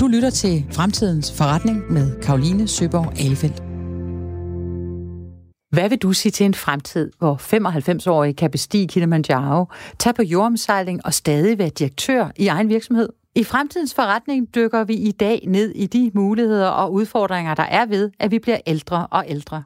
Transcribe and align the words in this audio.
Du 0.00 0.06
lytter 0.06 0.30
til 0.30 0.64
Fremtidens 0.72 1.32
Forretning 1.32 1.92
med 1.92 2.20
Karoline 2.20 2.68
Søborg 2.68 3.12
Alefeldt. 3.20 3.62
Hvad 5.70 5.88
vil 5.88 5.98
du 5.98 6.12
sige 6.12 6.32
til 6.32 6.46
en 6.46 6.54
fremtid, 6.54 7.10
hvor 7.18 7.34
95-årige 7.34 8.34
kan 8.34 8.50
bestige 8.50 8.88
Kilimanjaro, 8.88 9.66
tage 9.98 10.14
på 10.14 10.22
jordomsejling 10.22 11.06
og 11.06 11.14
stadig 11.14 11.58
være 11.58 11.68
direktør 11.68 12.30
i 12.36 12.46
egen 12.46 12.68
virksomhed? 12.68 13.08
I 13.34 13.44
fremtidens 13.44 13.94
forretning 13.94 14.54
dykker 14.54 14.84
vi 14.84 14.94
i 14.94 15.12
dag 15.12 15.44
ned 15.46 15.70
i 15.70 15.86
de 15.86 16.10
muligheder 16.14 16.68
og 16.68 16.92
udfordringer, 16.92 17.54
der 17.54 17.62
er 17.62 17.86
ved, 17.86 18.10
at 18.18 18.30
vi 18.30 18.38
bliver 18.38 18.58
ældre 18.66 19.06
og 19.06 19.24
ældre. 19.28 19.62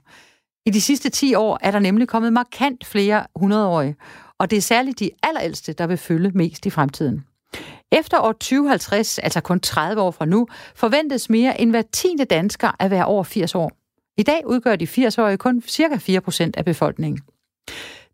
I 0.66 0.70
de 0.70 0.80
sidste 0.80 1.08
10 1.08 1.34
år 1.34 1.58
er 1.62 1.70
der 1.70 1.78
nemlig 1.78 2.08
kommet 2.08 2.32
markant 2.32 2.86
flere 2.86 3.24
100-årige, 3.38 3.96
og 4.38 4.50
det 4.50 4.56
er 4.56 4.60
særligt 4.60 4.98
de 4.98 5.10
allerældste, 5.22 5.72
der 5.72 5.86
vil 5.86 5.96
følge 5.96 6.30
mest 6.30 6.66
i 6.66 6.70
fremtiden. 6.70 7.24
Efter 7.92 8.20
år 8.20 8.32
2050, 8.32 9.18
altså 9.18 9.40
kun 9.40 9.60
30 9.60 10.02
år 10.02 10.10
fra 10.10 10.24
nu, 10.24 10.46
forventes 10.74 11.30
mere 11.30 11.60
end 11.60 11.70
hver 11.70 11.82
tiende 11.92 12.24
dansker 12.24 12.70
at 12.78 12.90
være 12.90 13.04
over 13.04 13.24
80 13.24 13.54
år. 13.54 13.72
I 14.18 14.22
dag 14.22 14.46
udgør 14.46 14.76
de 14.76 14.84
80-årige 14.84 15.36
kun 15.36 15.62
ca. 15.62 15.94
4% 15.94 16.50
af 16.56 16.64
befolkningen. 16.64 17.20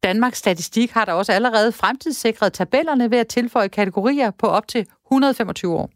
Danmarks 0.03 0.39
Statistik 0.39 0.91
har 0.91 1.05
der 1.05 1.13
også 1.13 1.33
allerede 1.33 1.73
fremtidssikret 1.73 2.53
tabellerne 2.53 3.11
ved 3.11 3.19
at 3.19 3.29
tilføje 3.29 3.69
kategorier 3.69 4.31
på 4.31 4.47
op 4.47 4.69
til 4.69 4.87
125 5.07 5.75
år. 5.75 5.91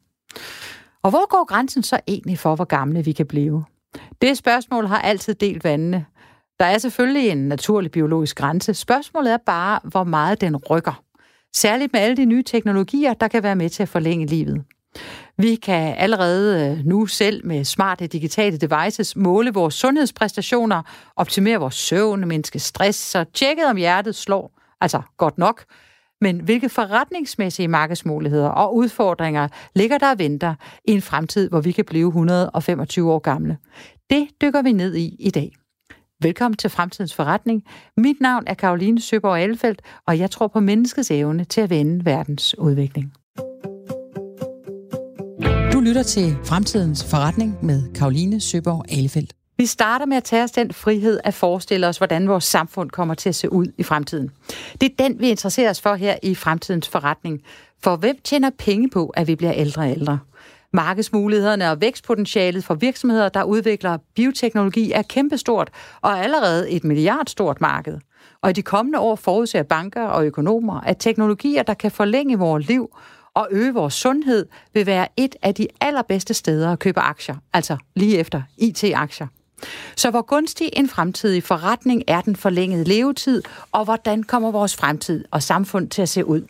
Og 1.03 1.11
hvor 1.11 1.29
går 1.29 1.45
grænsen 1.45 1.83
så 1.83 2.01
egentlig 2.07 2.39
for, 2.39 2.55
hvor 2.55 2.65
gamle 2.65 3.05
vi 3.05 3.13
kan 3.13 3.27
blive? 3.27 3.65
Det 4.23 4.39
spørgsmål 4.39 4.87
har 4.87 4.99
altid 4.99 5.35
delt 5.35 5.65
vandene. 5.65 6.07
Der 6.59 6.65
er 6.65 6.79
selvfølgelig 6.79 7.29
en 7.29 7.49
naturlig 7.49 7.91
biologisk 7.91 8.37
grænse. 8.37 8.75
Spørgsmålet 8.75 9.33
er 9.33 9.39
bare, 9.47 9.81
hvor 9.85 10.05
meget 10.05 10.41
den 10.41 10.57
rykker. 10.57 11.03
Særligt 11.57 11.93
med 11.93 12.01
alle 12.01 12.17
de 12.17 12.25
nye 12.25 12.43
teknologier, 12.43 13.15
der 13.15 13.29
kan 13.29 13.43
være 13.43 13.57
med 13.57 13.71
til 13.71 13.83
at 13.83 13.89
forlænge 13.89 14.27
livet. 14.27 14.65
Vi 15.39 15.55
kan 15.55 15.95
allerede 15.99 16.71
øh, 16.71 16.85
nu 16.85 17.07
selv 17.07 17.47
med 17.47 17.65
smarte 17.65 18.07
digitale 18.07 18.59
devices 18.59 19.17
måle 19.17 19.53
vores 19.53 19.75
sundhedspræstationer, 19.75 20.83
optimere 21.17 21.59
vores 21.59 21.75
søvn, 21.75 22.29
mindske 22.29 22.59
stress 22.59 23.15
og 23.15 23.33
tjekke, 23.33 23.67
om 23.67 23.77
hjertet 23.77 24.15
slår. 24.15 24.53
Altså 24.81 25.03
godt 25.17 25.39
nok. 25.39 25.65
Men 26.21 26.41
hvilke 26.41 26.69
forretningsmæssige 26.69 27.69
markedsmuligheder 27.69 28.49
og 28.49 28.77
udfordringer 28.77 29.49
ligger 29.75 29.99
der 29.99 30.11
og 30.11 30.19
venter 30.19 30.55
i 30.85 30.93
en 30.93 31.03
fremtid, 31.03 31.49
hvor 31.49 31.61
vi 31.61 31.73
kan 31.73 31.85
blive 31.85 32.07
125 32.07 33.13
år 33.13 33.19
gamle? 33.19 33.59
Det 34.11 34.29
dykker 34.43 34.63
vi 34.63 34.73
ned 34.73 34.95
i 34.95 35.17
i 35.19 35.31
dag. 35.31 35.53
Velkommen 36.23 36.57
til 36.57 36.71
Fremtidens 36.71 37.15
Forretning. 37.15 37.65
Mit 37.97 38.21
navn 38.21 38.45
er 38.47 38.55
Karoline 38.55 39.01
Søborg 39.01 39.39
Alfeldt, 39.39 39.83
og 40.07 40.19
jeg 40.19 40.31
tror 40.31 40.47
på 40.47 40.61
menneskets 40.61 41.11
evne 41.11 41.45
til 41.45 41.61
at 41.61 41.71
vende 41.71 42.05
verdens 42.05 42.59
udvikling. 42.59 43.13
Du 45.73 45.81
lytter 45.81 46.03
til 46.03 46.37
Fremtidens 46.45 47.05
Forretning 47.11 47.65
med 47.65 47.95
Karoline 47.95 48.41
Søborg 48.41 48.85
Alefeldt. 48.89 49.33
Vi 49.59 49.67
starter 49.67 50.07
med 50.07 50.17
at 50.17 50.25
tage 50.25 50.43
os 50.43 50.51
den 50.51 50.73
frihed 50.73 51.21
at 51.25 51.35
forestille 51.35 51.87
os, 51.87 51.99
hvordan 51.99 52.29
vores 52.29 52.45
samfund 52.45 52.91
kommer 52.91 53.15
til 53.15 53.29
at 53.29 53.35
se 53.35 53.53
ud 53.53 53.67
i 53.79 53.83
fremtiden. 53.83 54.31
Det 54.81 54.93
er 54.93 54.95
den, 54.99 55.21
vi 55.21 55.31
interesserer 55.31 55.71
os 55.71 55.81
for 55.81 55.95
her 55.95 56.17
i 56.23 56.35
Fremtidens 56.35 56.89
Forretning. 56.89 57.43
For 57.83 57.97
hvem 57.97 58.17
tjener 58.25 58.51
penge 58.59 58.91
på, 58.91 59.07
at 59.07 59.27
vi 59.27 59.35
bliver 59.35 59.53
ældre 59.53 59.83
og 59.83 59.91
ældre? 59.91 60.19
Markedsmulighederne 60.73 61.71
og 61.71 61.81
vækstpotentialet 61.81 62.65
for 62.65 62.75
virksomheder, 62.75 63.29
der 63.29 63.43
udvikler 63.43 63.99
bioteknologi, 64.15 64.93
er 64.93 65.03
kæmpestort 65.03 65.71
og 66.01 66.19
allerede 66.19 66.71
et 66.71 66.85
milliardstort 66.85 67.61
marked. 67.61 67.99
Og 68.43 68.51
i 68.51 68.53
de 68.53 68.63
kommende 68.63 68.99
år 68.99 69.17
forudser 69.17 69.63
banker 69.63 70.05
og 70.05 70.27
økonomer, 70.27 70.81
at 70.81 70.97
teknologier, 70.99 71.63
der 71.63 71.75
kan 71.75 71.91
forlænge 71.91 72.39
vores 72.39 72.69
liv 72.69 72.97
og 73.35 73.49
øge 73.51 73.75
vores 73.75 73.95
sundhed, 73.95 74.47
vil 74.75 74.87
være 74.87 75.09
et 75.17 75.37
af 75.43 75.55
de 75.55 75.67
allerbedste 75.81 76.35
steder 76.35 76.73
at 76.73 76.79
købe 76.79 77.01
aktier, 77.01 77.37
altså 77.53 77.77
lige 77.95 78.19
efter 78.19 78.43
IT-aktier. 78.59 79.27
Så 79.97 80.11
hvor 80.11 80.23
gunstig 80.23 80.71
en 80.73 80.89
fremtidig 80.89 81.43
forretning 81.43 82.03
er 82.09 82.21
den 82.21 82.37
forlængede 82.37 82.85
levetid, 82.85 83.43
og 83.73 83.85
hvordan 83.85 84.23
kommer 84.23 84.51
vores 84.51 84.77
fremtid 84.77 85.25
og 85.31 85.43
samfund 85.43 85.89
til 85.89 86.03
at 86.03 86.09
se 86.09 86.25
ud? 86.25 86.43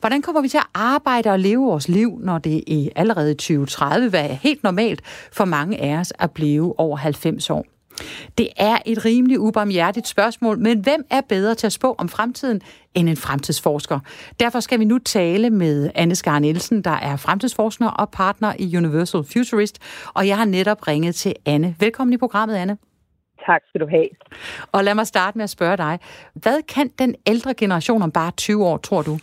Hvordan 0.00 0.22
kommer 0.22 0.42
vi 0.42 0.48
til 0.48 0.58
at 0.58 0.66
arbejde 0.74 1.30
og 1.30 1.38
leve 1.38 1.64
vores 1.64 1.88
liv, 1.88 2.18
når 2.20 2.38
det 2.38 2.64
i 2.66 2.90
allerede 2.96 3.34
2030 3.34 4.02
vil 4.02 4.12
være 4.12 4.34
helt 4.34 4.62
normalt 4.62 5.02
for 5.32 5.44
mange 5.44 5.80
af 5.80 5.98
os 5.98 6.12
at 6.18 6.30
blive 6.30 6.80
over 6.80 6.96
90 6.96 7.50
år? 7.50 7.64
Det 8.38 8.48
er 8.56 8.78
et 8.86 9.04
rimelig 9.04 9.40
ubarmhjertigt 9.40 10.08
spørgsmål, 10.08 10.58
men 10.58 10.80
hvem 10.80 11.04
er 11.10 11.20
bedre 11.20 11.54
til 11.54 11.66
at 11.66 11.72
spå 11.72 11.94
om 11.98 12.08
fremtiden 12.08 12.60
end 12.94 13.08
en 13.08 13.16
fremtidsforsker? 13.16 14.00
Derfor 14.40 14.60
skal 14.60 14.80
vi 14.80 14.84
nu 14.84 14.98
tale 14.98 15.50
med 15.50 15.90
Anne 15.94 16.14
Skar 16.14 16.38
Nielsen, 16.38 16.82
der 16.82 16.90
er 16.90 17.16
fremtidsforsker 17.16 17.86
og 17.86 18.10
partner 18.10 18.52
i 18.58 18.76
Universal 18.76 19.24
Futurist, 19.32 19.78
og 20.14 20.26
jeg 20.26 20.36
har 20.36 20.44
netop 20.44 20.88
ringet 20.88 21.14
til 21.14 21.34
Anne. 21.46 21.76
Velkommen 21.80 22.14
i 22.14 22.16
programmet, 22.16 22.56
Anne. 22.56 22.78
Tak 23.46 23.62
skal 23.68 23.80
du 23.80 23.86
have. 23.90 24.08
Og 24.72 24.84
lad 24.84 24.94
mig 24.94 25.06
starte 25.06 25.38
med 25.38 25.44
at 25.44 25.50
spørge 25.50 25.76
dig. 25.76 25.98
Hvad 26.34 26.62
kan 26.62 26.90
den 26.98 27.14
ældre 27.26 27.54
generation 27.54 28.02
om 28.02 28.12
bare 28.12 28.30
20 28.30 28.66
år, 28.66 28.76
tror 28.76 29.02
du? 29.02 29.18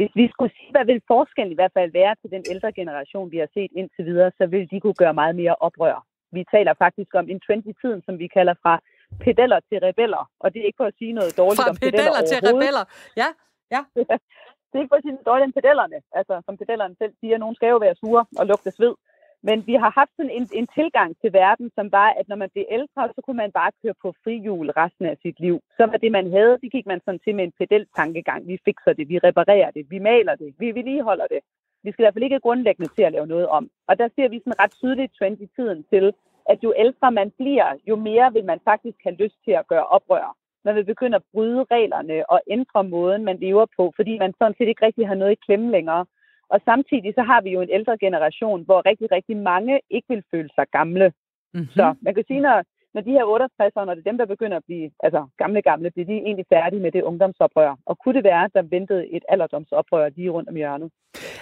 Hvis 0.00 0.12
vi 0.20 0.26
skulle 0.34 0.52
sige, 0.58 0.70
hvad 0.74 0.84
vil 0.90 1.00
forskellen 1.12 1.52
i 1.52 1.58
hvert 1.60 1.74
fald 1.76 1.90
være 2.00 2.14
til 2.20 2.30
den 2.36 2.44
ældre 2.52 2.70
generation, 2.80 3.32
vi 3.34 3.38
har 3.42 3.50
set 3.56 3.72
indtil 3.80 4.04
videre, 4.10 4.30
så 4.38 4.44
vil 4.52 4.70
de 4.70 4.80
kunne 4.80 5.00
gøre 5.02 5.14
meget 5.22 5.34
mere 5.40 5.54
oprør. 5.66 5.96
Vi 6.36 6.42
taler 6.54 6.74
faktisk 6.84 7.10
om 7.20 7.26
en 7.32 7.40
trend 7.46 7.64
i 7.72 7.74
tiden, 7.82 8.00
som 8.06 8.14
vi 8.22 8.26
kalder 8.36 8.54
fra 8.62 8.74
pedeller 9.24 9.60
til 9.68 9.78
rebeller. 9.86 10.22
Og 10.42 10.46
det 10.52 10.58
er 10.60 10.66
ikke 10.66 10.80
for 10.82 10.90
at 10.92 10.98
sige 10.98 11.12
noget 11.12 11.32
dårligt 11.40 11.62
fra 11.62 11.70
om 11.70 11.76
pedeller 11.76 11.98
pedeller 11.98 12.22
til 12.30 12.38
rebeller. 12.48 12.84
Ja, 13.20 13.28
ja. 13.74 13.82
det 14.68 14.74
er 14.76 14.82
ikke 14.82 14.92
for 14.94 15.00
at 15.00 15.04
sige 15.06 15.14
noget 15.16 15.28
dårligt 15.30 15.48
om 15.50 15.56
pedellerne. 15.58 15.98
Altså, 16.18 16.34
som 16.46 16.54
pedellerne 16.60 16.94
selv 17.02 17.12
siger, 17.20 17.36
nogen 17.38 17.56
skal 17.58 17.68
jo 17.74 17.78
være 17.86 17.96
sure 18.02 18.22
og 18.40 18.44
lugte 18.50 18.70
sved. 18.78 18.94
Men 19.42 19.66
vi 19.66 19.74
har 19.74 19.90
haft 20.00 20.12
sådan 20.16 20.36
en, 20.38 20.48
en 20.60 20.68
tilgang 20.78 21.10
til 21.20 21.32
verden, 21.32 21.70
som 21.74 21.92
var, 21.92 22.08
at 22.18 22.28
når 22.28 22.36
man 22.36 22.50
blev 22.54 22.64
ældre, 22.70 23.08
så 23.14 23.20
kunne 23.24 23.36
man 23.36 23.52
bare 23.52 23.72
køre 23.82 23.94
på 24.02 24.14
frihjul 24.24 24.70
resten 24.70 25.06
af 25.06 25.16
sit 25.22 25.40
liv. 25.40 25.60
Så 25.76 25.86
var 25.86 25.96
det, 25.96 26.12
man 26.12 26.30
havde, 26.32 26.58
det 26.62 26.72
gik 26.72 26.86
man 26.86 27.00
sådan 27.04 27.20
til 27.24 27.34
med 27.34 27.44
en 27.44 27.52
pedel-tankegang. 27.58 28.48
Vi 28.48 28.58
fikser 28.64 28.92
det, 28.92 29.08
vi 29.08 29.18
reparerer 29.18 29.70
det, 29.70 29.90
vi 29.90 29.98
maler 29.98 30.34
det, 30.34 30.54
vi 30.58 30.74
vedligeholder 30.74 31.26
det. 31.26 31.40
Vi 31.84 31.92
skal 31.92 32.02
i 32.02 32.04
hvert 32.04 32.14
fald 32.14 32.24
ikke 32.24 32.40
grundlæggende 32.40 32.90
til 32.94 33.02
at 33.02 33.12
lave 33.12 33.26
noget 33.26 33.48
om. 33.48 33.70
Og 33.88 33.98
der 33.98 34.08
ser 34.16 34.28
vi 34.28 34.38
sådan 34.38 34.60
ret 34.60 34.72
tydelig 34.80 35.10
trend 35.18 35.40
i 35.40 35.48
tiden 35.56 35.84
til, 35.92 36.12
at 36.50 36.58
jo 36.64 36.74
ældre 36.76 37.12
man 37.12 37.30
bliver, 37.30 37.68
jo 37.88 37.96
mere 37.96 38.32
vil 38.32 38.44
man 38.44 38.60
faktisk 38.64 38.98
have 39.04 39.16
lyst 39.22 39.38
til 39.44 39.52
at 39.52 39.66
gøre 39.66 39.86
oprør. 39.86 40.36
Man 40.64 40.74
vil 40.74 40.84
begynde 40.84 41.16
at 41.16 41.22
bryde 41.32 41.64
reglerne 41.70 42.30
og 42.30 42.40
ændre 42.50 42.84
måden, 42.84 43.24
man 43.24 43.36
lever 43.36 43.66
på, 43.76 43.92
fordi 43.96 44.18
man 44.18 44.34
sådan 44.38 44.54
set 44.58 44.68
ikke 44.68 44.86
rigtig 44.86 45.08
har 45.08 45.14
noget 45.14 45.32
i 45.32 45.44
klemme 45.46 45.70
længere. 45.70 46.06
Og 46.52 46.58
samtidig 46.64 47.12
så 47.14 47.22
har 47.30 47.40
vi 47.40 47.50
jo 47.50 47.60
en 47.60 47.74
ældre 47.78 47.98
generation, 47.98 48.64
hvor 48.64 48.80
rigtig, 48.90 49.08
rigtig 49.12 49.36
mange 49.36 49.80
ikke 49.90 50.08
vil 50.08 50.22
føle 50.30 50.50
sig 50.54 50.66
gamle. 50.78 51.12
Mm-hmm. 51.54 51.74
Så 51.76 51.94
man 52.02 52.14
kan 52.14 52.24
sige, 52.28 52.40
når, 52.40 52.62
når 52.94 53.00
de 53.00 53.10
her 53.16 53.24
68'ere, 53.34 53.84
når 53.84 53.94
det 53.94 54.02
er 54.02 54.10
dem, 54.10 54.18
der 54.18 54.26
begynder 54.34 54.56
at 54.56 54.64
blive 54.66 54.90
altså, 55.02 55.20
gamle, 55.38 55.62
gamle, 55.62 55.90
bliver 55.90 56.06
de 56.06 56.12
egentlig 56.12 56.46
færdige 56.54 56.82
med 56.82 56.92
det 56.92 57.02
ungdomsoprør. 57.02 57.76
Og 57.86 57.98
kunne 57.98 58.14
det 58.14 58.24
være, 58.24 58.44
at 58.44 58.54
der 58.54 58.62
ventede 58.62 59.04
et 59.16 59.24
alderdomsoprør 59.28 60.08
lige 60.08 60.30
rundt 60.30 60.48
om 60.48 60.54
hjørnet? 60.54 60.90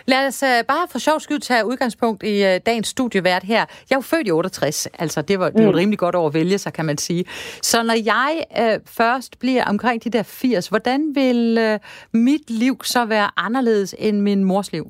Lad 0.06 0.26
os 0.26 0.42
uh, 0.42 0.66
bare 0.68 0.88
for 0.90 0.98
sjov 0.98 1.20
skyld 1.20 1.40
tage 1.40 1.66
udgangspunkt 1.66 2.22
i 2.22 2.34
uh, 2.48 2.56
dagens 2.66 2.88
studievært 2.88 3.42
her. 3.42 3.62
Jeg 3.90 3.96
er 3.96 3.96
jo 3.96 4.00
født 4.00 4.28
i 4.28 4.30
68, 4.30 4.86
altså 4.86 5.22
det 5.22 5.38
var, 5.38 5.50
det 5.50 5.64
var 5.64 5.72
mm. 5.72 5.76
rimelig 5.76 5.98
godt 5.98 6.14
over 6.14 6.28
at 6.28 6.34
vælge 6.34 6.58
sig, 6.58 6.72
kan 6.72 6.84
man 6.84 6.98
sige. 6.98 7.24
Så 7.62 7.82
når 7.82 7.98
jeg 8.04 8.32
uh, 8.60 8.86
først 8.86 9.38
bliver 9.38 9.64
omkring 9.64 10.04
de 10.04 10.10
der 10.10 10.22
80, 10.22 10.68
hvordan 10.68 11.14
vil 11.14 11.58
uh, 11.58 12.20
mit 12.20 12.50
liv 12.50 12.76
så 12.84 13.04
være 13.04 13.30
anderledes 13.36 13.94
end 13.98 14.20
min 14.20 14.44
mors 14.44 14.72
liv? 14.72 14.84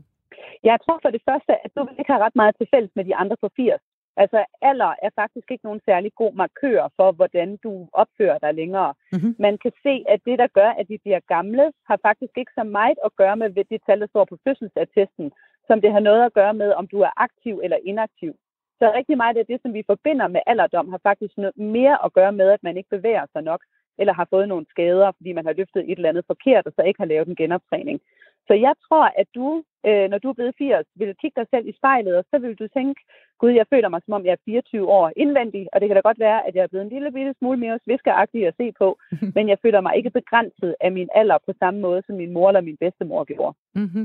Jeg 0.64 0.78
tror 0.84 0.98
for 1.02 1.10
det 1.10 1.22
første, 1.28 1.52
at 1.64 1.70
du 1.76 1.84
vil 1.84 1.98
ikke 1.98 2.12
have 2.12 2.24
ret 2.24 2.36
meget 2.36 2.56
til 2.56 2.68
fælles 2.74 2.90
med 2.96 3.04
de 3.04 3.16
andre 3.16 3.36
på 3.40 3.48
80. 3.56 3.80
Altså 4.22 4.44
alder 4.62 4.92
er 5.02 5.10
faktisk 5.14 5.50
ikke 5.50 5.64
nogen 5.64 5.80
særlig 5.88 6.12
god 6.14 6.32
markør 6.34 6.88
for, 6.96 7.12
hvordan 7.12 7.56
du 7.56 7.88
opfører 7.92 8.38
dig 8.38 8.54
længere. 8.54 8.94
Mm-hmm. 9.12 9.34
Man 9.38 9.58
kan 9.58 9.72
se, 9.82 10.04
at 10.08 10.20
det, 10.26 10.38
der 10.38 10.46
gør, 10.46 10.70
at 10.80 10.88
de 10.88 10.98
bliver 10.98 11.20
gamle, 11.34 11.72
har 11.88 11.98
faktisk 12.02 12.34
ikke 12.38 12.52
så 12.58 12.64
meget 12.64 12.98
at 13.04 13.16
gøre 13.16 13.36
med 13.36 13.64
det 13.72 13.80
tal, 13.86 14.00
der 14.00 14.06
står 14.06 14.24
på 14.24 14.38
fødselsattesten, 14.44 15.32
som 15.66 15.80
det 15.80 15.92
har 15.92 16.00
noget 16.00 16.22
at 16.24 16.32
gøre 16.32 16.54
med, 16.54 16.70
om 16.72 16.86
du 16.86 16.98
er 17.00 17.12
aktiv 17.16 17.60
eller 17.64 17.78
inaktiv. 17.84 18.32
Så 18.78 18.92
rigtig 18.98 19.16
meget 19.16 19.36
af 19.36 19.46
det, 19.46 19.58
som 19.62 19.74
vi 19.74 19.82
forbinder 19.86 20.28
med 20.28 20.40
alderdom, 20.46 20.88
har 20.90 21.00
faktisk 21.02 21.34
noget 21.36 21.56
mere 21.56 22.04
at 22.04 22.12
gøre 22.12 22.32
med, 22.32 22.48
at 22.50 22.62
man 22.62 22.76
ikke 22.76 22.90
bevæger 22.96 23.26
sig 23.32 23.42
nok, 23.42 23.60
eller 23.98 24.12
har 24.12 24.26
fået 24.30 24.48
nogle 24.48 24.66
skader, 24.70 25.12
fordi 25.16 25.32
man 25.32 25.46
har 25.46 25.52
løftet 25.52 25.82
et 25.90 25.96
eller 25.96 26.08
andet 26.08 26.24
forkert, 26.26 26.66
og 26.66 26.72
så 26.76 26.82
ikke 26.82 27.00
har 27.00 27.12
lavet 27.12 27.28
en 27.28 27.36
genoptræning. 27.36 28.00
Så 28.48 28.54
jeg 28.66 28.74
tror, 28.86 29.06
at 29.20 29.28
du, 29.38 29.48
øh, 29.88 30.06
når 30.10 30.18
du 30.18 30.26
er 30.30 30.36
blevet 30.38 30.54
80, 30.58 30.86
vil 31.00 31.18
kigge 31.20 31.38
dig 31.40 31.46
selv 31.52 31.66
i 31.68 31.74
spejlet, 31.78 32.14
og 32.20 32.24
så 32.30 32.36
vil 32.42 32.54
du 32.60 32.66
tænke, 32.76 33.00
gud, 33.40 33.52
jeg 33.60 33.66
føler 33.72 33.88
mig 33.88 34.00
som 34.04 34.16
om, 34.16 34.24
jeg 34.26 34.34
er 34.38 34.44
24 34.44 34.88
år 34.98 35.06
indvendig, 35.24 35.64
og 35.72 35.76
det 35.80 35.86
kan 35.86 35.96
da 35.96 36.02
godt 36.08 36.20
være, 36.26 36.40
at 36.46 36.52
jeg 36.54 36.62
er 36.62 36.70
blevet 36.72 36.84
en 36.86 36.94
lille 36.94 37.10
bitte 37.16 37.34
smule 37.38 37.58
mere 37.64 37.78
sviskeragtig 37.84 38.40
at 38.46 38.54
se 38.60 38.66
på, 38.80 38.88
men 39.36 39.44
jeg 39.52 39.58
føler 39.64 39.80
mig 39.80 39.94
ikke 39.98 40.10
begrænset 40.20 40.72
af 40.80 40.90
min 40.98 41.08
alder 41.20 41.38
på 41.46 41.52
samme 41.60 41.80
måde, 41.86 42.00
som 42.06 42.14
min 42.22 42.32
mor 42.36 42.48
eller 42.48 42.60
min 42.68 42.78
bedstemor 42.82 43.24
gjorde. 43.24 43.56
Mm-hmm. 43.80 44.04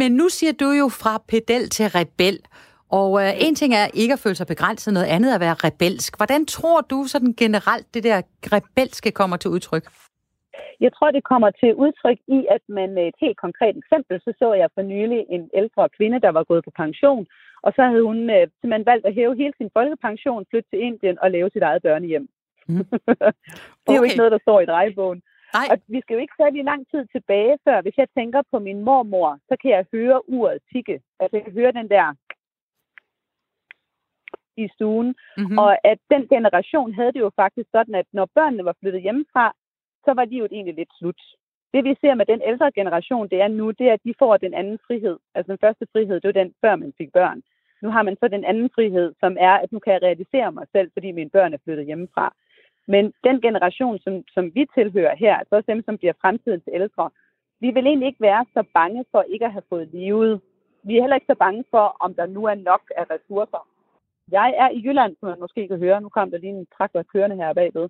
Men 0.00 0.10
nu 0.20 0.26
siger 0.28 0.52
du 0.62 0.68
jo 0.82 0.86
fra 1.00 1.14
pedel 1.32 1.64
til 1.76 1.86
rebel, 1.98 2.38
og 3.00 3.10
øh, 3.22 3.30
en 3.46 3.54
ting 3.54 3.74
er 3.74 3.86
ikke 3.94 4.12
at 4.12 4.18
føle 4.18 4.34
sig 4.34 4.46
begrænset, 4.46 4.94
noget 4.94 5.06
andet 5.06 5.30
er 5.30 5.34
at 5.34 5.40
være 5.40 5.54
rebelsk. 5.54 6.16
Hvordan 6.16 6.46
tror 6.46 6.80
du 6.80 7.04
sådan 7.04 7.32
generelt, 7.32 7.94
det 7.94 8.04
der 8.04 8.22
rebelske 8.56 9.10
kommer 9.10 9.36
til 9.36 9.50
udtryk? 9.50 9.84
Jeg 10.80 10.90
tror, 10.92 11.10
det 11.10 11.24
kommer 11.24 11.50
til 11.50 11.74
udtryk 11.74 12.18
i, 12.36 12.46
at 12.50 12.62
man 12.68 12.88
med 12.96 13.06
et 13.08 13.14
helt 13.20 13.38
konkret 13.44 13.76
eksempel, 13.76 14.20
så 14.20 14.32
så 14.38 14.54
jeg 14.54 14.68
for 14.74 14.82
nylig 14.82 15.20
en 15.28 15.50
ældre 15.54 15.88
kvinde, 15.88 16.20
der 16.20 16.28
var 16.28 16.44
gået 16.44 16.64
på 16.64 16.72
pension, 16.82 17.26
og 17.62 17.72
så 17.76 17.82
havde 17.82 18.02
hun 18.02 18.18
øh, 18.30 18.46
simpelthen 18.60 18.86
valgt 18.86 19.06
at 19.06 19.14
hæve 19.14 19.36
hele 19.36 19.54
sin 19.56 19.70
folkepension, 19.76 20.46
flytte 20.50 20.70
til 20.70 20.80
Indien 20.80 21.18
og 21.22 21.30
lave 21.30 21.50
sit 21.52 21.62
eget 21.62 21.82
børnehjem. 21.82 22.28
Mm. 22.68 22.84
det 23.82 23.92
er 23.92 24.00
jo 24.00 24.06
ikke 24.08 24.22
noget, 24.22 24.32
der 24.32 24.44
står 24.46 24.60
i 24.60 24.66
drejebogen. 24.66 25.22
Nej. 25.54 25.66
Og 25.70 25.76
vi 25.88 26.00
skal 26.00 26.14
jo 26.14 26.20
ikke 26.20 26.40
særlig 26.40 26.64
lang 26.64 26.86
tid 26.90 27.06
tilbage, 27.14 27.58
før 27.64 27.80
hvis 27.80 27.98
jeg 27.98 28.08
tænker 28.18 28.42
på 28.52 28.58
min 28.58 28.80
mormor, 28.80 29.38
så 29.48 29.56
kan 29.62 29.70
jeg 29.70 29.86
høre 29.92 30.28
uret 30.28 30.58
tikke. 30.72 31.00
Altså 31.20 31.36
jeg 31.36 31.44
kan 31.44 31.52
høre 31.52 31.72
den 31.72 31.88
der 31.88 32.06
i 34.56 34.68
stuen. 34.74 35.08
Mm-hmm. 35.36 35.58
Og 35.58 35.70
at 35.90 35.98
den 36.10 36.22
generation 36.34 36.94
havde 36.94 37.12
det 37.12 37.20
jo 37.20 37.30
faktisk 37.36 37.68
sådan, 37.76 37.94
at 37.94 38.06
når 38.12 38.26
børnene 38.34 38.64
var 38.64 38.76
flyttet 38.80 39.02
hjemmefra, 39.02 39.54
så 40.06 40.12
var 40.14 40.24
livet 40.24 40.52
egentlig 40.52 40.74
lidt 40.74 40.92
slut. 40.98 41.20
Det 41.74 41.84
vi 41.84 41.94
ser 42.00 42.14
med 42.14 42.26
den 42.26 42.40
ældre 42.50 42.72
generation, 42.72 43.28
det 43.28 43.38
er 43.40 43.48
nu, 43.48 43.70
det 43.70 43.86
er, 43.88 43.92
at 43.92 44.04
de 44.04 44.14
får 44.18 44.36
den 44.36 44.54
anden 44.54 44.78
frihed. 44.86 45.16
Altså 45.34 45.52
den 45.52 45.58
første 45.64 45.86
frihed, 45.92 46.20
det 46.20 46.28
var 46.28 46.42
den, 46.42 46.54
før 46.60 46.76
man 46.76 46.92
fik 46.98 47.12
børn. 47.12 47.42
Nu 47.82 47.88
har 47.90 48.02
man 48.02 48.16
så 48.20 48.28
den 48.28 48.44
anden 48.44 48.70
frihed, 48.74 49.08
som 49.20 49.36
er, 49.40 49.54
at 49.62 49.72
nu 49.72 49.78
kan 49.78 49.92
jeg 49.92 50.02
realisere 50.02 50.52
mig 50.52 50.66
selv, 50.72 50.90
fordi 50.92 51.12
mine 51.12 51.30
børn 51.30 51.52
er 51.54 51.58
flyttet 51.64 51.86
hjemmefra. 51.86 52.34
Men 52.86 53.12
den 53.24 53.40
generation, 53.40 53.98
som, 53.98 54.24
som 54.34 54.44
vi 54.54 54.66
tilhører 54.74 55.16
her, 55.16 55.34
altså 55.36 55.56
også 55.56 55.72
dem, 55.72 55.82
som 55.84 55.98
bliver 55.98 56.12
fremtidens 56.20 56.68
ældre, 56.72 57.10
vi 57.60 57.70
vil 57.70 57.86
egentlig 57.86 58.06
ikke 58.06 58.26
være 58.30 58.46
så 58.54 58.62
bange 58.74 59.04
for 59.10 59.22
ikke 59.22 59.44
at 59.44 59.52
have 59.52 59.68
fået 59.68 59.88
livet. 59.92 60.40
Vi 60.82 60.96
er 60.96 61.00
heller 61.00 61.16
ikke 61.16 61.32
så 61.32 61.38
bange 61.38 61.64
for, 61.70 61.96
om 62.00 62.14
der 62.14 62.26
nu 62.26 62.44
er 62.44 62.54
nok 62.54 62.82
af 62.96 63.04
ressourcer. 63.10 63.68
Jeg 64.30 64.54
er 64.58 64.68
i 64.68 64.82
Jylland, 64.84 65.16
som 65.20 65.28
man 65.28 65.40
måske 65.40 65.68
kan 65.68 65.78
høre. 65.78 66.00
Nu 66.00 66.08
kom 66.08 66.30
der 66.30 66.38
lige 66.38 66.52
en 66.52 66.66
traktor 66.76 67.02
kørende 67.02 67.36
her 67.36 67.52
bagved. 67.52 67.88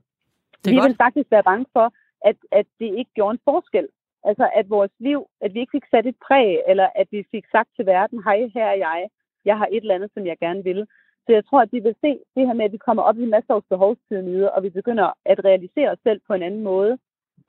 vi 0.64 0.74
godt. 0.74 0.88
vil 0.88 0.96
faktisk 0.96 1.30
være 1.30 1.42
bange 1.42 1.66
for, 1.72 1.92
at, 2.28 2.36
at 2.58 2.66
det 2.80 2.98
ikke 2.98 3.12
gjorde 3.14 3.34
en 3.34 3.46
forskel. 3.50 3.88
Altså, 4.28 4.50
at 4.54 4.70
vores 4.70 4.90
liv, 4.98 5.20
at 5.40 5.54
vi 5.54 5.60
ikke 5.60 5.76
fik 5.76 5.86
sat 5.90 6.06
et 6.06 6.18
præg, 6.26 6.62
eller 6.70 6.88
at 6.94 7.08
vi 7.10 7.20
fik 7.30 7.46
sagt 7.52 7.70
til 7.76 7.86
verden, 7.86 8.22
hej, 8.22 8.50
her 8.54 8.64
er 8.64 8.78
jeg, 8.86 9.08
jeg 9.44 9.58
har 9.58 9.68
et 9.72 9.82
eller 9.82 9.94
andet, 9.94 10.10
som 10.14 10.26
jeg 10.26 10.38
gerne 10.38 10.64
vil. 10.64 10.86
Så 11.26 11.32
jeg 11.32 11.44
tror, 11.44 11.60
at 11.62 11.72
vi 11.72 11.78
vil 11.78 11.94
se 12.00 12.12
det 12.36 12.46
her 12.46 12.52
med, 12.52 12.64
at 12.64 12.72
vi 12.72 12.86
kommer 12.86 13.02
op 13.02 13.18
i 13.18 13.24
Maslows 13.34 13.64
behovspyramide, 13.68 14.52
og 14.52 14.62
vi 14.62 14.70
begynder 14.70 15.08
at 15.24 15.44
realisere 15.44 15.90
os 15.90 15.98
selv 16.02 16.20
på 16.26 16.34
en 16.34 16.42
anden 16.42 16.62
måde. 16.62 16.98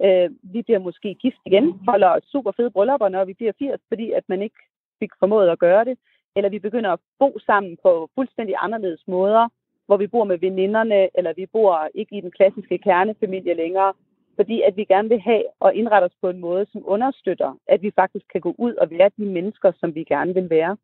Øh, 0.05 0.29
vi 0.43 0.61
bliver 0.61 0.79
måske 0.79 1.13
gift 1.13 1.41
igen, 1.45 1.79
holder 1.87 2.19
super 2.31 2.51
fede 2.51 2.71
bryllupper, 2.71 3.09
når 3.09 3.25
vi 3.25 3.33
bliver 3.33 3.53
80, 3.59 3.81
fordi 3.87 4.11
at 4.11 4.23
man 4.27 4.41
ikke 4.41 4.61
fik 4.99 5.11
formået 5.19 5.49
at 5.49 5.59
gøre 5.59 5.85
det. 5.85 5.97
Eller 6.35 6.49
vi 6.49 6.59
begynder 6.59 6.91
at 6.91 6.99
bo 7.19 7.39
sammen 7.45 7.77
på 7.83 8.09
fuldstændig 8.15 8.55
anderledes 8.59 9.03
måder, 9.07 9.47
hvor 9.85 9.97
vi 9.97 10.07
bor 10.07 10.23
med 10.23 10.37
veninderne, 10.37 11.09
eller 11.17 11.33
vi 11.33 11.45
bor 11.45 11.89
ikke 11.95 12.17
i 12.17 12.21
den 12.21 12.31
klassiske 12.31 12.77
kernefamilie 12.77 13.53
længere, 13.53 13.93
fordi 14.39 14.57
at 14.67 14.73
vi 14.77 14.83
gerne 14.93 15.09
vil 15.09 15.21
have 15.29 15.43
og 15.59 15.75
indrette 15.75 16.05
os 16.05 16.17
på 16.21 16.29
en 16.29 16.39
måde, 16.47 16.65
som 16.71 16.81
understøtter, 16.85 17.51
at 17.67 17.81
vi 17.81 17.91
faktisk 18.01 18.25
kan 18.33 18.41
gå 18.41 18.55
ud 18.57 18.73
og 18.73 18.87
være 18.91 19.09
de 19.17 19.25
mennesker, 19.25 19.71
som 19.79 19.95
vi 19.95 20.03
gerne 20.03 20.33
vil 20.33 20.49
være. 20.49 20.77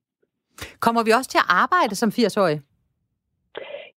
Kommer 0.80 1.02
vi 1.04 1.12
også 1.12 1.30
til 1.30 1.42
at 1.44 1.50
arbejde 1.64 1.96
som 1.96 2.10
80-årige? 2.10 2.62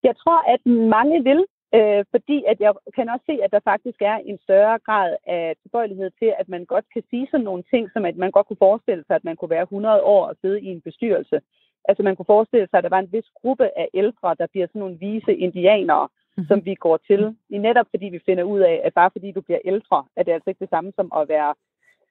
Jeg 0.02 0.14
tror, 0.22 0.38
at 0.54 0.62
mange 0.96 1.16
vil, 1.28 1.40
øh, 1.78 2.04
fordi 2.14 2.38
at 2.50 2.58
jeg 2.64 2.72
kan 2.96 3.08
også 3.08 3.24
se, 3.30 3.36
at 3.44 3.50
der 3.56 3.68
faktisk 3.70 3.98
er 4.12 4.16
en 4.30 4.38
større 4.46 4.78
grad 4.86 5.16
af 5.26 5.54
tilbøjelighed 5.62 6.10
til, 6.20 6.30
at 6.40 6.48
man 6.48 6.64
godt 6.64 6.86
kan 6.94 7.02
sige 7.10 7.28
sådan 7.30 7.44
nogle 7.44 7.64
ting, 7.72 7.82
som 7.92 8.04
at 8.04 8.16
man 8.16 8.30
godt 8.30 8.46
kunne 8.46 8.64
forestille 8.68 9.04
sig, 9.06 9.16
at 9.16 9.24
man 9.28 9.36
kunne 9.36 9.54
være 9.56 9.68
100 9.70 10.02
år 10.02 10.22
og 10.26 10.36
sidde 10.40 10.60
i 10.60 10.68
en 10.74 10.80
bestyrelse. 10.80 11.40
Altså 11.88 12.02
man 12.02 12.16
kunne 12.16 12.32
forestille 12.34 12.68
sig, 12.68 12.78
at 12.78 12.84
der 12.84 12.94
var 12.96 13.02
en 13.02 13.12
vis 13.12 13.28
gruppe 13.40 13.66
af 13.82 13.88
ældre, 13.94 14.36
der 14.38 14.46
bliver 14.52 14.66
sådan 14.66 14.80
nogle 14.80 14.98
vise 15.06 15.34
indianere, 15.34 16.08
mm-hmm. 16.36 16.48
som 16.48 16.64
vi 16.64 16.74
går 16.74 16.96
til. 16.96 17.36
I 17.50 17.58
netop 17.58 17.86
fordi 17.90 18.06
vi 18.06 18.20
finder 18.26 18.44
ud 18.44 18.60
af, 18.60 18.80
at 18.84 18.94
bare 18.94 19.10
fordi 19.10 19.32
du 19.32 19.40
bliver 19.40 19.60
ældre, 19.64 20.04
er 20.16 20.22
det 20.22 20.32
altså 20.32 20.50
ikke 20.50 20.64
det 20.64 20.70
samme 20.70 20.92
som 20.96 21.12
at 21.16 21.28
være 21.28 21.54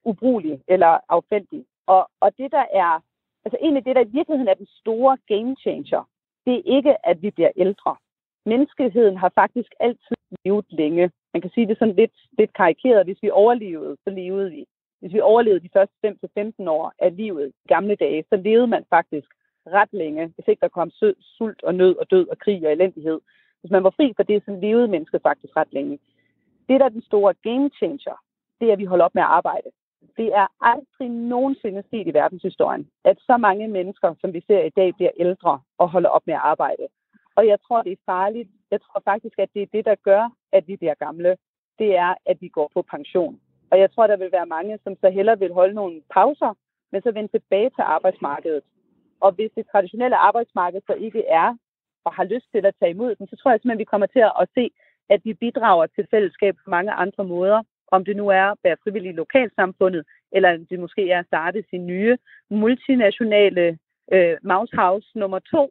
ubrugelig 0.04 0.60
eller 0.68 0.98
affældig. 1.08 1.64
Og, 1.86 2.10
og 2.20 2.38
det 2.38 2.52
der 2.52 2.64
er, 2.72 3.00
altså 3.44 3.58
egentlig 3.62 3.84
det 3.84 3.96
der 3.96 4.04
i 4.04 4.16
virkeligheden 4.18 4.48
er 4.48 4.54
den 4.54 4.66
store 4.80 5.18
game 5.28 5.56
changer, 5.64 6.02
det 6.46 6.54
er 6.54 6.76
ikke, 6.76 7.06
at 7.06 7.22
vi 7.22 7.30
bliver 7.30 7.50
ældre. 7.56 7.96
Menneskeheden 8.46 9.16
har 9.16 9.32
faktisk 9.34 9.70
altid 9.80 10.16
levet 10.44 10.66
længe. 10.68 11.10
Man 11.34 11.40
kan 11.40 11.50
sige 11.50 11.68
det 11.68 11.78
sådan 11.78 11.94
lidt, 11.94 12.16
lidt 12.38 12.52
karikeret. 12.52 13.06
Hvis 13.06 13.22
vi 13.22 13.30
overlevede, 13.30 13.96
så 14.04 14.10
levede 14.10 14.50
vi. 14.50 14.64
Hvis 15.00 15.12
vi 15.12 15.20
overlevede 15.20 15.60
de 15.60 15.70
første 15.72 15.94
5-15 16.38 16.70
år 16.70 16.92
af 16.98 17.16
livet 17.16 17.52
i 17.64 17.68
gamle 17.68 17.96
dage, 17.96 18.24
så 18.28 18.36
levede 18.36 18.66
man 18.66 18.84
faktisk 18.90 19.28
ret 19.66 19.92
længe, 19.92 20.26
hvis 20.26 20.48
ikke 20.48 20.60
der 20.60 20.68
kom 20.68 20.90
sult 21.20 21.62
og 21.62 21.74
nød 21.74 21.96
og 21.96 22.10
død 22.10 22.28
og 22.28 22.38
krig 22.38 22.66
og 22.66 22.72
elendighed. 22.72 23.20
Hvis 23.60 23.70
man 23.70 23.84
var 23.84 23.90
fri 23.90 24.12
for 24.16 24.22
det, 24.22 24.42
så 24.44 24.50
levede 24.50 24.88
mennesket 24.88 25.22
faktisk 25.22 25.56
ret 25.56 25.72
længe. 25.72 25.98
Det, 26.68 26.80
der 26.80 26.86
er 26.86 26.96
den 26.98 27.02
store 27.02 27.34
game 27.42 27.70
changer, 27.70 28.16
det 28.60 28.68
er, 28.68 28.72
at 28.72 28.78
vi 28.78 28.84
holder 28.84 29.04
op 29.04 29.14
med 29.14 29.22
at 29.22 29.28
arbejde. 29.28 29.70
Det 30.16 30.28
er 30.34 30.46
aldrig 30.60 31.08
nogensinde 31.08 31.82
set 31.90 32.06
i 32.06 32.14
verdenshistorien, 32.14 32.88
at 33.04 33.18
så 33.20 33.36
mange 33.36 33.68
mennesker, 33.68 34.14
som 34.20 34.32
vi 34.32 34.40
ser 34.46 34.62
i 34.62 34.70
dag, 34.70 34.94
bliver 34.94 35.10
ældre 35.16 35.60
og 35.78 35.88
holder 35.88 36.08
op 36.08 36.26
med 36.26 36.34
at 36.34 36.40
arbejde. 36.44 36.86
Og 37.36 37.46
jeg 37.46 37.58
tror, 37.60 37.82
det 37.82 37.92
er 37.92 38.06
farligt. 38.06 38.50
Jeg 38.70 38.80
tror 38.80 39.00
faktisk, 39.04 39.38
at 39.38 39.48
det 39.54 39.62
er 39.62 39.66
det, 39.72 39.84
der 39.84 39.94
gør, 39.94 40.30
at 40.52 40.68
vi 40.68 40.76
bliver 40.76 40.94
gamle. 40.94 41.36
Det 41.78 41.96
er, 41.96 42.14
at 42.26 42.36
vi 42.40 42.48
går 42.48 42.70
på 42.74 42.82
pension. 42.82 43.40
Og 43.70 43.78
jeg 43.78 43.90
tror, 43.90 44.06
der 44.06 44.16
vil 44.16 44.32
være 44.32 44.46
mange, 44.46 44.78
som 44.84 44.96
så 45.00 45.10
hellere 45.10 45.38
vil 45.38 45.52
holde 45.52 45.74
nogle 45.74 46.02
pauser, 46.10 46.54
men 46.92 47.02
så 47.02 47.12
vende 47.12 47.28
tilbage 47.28 47.70
til 47.70 47.82
arbejdsmarkedet. 47.82 48.62
Og 49.20 49.32
hvis 49.32 49.50
det 49.56 49.66
traditionelle 49.72 50.16
arbejdsmarked 50.16 50.80
så 50.86 50.92
ikke 50.92 51.24
er 51.26 51.56
og 52.06 52.12
har 52.18 52.24
lyst 52.24 52.46
til 52.52 52.66
at 52.66 52.74
tage 52.80 52.94
imod 52.96 53.14
den, 53.14 53.26
så 53.28 53.36
tror 53.36 53.50
jeg 53.50 53.58
simpelthen, 53.58 53.80
at 53.80 53.84
vi 53.84 53.92
kommer 53.92 54.06
til 54.06 54.22
at 54.42 54.48
se, 54.56 54.64
at 55.14 55.20
vi 55.24 55.32
bidrager 55.34 55.86
til 55.86 56.06
fællesskab 56.10 56.54
på 56.64 56.70
mange 56.70 56.92
andre 56.92 57.24
måder. 57.24 57.62
Om 57.94 58.04
det 58.04 58.16
nu 58.16 58.28
er 58.28 58.46
at 58.50 58.58
være 58.64 58.76
frivillig 58.84 59.10
i 59.10 59.20
lokalsamfundet, 59.22 60.04
eller 60.32 60.50
det 60.70 60.78
måske 60.80 61.10
er 61.10 61.18
at 61.18 61.26
starte 61.26 61.64
sin 61.70 61.86
nye 61.86 62.16
multinationale 62.50 63.78
øh, 64.14 64.34
Mouse 64.52 64.72
House 64.82 65.08
nummer 65.20 65.40
to, 65.54 65.64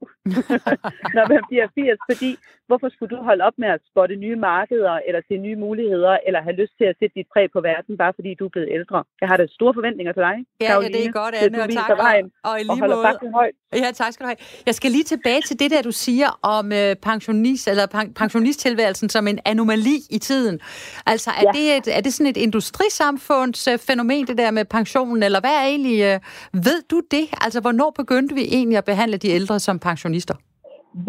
når 1.17 1.25
man 1.33 1.41
bliver 1.49 1.67
80, 1.75 1.99
fordi 2.11 2.31
hvorfor 2.67 2.89
skulle 2.89 3.11
du 3.15 3.21
holde 3.29 3.43
op 3.47 3.57
med 3.57 3.67
at 3.67 3.81
spotte 3.91 4.15
nye 4.15 4.35
markeder, 4.35 4.95
eller 5.07 5.21
se 5.27 5.37
nye 5.37 5.55
muligheder, 5.55 6.17
eller 6.27 6.41
have 6.41 6.55
lyst 6.61 6.73
til 6.77 6.85
at 6.91 6.95
sætte 6.99 7.13
dit 7.19 7.27
præg 7.33 7.47
på 7.55 7.61
verden, 7.61 7.97
bare 7.97 8.13
fordi 8.15 8.33
du 8.39 8.45
er 8.45 8.49
blevet 8.49 8.69
ældre? 8.71 9.03
Jeg 9.21 9.29
har 9.29 9.37
da 9.37 9.45
store 9.47 9.73
forventninger 9.73 10.13
til 10.13 10.21
dig, 10.21 10.37
Ja, 10.61 10.81
ja 10.81 10.87
det 10.87 11.05
er 11.05 11.11
godt, 11.11 11.35
Anne, 11.35 11.63
og 11.63 11.69
tak. 11.69 11.97
Vejen, 11.97 12.25
og, 12.43 12.51
og, 12.51 12.59
i 12.59 12.63
lige 12.63 12.83
og 12.93 13.31
højt. 13.33 13.55
Ja, 13.73 13.91
tak 13.93 14.13
skal 14.13 14.23
du 14.23 14.27
have. 14.27 14.37
Jeg 14.65 14.75
skal 14.75 14.91
lige 14.91 15.03
tilbage 15.03 15.41
til 15.41 15.59
det 15.59 15.71
der, 15.71 15.81
du 15.81 15.91
siger 15.91 16.39
om 16.41 16.71
øh, 16.71 16.95
pensionist, 16.95 17.67
eller 17.67 17.85
pen, 17.85 18.13
pensionisttilværelsen 18.13 19.09
som 19.09 19.27
en 19.27 19.39
anomali 19.45 19.97
i 20.09 20.19
tiden. 20.19 20.59
Altså, 21.05 21.29
er, 21.29 21.43
ja. 21.43 21.51
det, 21.59 21.77
et, 21.77 21.97
er 21.97 22.01
det 22.01 22.13
sådan 22.13 22.29
et 22.29 22.37
industrisamfunds 22.37 23.67
øh, 23.67 23.77
fænomen, 23.79 24.27
det 24.27 24.37
der 24.37 24.51
med 24.51 24.65
pensionen, 24.65 25.23
eller 25.23 25.39
hvad 25.39 25.51
er 25.51 25.65
egentlig, 25.65 26.01
øh, 26.01 26.19
ved 26.53 26.81
du 26.91 27.01
det? 27.11 27.27
Altså, 27.41 27.61
hvornår 27.61 27.91
begyndte 28.25 28.41
vi 28.41 28.55
egentlig 28.57 28.77
at 28.77 28.85
behandle 28.85 29.17
de 29.17 29.29
ældre 29.39 29.59
som 29.59 29.79
pensionister? 29.79 30.35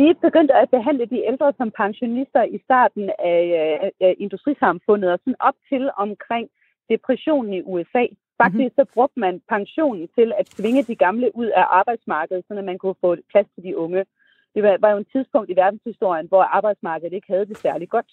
Vi 0.01 0.09
begyndte 0.27 0.55
at 0.55 0.71
behandle 0.71 1.07
de 1.07 1.21
ældre 1.31 1.53
som 1.59 1.71
pensionister 1.83 2.43
i 2.57 2.59
starten 2.67 3.11
af, 3.19 3.45
af 4.01 4.15
industrisamfundet, 4.19 5.13
og 5.13 5.19
sådan 5.19 5.43
op 5.49 5.59
til 5.71 5.91
omkring 5.97 6.47
depressionen 6.91 7.53
i 7.53 7.63
USA. 7.63 8.05
Faktisk 8.43 8.75
så 8.79 8.85
brugte 8.95 9.21
man 9.21 9.35
pensionen 9.49 10.09
til 10.19 10.29
at 10.41 10.47
tvinge 10.47 10.83
de 10.83 10.97
gamle 10.97 11.29
ud 11.41 11.47
af 11.47 11.65
arbejdsmarkedet, 11.81 12.45
så 12.49 12.55
man 12.71 12.79
kunne 12.79 13.01
få 13.05 13.17
plads 13.33 13.49
til 13.55 13.63
de 13.65 13.77
unge. 13.85 14.05
Det 14.55 14.63
var, 14.63 14.77
var 14.81 14.91
jo 14.91 14.99
en 14.99 15.13
tidspunkt 15.15 15.51
i 15.51 15.57
verdenshistorien, 15.57 16.27
hvor 16.29 16.43
arbejdsmarkedet 16.43 17.13
ikke 17.13 17.33
havde 17.33 17.47
det 17.47 17.57
særlig 17.57 17.89
godt. 17.89 18.11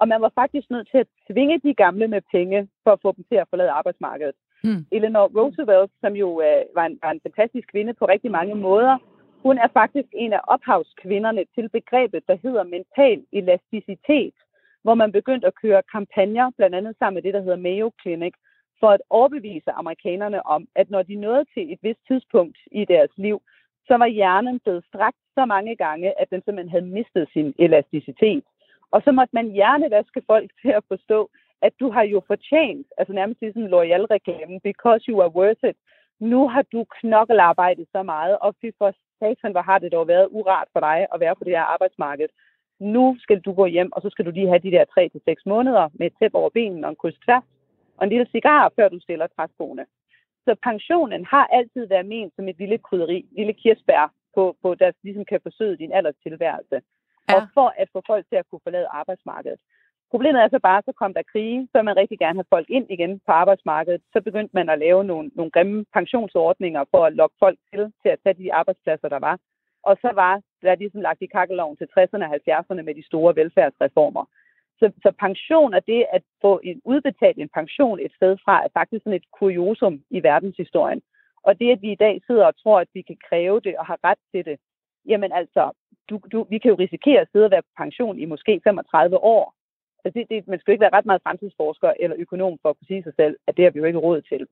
Og 0.00 0.08
man 0.08 0.20
var 0.24 0.32
faktisk 0.40 0.66
nødt 0.70 0.88
til 0.90 0.98
at 1.04 1.10
tvinge 1.30 1.60
de 1.66 1.74
gamle 1.74 2.08
med 2.08 2.22
penge 2.34 2.68
for 2.84 2.90
at 2.92 3.02
få 3.02 3.12
dem 3.16 3.24
til 3.30 3.38
at 3.42 3.48
forlade 3.50 3.70
arbejdsmarkedet. 3.70 4.36
Hmm. 4.64 4.86
Eleanor 4.92 5.26
Roosevelt, 5.36 5.90
som 6.00 6.12
jo 6.22 6.28
øh, 6.40 6.62
var, 6.74 6.86
en, 6.86 6.98
var 7.02 7.10
en 7.10 7.20
fantastisk 7.26 7.66
kvinde 7.72 7.94
på 7.94 8.04
rigtig 8.04 8.30
mange 8.30 8.54
måder, 8.54 8.98
hun 9.42 9.58
er 9.58 9.68
faktisk 9.72 10.08
en 10.12 10.32
af 10.32 10.40
ophavskvinderne 10.54 11.44
til 11.54 11.68
begrebet, 11.68 12.22
der 12.28 12.36
hedder 12.42 12.62
mental 12.62 13.24
elasticitet, 13.32 14.34
hvor 14.82 14.94
man 14.94 15.12
begyndte 15.12 15.46
at 15.46 15.58
køre 15.62 15.82
kampagner, 15.92 16.50
blandt 16.56 16.76
andet 16.76 16.94
sammen 16.98 17.14
med 17.14 17.22
det, 17.22 17.34
der 17.34 17.40
hedder 17.40 17.64
Mayo 17.66 17.90
Clinic, 18.02 18.34
for 18.80 18.90
at 18.90 19.02
overbevise 19.10 19.70
amerikanerne 19.70 20.46
om, 20.46 20.68
at 20.74 20.90
når 20.90 21.02
de 21.02 21.14
nåede 21.14 21.44
til 21.54 21.72
et 21.72 21.78
vist 21.82 22.00
tidspunkt 22.08 22.58
i 22.72 22.84
deres 22.84 23.10
liv, 23.16 23.42
så 23.86 23.94
var 23.96 24.06
hjernen 24.06 24.60
blevet 24.60 24.84
strakt 24.84 25.16
så 25.34 25.44
mange 25.44 25.76
gange, 25.76 26.20
at 26.20 26.30
den 26.30 26.42
simpelthen 26.42 26.70
havde 26.70 26.94
mistet 26.98 27.28
sin 27.32 27.54
elasticitet. 27.58 28.44
Og 28.90 29.02
så 29.04 29.12
måtte 29.12 29.34
man 29.34 29.50
hjernevaske 29.50 30.22
folk 30.26 30.50
til 30.62 30.68
at 30.68 30.84
forstå, 30.88 31.30
at 31.62 31.72
du 31.80 31.90
har 31.90 32.02
jo 32.02 32.22
fortjent, 32.26 32.86
altså 32.98 33.12
nærmest 33.12 33.40
sådan 33.40 33.62
en 33.62 33.68
loyal 33.68 34.04
reklame, 34.04 34.60
because 34.60 35.00
you 35.08 35.20
are 35.20 35.34
worth 35.34 35.64
it. 35.70 35.76
Nu 36.20 36.48
har 36.48 36.62
du 36.72 36.84
knokkelarbejdet 37.00 37.86
så 37.92 38.02
meget, 38.02 38.38
og 38.38 38.54
fy 38.60 38.66
for 38.78 38.92
satan, 39.18 39.52
hvor 39.52 39.62
har 39.62 39.78
det 39.78 39.92
dog 39.92 40.08
været 40.08 40.28
urart 40.30 40.68
for 40.72 40.80
dig 40.80 41.06
at 41.14 41.20
være 41.20 41.36
på 41.36 41.44
det 41.44 41.52
her 41.52 41.62
arbejdsmarked. 41.74 42.28
Nu 42.80 43.16
skal 43.18 43.40
du 43.40 43.52
gå 43.52 43.66
hjem, 43.66 43.92
og 43.92 44.02
så 44.02 44.10
skal 44.10 44.24
du 44.24 44.30
lige 44.30 44.48
have 44.48 44.58
de 44.58 44.70
der 44.70 44.84
3-6 45.30 45.42
måneder 45.46 45.88
med 45.92 46.06
et 46.06 46.12
tæp 46.20 46.34
over 46.34 46.50
benen 46.50 46.84
og 46.84 46.90
en 46.90 46.96
kryds 46.96 47.18
tværs, 47.24 47.44
og 47.96 48.04
en 48.04 48.10
lille 48.10 48.26
cigar, 48.32 48.72
før 48.76 48.88
du 48.88 49.00
stiller 49.00 49.26
træskoene. 49.26 49.86
Så 50.44 50.54
pensionen 50.62 51.24
har 51.24 51.46
altid 51.46 51.86
været 51.86 52.06
ment 52.06 52.32
som 52.36 52.48
et 52.48 52.58
lille 52.58 52.78
krydderi, 52.78 53.26
lille 53.32 53.52
kirsebær, 53.52 54.12
på, 54.34 54.56
på 54.62 54.74
der 54.74 54.92
ligesom 55.02 55.24
kan 55.24 55.40
forsøge 55.42 55.76
din 55.76 55.92
alderstilværelse. 55.92 56.78
Ja. 57.28 57.34
Og 57.34 57.40
for 57.54 57.68
at 57.76 57.88
få 57.92 58.02
folk 58.06 58.24
til 58.28 58.36
at 58.36 58.48
kunne 58.50 58.66
forlade 58.66 58.86
arbejdsmarkedet. 59.00 59.60
Problemet 60.10 60.40
er 60.42 60.48
så 60.50 60.58
bare, 60.62 60.82
så 60.84 60.92
kom 60.92 61.14
der 61.14 61.30
krige, 61.32 61.68
så 61.72 61.82
man 61.82 61.96
rigtig 61.96 62.18
gerne 62.18 62.38
have 62.38 62.52
folk 62.54 62.70
ind 62.70 62.86
igen 62.90 63.20
på 63.26 63.32
arbejdsmarkedet. 63.32 64.02
Så 64.12 64.20
begyndte 64.20 64.54
man 64.54 64.68
at 64.68 64.78
lave 64.78 65.04
nogle, 65.04 65.30
nogle 65.34 65.50
grimme 65.50 65.84
pensionsordninger 65.94 66.84
for 66.90 67.04
at 67.04 67.12
lokke 67.12 67.36
folk 67.38 67.58
til, 67.70 67.92
til 68.02 68.08
at 68.08 68.18
tage 68.24 68.38
de 68.42 68.54
arbejdspladser, 68.54 69.08
der 69.08 69.18
var. 69.18 69.38
Og 69.82 69.96
så 70.02 70.10
var 70.14 70.40
der 70.62 70.74
ligesom 70.74 71.00
lagt 71.00 71.22
i 71.22 71.26
kakkeloven 71.26 71.76
til 71.76 71.88
60'erne 71.98 72.24
og 72.26 72.34
70'erne 72.34 72.82
med 72.82 72.94
de 72.94 73.06
store 73.06 73.36
velfærdsreformer. 73.36 74.24
Så, 74.78 74.90
så 75.02 75.12
pension 75.20 75.74
er 75.74 75.80
det 75.80 76.06
at 76.12 76.22
få 76.42 76.60
en 76.64 76.80
udbetalt 76.84 77.38
en 77.38 77.48
pension 77.54 78.00
et 78.00 78.12
sted 78.16 78.36
fra, 78.44 78.64
er 78.64 78.68
faktisk 78.74 79.04
sådan 79.04 79.20
et 79.20 79.30
kuriosum 79.38 80.02
i 80.10 80.22
verdenshistorien. 80.22 81.02
Og 81.42 81.58
det, 81.60 81.72
at 81.72 81.82
vi 81.82 81.92
i 81.92 82.02
dag 82.06 82.20
sidder 82.26 82.46
og 82.46 82.56
tror, 82.62 82.80
at 82.80 82.88
vi 82.94 83.02
kan 83.02 83.18
kræve 83.28 83.60
det 83.60 83.78
og 83.78 83.86
har 83.86 83.98
ret 84.04 84.18
til 84.32 84.44
det, 84.44 84.58
jamen 85.06 85.32
altså, 85.32 85.70
du, 86.10 86.20
du, 86.32 86.46
vi 86.50 86.58
kan 86.58 86.70
jo 86.70 86.76
risikere 86.76 87.20
at 87.20 87.28
sidde 87.32 87.44
og 87.44 87.50
være 87.50 87.62
på 87.62 87.74
pension 87.76 88.18
i 88.18 88.24
måske 88.24 88.60
35 88.64 89.18
år. 89.18 89.57
Altså 90.04 90.18
det, 90.18 90.26
det, 90.30 90.48
man 90.48 90.58
skal 90.58 90.70
jo 90.70 90.74
ikke 90.74 90.86
være 90.86 90.96
ret 90.96 91.06
meget 91.06 91.22
fremtidsforsker 91.22 91.92
eller 92.00 92.16
økonom 92.18 92.58
for 92.62 92.68
at 92.70 92.76
kunne 92.78 92.86
sige 92.86 93.02
sig 93.02 93.14
selv, 93.16 93.36
at 93.46 93.56
det 93.56 93.64
har 93.64 93.70
vi 93.70 93.78
jo 93.78 93.84
ikke 93.84 93.98
råd 93.98 94.20
til. 94.22 94.46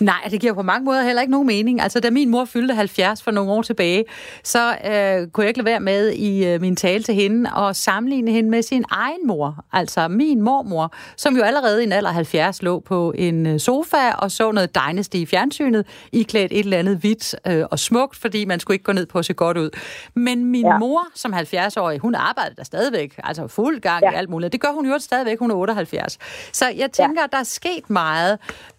Nej, 0.00 0.28
det 0.30 0.40
giver 0.40 0.52
på 0.52 0.62
mange 0.62 0.84
måder 0.84 1.02
heller 1.02 1.22
ikke 1.22 1.30
nogen 1.30 1.46
mening. 1.46 1.80
Altså, 1.80 2.00
da 2.00 2.10
min 2.10 2.30
mor 2.30 2.44
fyldte 2.44 2.74
70 2.74 3.22
for 3.22 3.30
nogle 3.30 3.52
år 3.52 3.62
tilbage, 3.62 4.04
så 4.44 4.68
øh, 4.70 5.28
kunne 5.28 5.44
jeg 5.44 5.48
ikke 5.48 5.58
lade 5.58 5.64
være 5.64 5.80
med 5.80 6.10
i 6.10 6.46
øh, 6.46 6.60
min 6.60 6.76
tale 6.76 7.02
til 7.02 7.14
hende 7.14 7.50
og 7.54 7.76
sammenligne 7.76 8.30
hende 8.30 8.50
med 8.50 8.62
sin 8.62 8.84
egen 8.90 9.26
mor. 9.26 9.64
Altså 9.72 10.08
min 10.08 10.42
mormor, 10.42 10.92
som 11.16 11.36
jo 11.36 11.42
allerede 11.42 11.82
i 11.82 11.86
en 11.86 11.92
alder 11.92 12.10
70 12.10 12.62
lå 12.62 12.80
på 12.80 13.12
en 13.16 13.46
øh, 13.46 13.60
sofa 13.60 14.10
og 14.18 14.30
så 14.30 14.52
noget 14.52 14.74
Dynasty 14.74 15.16
i 15.16 15.26
fjernsynet, 15.26 15.86
iklædt 16.12 16.52
et 16.52 16.58
eller 16.58 16.78
andet 16.78 16.96
hvidt 16.96 17.34
øh, 17.46 17.64
og 17.70 17.78
smukt, 17.78 18.16
fordi 18.16 18.44
man 18.44 18.60
skulle 18.60 18.74
ikke 18.74 18.84
gå 18.84 18.92
ned 18.92 19.06
på 19.06 19.18
at 19.18 19.24
se 19.24 19.32
godt 19.32 19.56
ud. 19.56 19.70
Men 20.14 20.44
min 20.44 20.66
ja. 20.66 20.78
mor, 20.78 21.06
som 21.14 21.34
70-årig, 21.34 21.98
hun 21.98 22.14
arbejdede 22.14 22.56
der 22.56 22.64
stadigvæk, 22.64 23.14
altså 23.24 23.48
fuld 23.48 23.80
gang 23.80 24.02
ja. 24.04 24.12
i 24.12 24.14
alt 24.14 24.30
muligt. 24.30 24.52
Det 24.52 24.60
gør 24.60 24.72
hun 24.72 24.86
jo 24.86 24.98
stadigvæk, 24.98 25.38
hun 25.38 25.50
er 25.50 25.54
78. 25.54 26.18
Så 26.52 26.64
jeg 26.76 26.92
tænker, 26.92 27.22
ja. 27.22 27.26
der 27.32 27.38
er 27.38 27.44
sket 27.44 27.90
meget. 27.90 28.38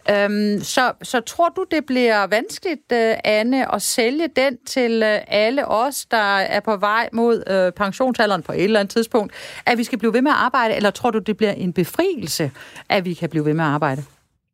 Øhm, 0.10 0.60
så, 0.60 0.82
så 1.02 1.22
tror 1.22 1.50
du, 1.50 1.66
det 1.72 1.86
bliver 1.86 2.28
vanskeligt, 2.28 2.92
øh, 2.94 3.14
Anne, 3.24 3.76
at 3.76 3.82
sælge 3.82 4.28
den 4.28 4.58
til 4.66 5.04
øh, 5.04 5.20
alle 5.28 5.68
os, 5.68 6.06
der 6.06 6.38
er 6.56 6.60
på 6.60 6.78
vej 6.78 7.10
mod 7.14 7.44
øh, 7.54 7.72
pensionsalderen 7.84 8.44
på 8.44 8.52
et 8.52 8.64
eller 8.64 8.80
andet 8.80 8.92
tidspunkt, 8.92 9.62
at 9.68 9.78
vi 9.78 9.84
skal 9.84 10.00
blive 10.00 10.14
ved 10.14 10.22
med 10.22 10.32
at 10.32 10.38
arbejde, 10.38 10.76
eller 10.76 10.92
tror 10.92 11.12
du, 11.12 11.20
det 11.20 11.38
bliver 11.38 11.52
en 11.52 11.74
befrielse, 11.74 12.52
at 12.90 13.06
vi 13.06 13.14
kan 13.14 13.30
blive 13.30 13.46
ved 13.46 13.54
med 13.54 13.64
at 13.64 13.72
arbejde? 13.72 14.02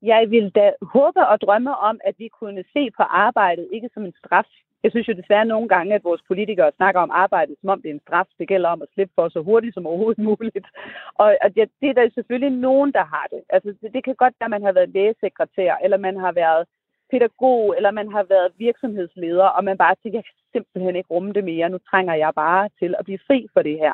Jeg 0.02 0.22
vil 0.30 0.52
da 0.56 0.66
håbe 0.82 1.22
og 1.32 1.42
drømme 1.42 1.78
om, 1.78 2.00
at 2.08 2.16
vi 2.18 2.28
kunne 2.40 2.64
se 2.74 2.84
på 2.98 3.04
arbejdet 3.04 3.68
ikke 3.74 3.90
som 3.94 4.06
en 4.06 4.14
straf, 4.22 4.50
jeg 4.84 4.92
synes 4.92 5.08
jo 5.08 5.14
desværre 5.14 5.46
nogle 5.46 5.68
gange, 5.68 5.96
at 5.96 6.04
vores 6.04 6.22
politikere 6.28 6.72
snakker 6.78 7.02
om 7.02 7.12
arbejdet, 7.14 7.56
som 7.62 7.70
om 7.70 7.82
det 7.82 7.90
er 7.90 7.94
en 7.94 8.06
straf. 8.08 8.30
Det 8.40 8.48
gælder 8.48 8.70
om 8.70 8.82
at 8.82 8.88
slippe 8.94 9.14
for 9.16 9.30
så 9.30 9.42
hurtigt 9.42 9.74
som 9.74 9.88
overhovedet 9.88 10.24
muligt. 10.24 10.68
Og 11.16 11.46
at 11.46 11.56
det, 11.56 11.70
det 11.82 11.90
er 11.90 11.94
der 11.94 12.10
selvfølgelig 12.14 12.60
nogen, 12.68 12.92
der 12.94 13.06
har 13.14 13.28
det. 13.32 13.42
Altså, 13.50 13.70
det, 13.82 13.94
det 13.94 14.04
kan 14.04 14.16
godt 14.16 14.34
være, 14.40 14.48
at 14.48 14.56
man 14.56 14.64
har 14.64 14.72
været 14.72 14.90
lægesekretær, 14.90 15.76
eller 15.84 15.98
man 15.98 16.18
har 16.18 16.32
været 16.32 16.66
pædagog, 17.12 17.76
eller 17.78 17.92
man 17.92 18.12
har 18.12 18.24
været 18.24 18.52
virksomhedsleder, 18.58 19.46
og 19.46 19.64
man 19.64 19.78
bare 19.78 19.96
tænker, 19.96 20.20
jeg 20.20 20.26
kan 20.26 20.36
simpelthen 20.54 20.96
ikke 20.96 21.14
rumme 21.14 21.34
det 21.34 21.44
mere. 21.44 21.70
Nu 21.70 21.78
trænger 21.90 22.14
jeg 22.14 22.32
bare 22.36 22.70
til 22.80 22.96
at 23.00 23.06
blive 23.06 23.20
fri 23.28 23.48
for 23.54 23.62
det 23.62 23.78
her. 23.78 23.94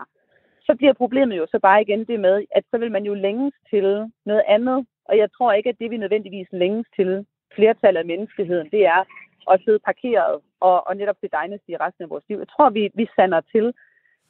Så 0.68 0.76
bliver 0.76 0.94
problemet 0.94 1.38
jo 1.38 1.46
så 1.52 1.60
bare 1.60 1.82
igen 1.82 2.06
det 2.06 2.20
med, 2.20 2.46
at 2.52 2.64
så 2.72 2.78
vil 2.78 2.92
man 2.92 3.04
jo 3.04 3.14
længes 3.14 3.54
til 3.70 4.12
noget 4.26 4.44
andet. 4.48 4.86
Og 5.06 5.18
jeg 5.18 5.30
tror 5.32 5.54
ikke, 5.54 5.70
at 5.70 5.80
det 5.80 5.92
vi 5.92 5.98
nødvendigvis 5.98 6.48
længes 6.52 6.88
til, 6.96 7.26
flertallet 7.56 8.00
af 8.00 8.06
menneskeheden, 8.06 8.70
det 8.70 8.86
er 8.86 9.02
at 9.52 9.62
sidde 9.66 9.80
parkeret 9.80 10.42
og, 10.68 10.78
og 10.88 10.94
netop 10.98 11.20
til 11.20 11.30
Dynasty 11.36 11.70
i 11.72 11.82
resten 11.86 12.04
af 12.04 12.10
vores 12.10 12.26
liv. 12.30 12.38
Jeg 12.38 12.52
tror, 12.54 12.70
vi, 12.70 12.84
vi 13.00 13.06
sander 13.16 13.42
til. 13.54 13.66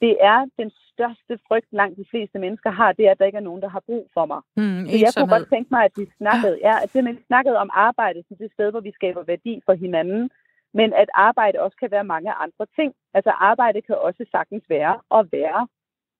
Det 0.01 0.13
er 0.31 0.39
den 0.61 0.71
største 0.91 1.33
frygt, 1.47 1.69
langt 1.71 1.97
de 1.97 2.05
fleste 2.11 2.37
mennesker 2.39 2.71
har, 2.71 2.91
det 2.91 3.07
er, 3.07 3.11
at 3.11 3.19
der 3.19 3.25
ikke 3.25 3.41
er 3.43 3.49
nogen, 3.49 3.61
der 3.61 3.69
har 3.75 3.83
brug 3.89 4.05
for 4.13 4.25
mig. 4.31 4.41
Mm, 4.57 4.85
så 4.89 4.97
jeg 5.05 5.11
kunne 5.15 5.33
godt 5.35 5.49
tænke 5.53 5.69
mig, 5.75 5.83
at 5.85 5.95
vi 5.97 6.05
snakkede, 6.17 6.55
ja, 6.67 6.75
at 6.83 7.03
man 7.03 7.17
snakkede 7.27 7.57
om 7.63 7.69
arbejde 7.73 8.23
som 8.27 8.37
det 8.37 8.51
sted, 8.53 8.71
hvor 8.71 8.79
vi 8.87 8.91
skaber 8.91 9.23
værdi 9.23 9.61
for 9.65 9.73
hinanden, 9.73 10.29
men 10.73 10.93
at 10.93 11.09
arbejde 11.13 11.61
også 11.65 11.77
kan 11.77 11.91
være 11.91 12.03
mange 12.13 12.31
andre 12.33 12.65
ting. 12.75 12.93
Altså 13.13 13.31
arbejde 13.49 13.81
kan 13.81 13.95
også 14.07 14.25
sagtens 14.31 14.63
være 14.69 14.95
at 15.17 15.31
være 15.31 15.67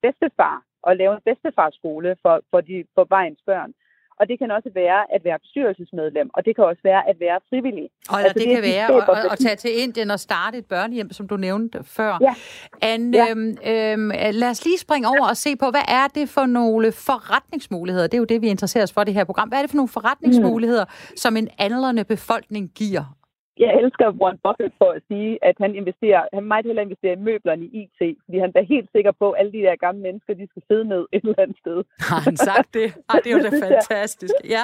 bedstefar 0.01 0.63
og 0.81 0.95
lave 0.95 1.13
en 1.15 1.21
bedstefarskole 1.25 2.15
for, 2.21 2.41
for, 2.51 2.61
de, 2.61 2.85
for 2.95 3.05
vejens 3.09 3.41
børn. 3.45 3.73
Og 4.19 4.27
det 4.29 4.39
kan 4.39 4.51
også 4.51 4.69
være 4.73 5.01
at 5.15 5.21
være 5.23 5.39
bestyrelsesmedlem, 5.39 6.29
og 6.33 6.45
det 6.45 6.55
kan 6.55 6.63
også 6.65 6.81
være 6.83 7.09
at 7.09 7.15
være 7.19 7.39
frivillig. 7.49 7.89
Og 8.09 8.19
altså, 8.19 8.33
det, 8.33 8.47
det 8.47 8.55
kan 8.55 8.63
være 8.63 8.87
at, 9.17 9.31
at 9.31 9.39
tage 9.39 9.55
til 9.55 9.71
Indien 9.83 10.11
og 10.11 10.19
starte 10.19 10.57
et 10.57 10.65
børnehjem, 10.65 11.11
som 11.11 11.27
du 11.27 11.37
nævnte 11.37 11.83
før. 11.83 12.17
Ja. 12.21 12.33
Anne, 12.81 13.17
ja. 13.17 13.29
Øhm, 13.29 13.57
øhm, 13.65 14.11
lad 14.31 14.49
os 14.49 14.65
lige 14.65 14.77
springe 14.77 15.07
over 15.07 15.27
og 15.29 15.37
se 15.37 15.55
på, 15.55 15.69
hvad 15.69 15.87
er 15.87 16.07
det 16.07 16.29
for 16.29 16.45
nogle 16.45 16.91
forretningsmuligheder? 16.91 18.07
Det 18.07 18.13
er 18.13 18.17
jo 18.17 18.23
det, 18.23 18.41
vi 18.41 18.47
interesserer 18.47 18.83
os 18.83 18.93
for 18.93 19.03
det 19.03 19.13
her 19.13 19.23
program. 19.23 19.47
Hvad 19.47 19.57
er 19.57 19.61
det 19.63 19.69
for 19.69 19.77
nogle 19.77 19.89
forretningsmuligheder, 19.89 20.85
mm. 20.85 21.17
som 21.17 21.37
en 21.37 21.49
aldrende 21.57 22.03
befolkning 22.03 22.71
giver? 22.75 23.22
Jeg 23.57 23.71
elsker 23.81 24.07
Warren 24.21 24.39
Buffett 24.43 24.73
for 24.81 24.89
at 24.97 25.01
sige, 25.09 25.31
at 25.49 25.55
han 25.63 25.75
investerer, 25.75 26.21
han 26.33 26.43
meget 26.43 26.65
hellere 26.65 26.85
investerer 26.85 27.15
i 27.15 27.23
møblerne 27.27 27.65
i 27.65 27.69
IT, 27.81 27.99
fordi 28.25 28.37
han 28.37 28.51
er 28.55 28.65
helt 28.73 28.89
sikker 28.95 29.11
på, 29.21 29.31
at 29.31 29.39
alle 29.39 29.51
de 29.51 29.61
der 29.67 29.75
gamle 29.75 30.01
mennesker, 30.01 30.33
de 30.33 30.47
skal 30.51 30.63
sidde 30.69 30.85
ned 30.93 31.03
et 31.11 31.23
eller 31.23 31.39
andet 31.43 31.57
sted. 31.63 31.83
Har 31.99 32.21
han 32.27 32.37
sagt 32.37 32.73
det? 32.73 32.87
Ej, 33.09 33.19
det 33.23 33.27
er 33.31 33.35
jo 33.37 33.43
da 33.47 33.51
fantastisk. 33.67 34.33
Ja, 34.55 34.63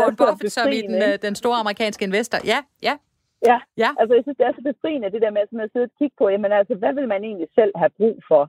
Warren 0.00 0.16
Buffett 0.16 0.52
som 0.52 0.68
i 0.78 0.80
den, 0.88 0.98
øh, 1.06 1.14
den 1.26 1.34
store 1.34 1.58
amerikanske 1.64 2.04
investor. 2.04 2.38
Ja, 2.52 2.60
ja. 2.88 2.94
Ja, 3.50 3.58
ja. 3.82 3.90
altså 4.00 4.12
jeg 4.14 4.22
synes, 4.24 4.38
det 4.38 4.46
er 4.46 4.52
så 4.58 4.62
befriende, 4.72 5.12
det 5.14 5.22
der 5.22 5.30
med 5.30 5.42
at 5.42 5.70
sidde 5.72 5.88
og 5.90 5.96
kigge 5.98 6.16
på, 6.18 6.28
jamen 6.28 6.52
altså, 6.52 6.74
hvad 6.74 6.92
vil 6.98 7.08
man 7.08 7.24
egentlig 7.24 7.48
selv 7.54 7.72
have 7.76 7.92
brug 8.00 8.16
for? 8.30 8.42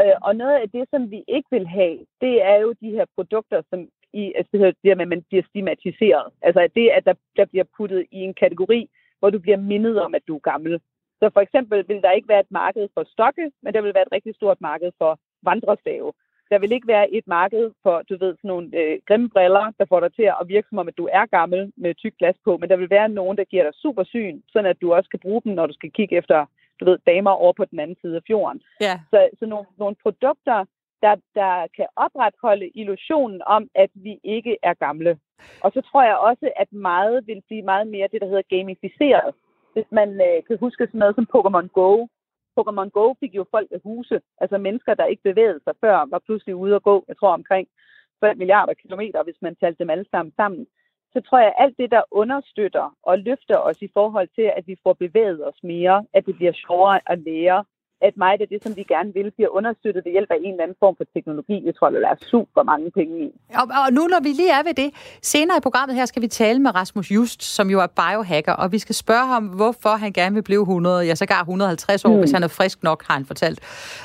Øh, 0.00 0.16
og 0.26 0.36
noget 0.36 0.56
af 0.62 0.68
det, 0.76 0.84
som 0.92 1.10
vi 1.10 1.20
ikke 1.36 1.48
vil 1.56 1.66
have, 1.66 1.98
det 2.20 2.34
er 2.50 2.56
jo 2.64 2.70
de 2.82 2.90
her 2.90 3.06
produkter, 3.16 3.62
som 3.70 3.78
i, 4.12 4.32
altså, 4.36 4.50
det 4.82 4.90
her 4.90 4.94
med, 4.94 5.08
at 5.08 5.14
man 5.14 5.24
bliver 5.28 5.44
stigmatiseret. 5.48 6.26
Altså 6.42 6.68
det, 6.76 6.86
at 6.96 7.04
der, 7.04 7.14
der 7.36 7.44
bliver 7.44 7.64
puttet 7.76 8.06
i 8.10 8.18
en 8.28 8.34
kategori, 8.34 8.90
hvor 9.18 9.30
du 9.30 9.38
bliver 9.38 9.56
mindet 9.56 10.00
om, 10.00 10.14
at 10.14 10.22
du 10.28 10.34
er 10.36 10.50
gammel. 10.50 10.80
Så 11.20 11.30
for 11.34 11.40
eksempel 11.40 11.84
vil 11.88 12.02
der 12.02 12.12
ikke 12.12 12.28
være 12.28 12.40
et 12.40 12.50
marked 12.50 12.88
for 12.94 13.04
stokke, 13.14 13.50
men 13.62 13.74
der 13.74 13.80
vil 13.80 13.94
være 13.94 14.06
et 14.06 14.12
rigtig 14.12 14.34
stort 14.34 14.60
marked 14.60 14.90
for 14.98 15.18
vandrestave. 15.42 16.12
Der 16.50 16.58
vil 16.58 16.72
ikke 16.72 16.88
være 16.88 17.10
et 17.12 17.26
marked 17.26 17.70
for, 17.82 18.02
du 18.08 18.16
ved, 18.20 18.32
sådan 18.36 18.48
nogle 18.48 18.68
øh, 18.80 18.98
grimme 19.08 19.28
briller, 19.28 19.72
der 19.78 19.84
får 19.88 20.00
dig 20.00 20.12
til 20.14 20.22
at 20.40 20.48
virke 20.48 20.68
som 20.68 20.78
om, 20.78 20.88
at 20.88 20.98
du 20.98 21.08
er 21.12 21.26
gammel 21.26 21.72
med 21.76 21.94
tyk 21.94 22.14
glas 22.18 22.36
på, 22.44 22.56
men 22.56 22.68
der 22.68 22.76
vil 22.76 22.90
være 22.90 23.08
nogen, 23.08 23.36
der 23.36 23.44
giver 23.44 23.64
dig 23.64 23.74
super 23.74 24.04
syn, 24.04 24.40
sådan 24.52 24.70
at 24.70 24.80
du 24.82 24.94
også 24.94 25.10
kan 25.10 25.20
bruge 25.20 25.42
dem, 25.44 25.52
når 25.52 25.66
du 25.66 25.72
skal 25.72 25.90
kigge 25.90 26.16
efter, 26.16 26.46
du 26.80 26.84
ved, 26.84 26.98
damer 27.06 27.30
over 27.30 27.52
på 27.52 27.64
den 27.64 27.80
anden 27.80 27.96
side 28.00 28.16
af 28.16 28.22
fjorden. 28.26 28.62
Ja. 28.80 29.00
Så, 29.10 29.28
så 29.38 29.46
nogle, 29.46 29.66
nogle 29.78 29.96
produkter, 30.02 30.64
der, 31.02 31.14
der 31.34 31.66
kan 31.76 31.86
opretholde 31.96 32.68
illusionen 32.68 33.42
om, 33.46 33.68
at 33.74 33.90
vi 33.94 34.18
ikke 34.24 34.56
er 34.62 34.74
gamle. 34.74 35.18
Og 35.64 35.72
så 35.72 35.80
tror 35.80 36.02
jeg 36.02 36.16
også, 36.16 36.50
at 36.56 36.72
meget 36.72 37.26
vil 37.26 37.42
blive 37.46 37.62
meget 37.62 37.86
mere 37.86 38.08
det, 38.12 38.20
der 38.20 38.26
hedder 38.26 38.56
gamificeret. 38.56 39.34
Hvis 39.72 39.88
man 39.90 40.08
øh, 40.08 40.44
kan 40.46 40.58
huske 40.60 40.86
sådan 40.86 40.98
noget 40.98 41.14
som 41.14 41.28
Pokémon 41.34 41.68
Go. 41.80 42.06
Pokémon 42.58 42.88
Go 42.98 43.14
fik 43.20 43.34
jo 43.34 43.44
folk 43.50 43.68
af 43.72 43.80
huse, 43.84 44.20
altså 44.40 44.58
mennesker, 44.58 44.94
der 44.94 45.04
ikke 45.04 45.22
bevægede 45.22 45.60
sig 45.64 45.74
før, 45.80 45.96
var 46.10 46.18
pludselig 46.26 46.54
ude 46.56 46.74
at 46.74 46.82
gå, 46.82 47.04
jeg 47.08 47.16
tror 47.16 47.32
omkring 47.32 47.68
12 48.20 48.38
milliarder 48.38 48.74
kilometer, 48.74 49.22
hvis 49.22 49.42
man 49.42 49.56
talte 49.56 49.78
dem 49.78 49.90
alle 49.90 50.06
sammen 50.10 50.32
sammen. 50.36 50.66
Så 51.12 51.20
tror 51.20 51.38
jeg, 51.38 51.48
at 51.48 51.64
alt 51.64 51.78
det, 51.78 51.90
der 51.90 52.02
understøtter 52.10 52.96
og 53.02 53.18
løfter 53.18 53.56
os 53.56 53.82
i 53.82 53.88
forhold 53.94 54.28
til, 54.34 54.52
at 54.56 54.66
vi 54.66 54.76
får 54.82 54.92
bevæget 54.92 55.48
os 55.48 55.62
mere, 55.62 56.04
at 56.14 56.26
det 56.26 56.34
bliver 56.36 56.52
sjovere 56.52 57.00
at 57.06 57.18
lære, 57.18 57.64
at 58.00 58.16
meget 58.16 58.40
af 58.40 58.48
det, 58.48 58.62
som 58.62 58.76
vi 58.76 58.82
gerne 58.82 59.10
vil, 59.14 59.30
bliver 59.30 59.48
understøttet 59.48 60.04
ved 60.04 60.12
hjælp 60.12 60.30
af 60.30 60.38
en 60.44 60.50
eller 60.50 60.64
anden 60.64 60.76
form 60.80 60.94
for 60.96 61.04
teknologi. 61.14 61.66
Jeg 61.66 61.74
tror, 61.76 61.90
der 61.90 62.08
er 62.08 62.14
super 62.30 62.62
mange 62.62 62.90
penge 62.90 63.14
i. 63.26 63.28
Og, 63.60 63.66
og 63.84 63.92
nu, 63.92 64.02
når 64.06 64.20
vi 64.22 64.28
lige 64.28 64.50
er 64.50 64.62
ved 64.62 64.74
det, 64.74 64.90
senere 65.22 65.56
i 65.56 65.60
programmet 65.60 65.96
her 65.96 66.06
skal 66.06 66.22
vi 66.22 66.28
tale 66.28 66.58
med 66.58 66.74
Rasmus 66.74 67.10
Just, 67.10 67.42
som 67.42 67.70
jo 67.70 67.80
er 67.80 67.86
biohacker, 67.86 68.52
og 68.52 68.72
vi 68.72 68.78
skal 68.78 68.94
spørge 68.94 69.26
ham, 69.26 69.44
hvorfor 69.44 69.88
han 69.88 70.12
gerne 70.12 70.34
vil 70.34 70.42
blive 70.42 70.60
100, 70.60 71.06
ja 71.06 71.14
sågar 71.14 71.40
150 71.40 72.04
år, 72.04 72.12
mm. 72.12 72.18
hvis 72.18 72.30
han 72.30 72.42
er 72.42 72.48
frisk 72.48 72.82
nok, 72.82 73.04
har 73.06 73.14
han 73.14 73.26
fortalt. 73.26 73.60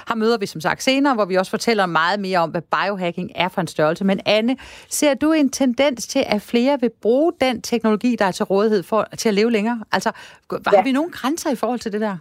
Ham 0.08 0.18
møder 0.18 0.38
vi 0.38 0.46
som 0.46 0.62
sagt 0.62 0.84
senere, 0.84 1.14
hvor 1.14 1.26
vi 1.26 1.36
også 1.36 1.50
fortæller 1.50 1.86
meget 1.86 2.20
mere 2.20 2.40
om, 2.40 2.50
hvad 2.50 2.62
biohacking 2.62 3.32
er 3.36 3.50
for 3.50 3.62
en 3.62 3.68
størrelse. 3.68 4.06
Men 4.06 4.20
Anne, 4.26 4.58
ser 4.90 5.14
du 5.14 5.32
en 5.32 5.50
tendens 5.50 6.08
til, 6.08 6.24
at 6.28 6.42
flere 6.42 6.80
vil 6.80 6.90
bruge 7.02 7.34
den 7.42 7.62
teknologi, 7.62 8.16
der 8.20 8.26
er 8.26 8.32
til 8.32 8.46
rådighed 8.46 8.84
for, 8.84 9.08
til 9.18 9.30
at 9.30 9.36
leve 9.36 9.52
længere? 9.52 9.84
Altså, 9.92 10.12
har 10.52 10.62
ja. 10.74 10.84
vi 10.84 10.92
nogle 10.92 11.12
grænser 11.12 11.52
i 11.52 11.56
forhold 11.56 11.80
til 11.80 11.92
det 11.92 12.02
der? 12.02 12.18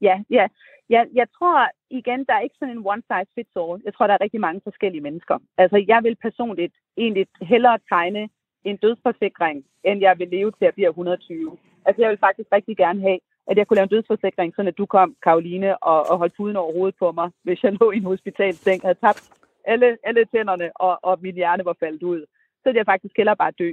Ja, 0.00 0.22
ja. 0.30 0.46
Jeg, 0.88 1.06
jeg 1.14 1.26
tror 1.38 1.68
igen, 1.90 2.24
der 2.24 2.34
er 2.34 2.40
ikke 2.40 2.56
sådan 2.58 2.76
en 2.76 2.86
one 2.86 3.02
size 3.08 3.32
fits 3.34 3.56
all. 3.56 3.82
Jeg 3.84 3.94
tror, 3.94 4.06
der 4.06 4.14
er 4.14 4.20
rigtig 4.20 4.40
mange 4.40 4.60
forskellige 4.64 5.02
mennesker. 5.02 5.38
Altså, 5.58 5.84
jeg 5.88 6.00
vil 6.02 6.16
personligt 6.16 6.74
egentlig 6.96 7.26
hellere 7.42 7.78
tegne 7.88 8.28
en 8.64 8.76
dødsforsikring, 8.76 9.64
end 9.84 10.00
jeg 10.00 10.18
vil 10.18 10.28
leve 10.28 10.50
til 10.58 10.64
at 10.64 10.74
blive 10.74 10.88
120. 10.88 11.56
Altså, 11.86 12.02
jeg 12.02 12.10
vil 12.10 12.18
faktisk 12.18 12.48
rigtig 12.52 12.76
gerne 12.76 13.00
have, 13.00 13.18
at 13.46 13.56
jeg 13.56 13.66
kunne 13.66 13.76
lave 13.76 13.88
en 13.90 13.96
dødsforsikring, 13.96 14.52
sådan 14.54 14.68
at 14.68 14.78
du 14.78 14.86
kom, 14.86 15.16
Karoline, 15.22 15.82
og, 15.82 16.10
og 16.10 16.18
holdt 16.18 16.36
puden 16.36 16.56
over 16.56 16.72
hovedet 16.72 16.98
på 16.98 17.12
mig, 17.12 17.30
hvis 17.42 17.62
jeg 17.62 17.72
lå 17.80 17.90
i 17.90 17.96
en 17.96 18.04
hospitalseng, 18.04 18.82
havde 18.82 18.98
tabt 19.04 19.30
alle, 19.64 19.98
alle 20.04 20.24
tænderne, 20.24 20.70
og, 20.74 20.98
og 21.02 21.18
min 21.22 21.34
hjerne 21.34 21.64
var 21.64 21.76
faldet 21.80 22.02
ud. 22.02 22.20
Så 22.60 22.64
ville 22.64 22.78
jeg 22.78 22.86
faktisk 22.86 23.16
hellere 23.16 23.36
bare 23.36 23.52
dø. 23.58 23.72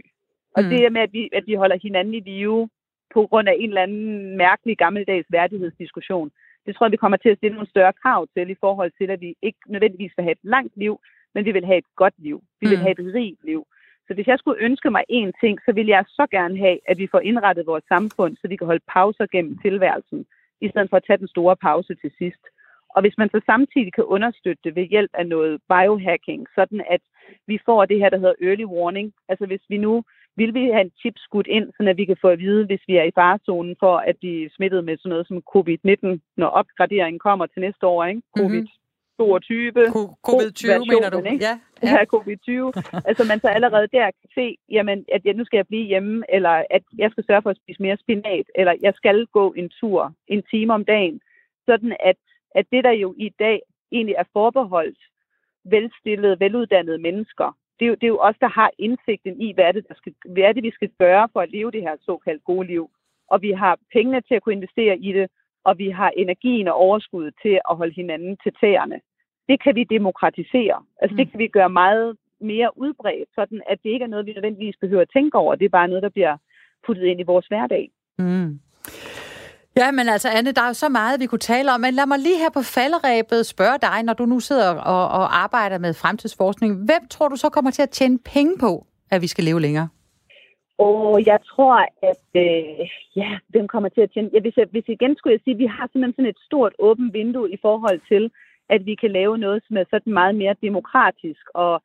Og 0.56 0.64
mm. 0.64 0.70
det 0.70 0.92
med, 0.92 1.02
at 1.02 1.14
vi, 1.14 1.30
at 1.34 1.44
vi 1.48 1.54
holder 1.54 1.78
hinanden 1.84 2.14
i 2.14 2.20
live, 2.20 2.70
på 3.14 3.28
grund 3.28 3.48
af 3.50 3.56
en 3.60 3.70
eller 3.70 3.82
anden 3.82 4.38
mærkelig 4.38 4.78
gammeldags 4.78 5.28
værdighedsdiskussion. 5.30 6.32
Det 6.66 6.76
tror 6.76 6.86
jeg, 6.86 6.92
vi 6.92 6.98
kommer 7.04 7.18
til 7.18 7.30
at 7.30 7.38
stille 7.38 7.56
nogle 7.56 7.70
større 7.70 7.94
krav 7.94 8.28
til 8.38 8.50
i 8.50 8.56
forhold 8.60 8.92
til, 8.98 9.10
at 9.10 9.22
vi 9.22 9.36
ikke 9.42 9.60
nødvendigvis 9.68 10.14
vil 10.18 10.24
have 10.24 10.32
et 10.32 10.44
langt 10.44 10.78
liv, 10.78 11.00
men 11.34 11.46
vi 11.46 11.52
vil 11.52 11.66
have 11.66 11.78
et 11.78 11.96
godt 11.96 12.14
liv. 12.18 12.44
Vi 12.62 12.68
vil 12.68 12.78
Mm. 12.78 12.82
have 12.84 12.92
et 13.00 13.14
rigt 13.16 13.44
liv. 13.44 13.66
Så 14.08 14.14
hvis 14.14 14.28
jeg 14.28 14.40
skulle 14.40 14.62
ønske 14.62 14.90
mig 14.92 15.04
én 15.12 15.32
ting, 15.42 15.60
så 15.66 15.72
ville 15.74 15.92
jeg 15.92 16.06
så 16.08 16.28
gerne 16.32 16.58
have, 16.58 16.80
at 16.88 16.98
vi 16.98 17.08
får 17.08 17.20
indrettet 17.20 17.66
vores 17.66 17.84
samfund, 17.88 18.38
så 18.38 18.48
vi 18.48 18.56
kan 18.56 18.68
holde 18.68 18.84
pauser 18.94 19.26
gennem 19.32 19.58
tilværelsen, 19.58 20.26
i 20.62 20.70
stedet 20.70 20.90
for 20.90 20.98
at 20.98 21.04
tage 21.08 21.18
den 21.18 21.28
store 21.28 21.56
pause 21.56 21.96
til 21.96 22.12
sidst. 22.18 22.44
Og 22.96 23.02
hvis 23.02 23.18
man 23.18 23.30
så 23.30 23.42
samtidig 23.46 23.94
kan 23.94 24.04
understøtte 24.04 24.62
det 24.64 24.76
ved 24.76 24.84
hjælp 24.84 25.12
af 25.14 25.28
noget 25.28 25.62
biohacking, 25.70 26.48
sådan 26.56 26.82
at 26.90 27.02
vi 27.48 27.60
får 27.66 27.86
det 27.86 28.00
her, 28.00 28.10
der 28.10 28.18
hedder 28.18 28.42
early 28.42 28.66
warning. 28.66 29.14
Altså 29.30 29.46
hvis 29.46 29.62
vi 29.70 29.78
nu 29.78 30.04
vil 30.36 30.54
vi 30.54 30.64
have 30.74 30.82
en 30.82 30.92
chip 31.00 31.14
skudt 31.18 31.48
ind, 31.48 31.68
så 31.78 31.94
vi 31.96 32.06
kan 32.06 32.18
få 32.22 32.28
at 32.28 32.40
vide, 32.40 32.66
hvis 32.66 32.84
vi 32.88 32.98
er 32.98 33.04
i 33.04 33.16
farezonen 33.16 33.76
for 33.80 33.98
at 33.98 34.16
blive 34.18 34.50
smittet 34.50 34.84
med 34.86 34.98
sådan 34.98 35.10
noget 35.10 35.28
som 35.28 35.44
covid-19, 35.54 36.20
når 36.38 36.48
opgraderingen 36.48 37.20
kommer 37.20 37.46
til 37.46 37.62
næste 37.62 37.86
år, 37.86 38.06
ikke? 38.06 38.22
Mhm. 38.36 38.68
Covid-22, 39.22 39.78
Co- 39.96 40.16
Covid-20, 40.30 40.86
mener 40.92 41.10
du? 41.10 41.18
ikke? 41.18 41.46
Ja, 41.46 41.60
ja. 41.84 41.88
ja. 41.88 41.90
her 41.90 42.06
covid-20. 42.14 42.52
altså 43.10 43.24
man 43.32 43.40
så 43.40 43.48
allerede 43.48 43.88
der 43.88 44.06
kan 44.06 44.30
se, 44.36 44.58
jamen, 44.70 45.06
at 45.14 45.22
jeg, 45.26 45.34
nu 45.34 45.46
skal 45.46 45.58
jeg 45.58 45.68
blive 45.68 45.88
hjemme, 45.88 46.24
eller 46.30 46.64
at 46.70 46.84
jeg 46.98 47.12
skal 47.12 47.24
sørge 47.28 47.42
for 47.42 47.50
at 47.50 47.58
spise 47.58 47.82
mere 47.82 47.98
spinat, 47.98 48.46
eller 48.56 48.74
jeg 48.82 48.94
skal 48.96 49.26
gå 49.26 49.54
en 49.54 49.70
tur 49.70 50.14
en 50.28 50.44
time 50.52 50.74
om 50.74 50.86
dagen. 50.86 51.22
Sådan 51.66 51.96
at, 52.00 52.16
at 52.56 52.66
det, 52.72 52.84
der 52.84 52.92
jo 52.92 53.16
i 53.18 53.30
dag 53.40 53.62
egentlig 53.92 54.16
er 54.18 54.24
forbeholdt 54.34 55.00
velstillede, 55.66 56.40
veluddannede 56.40 56.98
mennesker, 56.98 57.58
det 57.80 57.86
er, 57.86 57.90
jo, 57.90 57.94
det 57.94 58.04
er 58.04 58.16
jo 58.16 58.20
os, 58.20 58.36
der 58.40 58.48
har 58.48 58.72
indsigten 58.80 59.42
i, 59.42 59.54
hvad 59.54 59.66
er, 59.66 59.72
det, 59.72 59.88
der 59.88 59.94
skal, 59.96 60.14
hvad 60.26 60.44
er 60.44 60.54
det, 60.54 60.64
vi 60.64 60.72
skal 60.72 60.90
gøre 61.00 61.30
for 61.34 61.42
at 61.42 61.52
leve 61.52 61.72
det 61.72 61.82
her 61.82 61.96
såkaldt 62.02 62.44
gode 62.44 62.68
liv. 62.68 62.90
Og 63.30 63.42
vi 63.42 63.52
har 63.52 63.78
pengene 63.94 64.22
til 64.22 64.36
at 64.36 64.44
kunne 64.44 64.56
investere 64.56 64.98
i 64.98 65.14
det, 65.14 65.28
og 65.64 65.78
vi 65.78 65.90
har 65.90 66.10
energien 66.18 66.68
og 66.68 66.74
overskuddet 66.76 67.34
til 67.42 67.60
at 67.70 67.76
holde 67.76 67.94
hinanden 67.94 68.38
til 68.44 68.54
tæerne. 68.62 69.00
Det 69.50 69.64
kan 69.64 69.76
vi 69.76 69.84
demokratisere. 69.84 70.84
Altså 71.02 71.18
det 71.18 71.26
Mm. 71.28 71.32
kan 71.32 71.40
vi 71.40 71.48
gøre 71.48 71.70
meget 71.70 72.18
mere 72.42 72.78
udbredt, 72.78 73.30
sådan 73.36 73.62
at 73.70 73.78
det 73.84 73.90
ikke 73.90 74.04
er 74.04 74.08
noget, 74.08 74.26
vi 74.26 74.34
nødvendigvis 74.34 74.76
behøver 74.82 75.02
at 75.02 75.10
tænke 75.14 75.38
over. 75.38 75.56
Det 75.56 75.66
er 75.66 75.70
bare 75.80 75.88
noget, 75.88 76.04
der 76.04 76.10
bliver 76.10 76.38
puttet 76.86 77.04
ind 77.06 77.20
i 77.20 77.24
vores 77.24 77.48
hverdag. 77.48 77.90
Mm. 78.20 78.60
Ja, 79.78 79.92
men 79.92 80.06
altså 80.10 80.30
Anne, 80.38 80.52
der 80.52 80.62
er 80.62 80.68
jo 80.68 80.74
så 80.74 80.90
meget, 80.90 81.20
vi 81.20 81.26
kunne 81.26 81.48
tale 81.54 81.72
om, 81.74 81.82
men 81.82 81.94
lad 81.94 82.06
mig 82.06 82.20
lige 82.20 82.38
her 82.44 82.50
på 82.58 82.62
falderæbet 82.76 83.46
spørge 83.46 83.78
dig, 83.88 84.04
når 84.04 84.14
du 84.14 84.26
nu 84.26 84.40
sidder 84.40 84.70
og, 84.94 85.04
og 85.20 85.26
arbejder 85.44 85.78
med 85.78 85.94
fremtidsforskning. 85.94 86.72
Hvem 86.86 87.08
tror 87.10 87.28
du 87.28 87.36
så 87.36 87.50
kommer 87.50 87.72
til 87.72 87.82
at 87.82 87.90
tjene 87.90 88.20
penge 88.34 88.54
på, 88.60 88.86
at 89.12 89.22
vi 89.22 89.28
skal 89.28 89.44
leve 89.44 89.62
længere? 89.62 89.88
Og 90.78 91.26
jeg 91.26 91.40
tror, 91.52 91.76
at 92.12 92.28
øh, 92.46 92.90
ja, 93.16 93.32
hvem 93.48 93.68
kommer 93.68 93.90
til 93.90 94.02
at 94.02 94.12
tjene? 94.14 94.30
Ja, 94.34 94.40
hvis, 94.40 94.58
jeg, 94.58 94.68
hvis 94.72 94.88
igen 94.88 95.16
skulle 95.16 95.34
jeg 95.34 95.42
sige, 95.44 95.54
at 95.54 95.64
vi 95.64 95.66
har 95.66 95.86
simpelthen 95.88 96.14
sådan 96.14 96.34
et 96.34 96.46
stort 96.46 96.74
åbent 96.80 97.14
vindue 97.14 97.52
i 97.52 97.58
forhold 97.62 98.00
til, 98.12 98.32
at 98.70 98.86
vi 98.86 98.96
kan 98.96 99.12
lave 99.12 99.38
noget, 99.38 99.64
som 99.68 99.78
er 99.78 99.86
sådan 99.90 100.14
meget 100.14 100.36
mere 100.36 100.56
demokratisk 100.62 101.46
og 101.54 101.84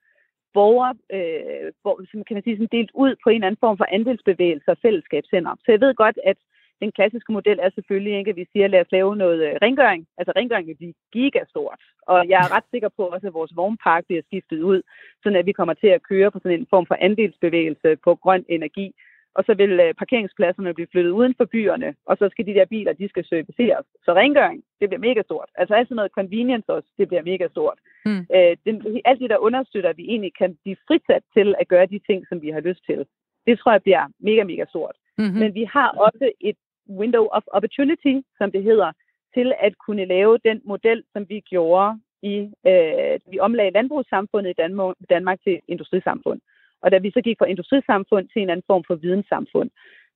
borger, 0.55 0.93
øh, 1.17 1.73
hvor, 1.83 1.95
som 2.11 2.25
kan 2.25 2.35
man 2.35 2.43
sige, 2.45 2.57
sådan 2.57 2.77
delt 2.79 2.91
ud 2.95 3.13
på 3.23 3.29
en 3.29 3.35
eller 3.35 3.47
anden 3.47 3.65
form 3.65 3.77
for 3.77 3.89
andelsbevægelser 3.97 4.73
og 4.73 4.83
fællesskabscenter. 4.83 5.53
Så 5.65 5.69
jeg 5.73 5.81
ved 5.81 5.95
godt, 5.95 6.19
at 6.31 6.39
den 6.83 6.93
klassiske 6.93 7.33
model 7.33 7.59
er 7.63 7.71
selvfølgelig 7.75 8.19
ikke, 8.19 8.31
at 8.31 8.37
vi 8.37 8.47
siger, 8.53 8.67
lad 8.67 8.81
os 8.81 8.93
lave 8.93 9.17
noget 9.17 9.41
øh, 9.49 9.55
rengøring. 9.63 10.07
Altså 10.19 10.33
rengøring 10.37 10.69
vil 10.69 10.77
blive 10.77 10.95
gigastort. 11.13 11.81
Og 12.03 12.29
jeg 12.29 12.39
er 12.41 12.55
ret 12.57 12.69
sikker 12.71 12.89
på 12.97 13.03
også, 13.07 13.27
at 13.27 13.35
vores 13.35 13.57
vognpark 13.57 14.05
bliver 14.07 14.23
skiftet 14.23 14.61
ud, 14.63 14.83
sådan 15.23 15.39
at 15.39 15.47
vi 15.47 15.53
kommer 15.53 15.75
til 15.75 15.87
at 15.87 16.03
køre 16.03 16.31
på 16.31 16.39
sådan 16.43 16.61
en 16.61 16.67
form 16.71 16.87
for 16.87 16.97
andelsbevægelse 17.01 17.97
på 18.05 18.15
grøn 18.15 18.45
energi. 18.49 18.95
Og 19.35 19.45
så 19.45 19.55
vil 19.55 19.81
øh, 19.81 19.95
parkeringspladserne 19.95 20.75
blive 20.75 20.93
flyttet 20.93 21.11
uden 21.11 21.35
for 21.39 21.45
byerne, 21.45 21.95
og 22.07 22.17
så 22.17 22.29
skal 22.31 22.47
de 22.47 22.55
der 22.55 22.65
biler, 22.65 22.93
de 22.93 23.09
skal 23.09 23.25
serviceres. 23.25 23.87
Så 24.05 24.11
rengøring, 24.15 24.63
det 24.81 24.89
bliver 24.89 25.07
mega 25.09 25.23
stort. 25.23 25.49
Altså 25.55 25.75
alt 25.75 25.89
sådan 25.89 25.97
noget 25.97 26.17
convenience 26.19 26.69
også, 26.73 26.89
det 26.99 27.09
bliver 27.09 27.23
mega 27.23 27.49
stort. 27.49 27.79
Mm. 28.05 28.27
Øh, 28.35 28.57
det, 28.65 29.03
alt 29.05 29.21
det, 29.21 29.31
der 29.31 29.45
understøtter, 29.49 29.91
at 29.91 29.97
vi 29.97 30.05
egentlig 30.13 30.33
kan 30.39 30.59
blive 30.63 30.77
fritsat 30.87 31.23
til 31.37 31.55
at 31.61 31.69
gøre 31.69 31.87
de 31.87 32.01
ting, 32.09 32.27
som 32.29 32.43
vi 32.43 32.51
har 32.51 32.61
lyst 32.61 32.83
til. 32.87 33.07
Det 33.47 33.59
tror 33.59 33.73
jeg 33.73 33.83
bliver 33.83 34.05
mega, 34.21 34.45
mega 34.45 34.65
stort. 34.69 34.97
Mm-hmm. 35.19 35.39
Men 35.39 35.55
vi 35.55 35.65
har 35.65 35.89
også 36.07 36.31
et 36.41 36.57
window 36.89 37.29
of 37.33 37.43
opportunity, 37.53 38.15
som 38.39 38.53
det 38.53 38.63
hedder, 38.63 38.93
til 39.35 39.53
at 39.61 39.73
kunne 39.87 40.05
lave 40.05 40.39
den 40.45 40.61
model, 40.65 41.03
som 41.13 41.29
vi 41.29 41.41
gjorde 41.41 42.01
i, 42.23 42.37
øh, 42.67 43.19
vi 43.31 43.39
omlagde 43.39 43.71
landbrugssamfundet 43.71 44.51
i 44.51 44.61
Danmark, 44.63 44.97
Danmark 45.11 45.39
til 45.45 45.61
industrisamfund. 45.69 46.41
Og 46.83 46.91
da 46.93 46.99
vi 46.99 47.11
så 47.11 47.21
gik 47.21 47.39
fra 47.39 47.47
industrisamfund 47.47 48.29
til 48.29 48.43
en 48.43 48.51
anden 48.51 48.69
form 48.71 48.85
for 48.87 48.95
videnssamfund, 48.95 49.71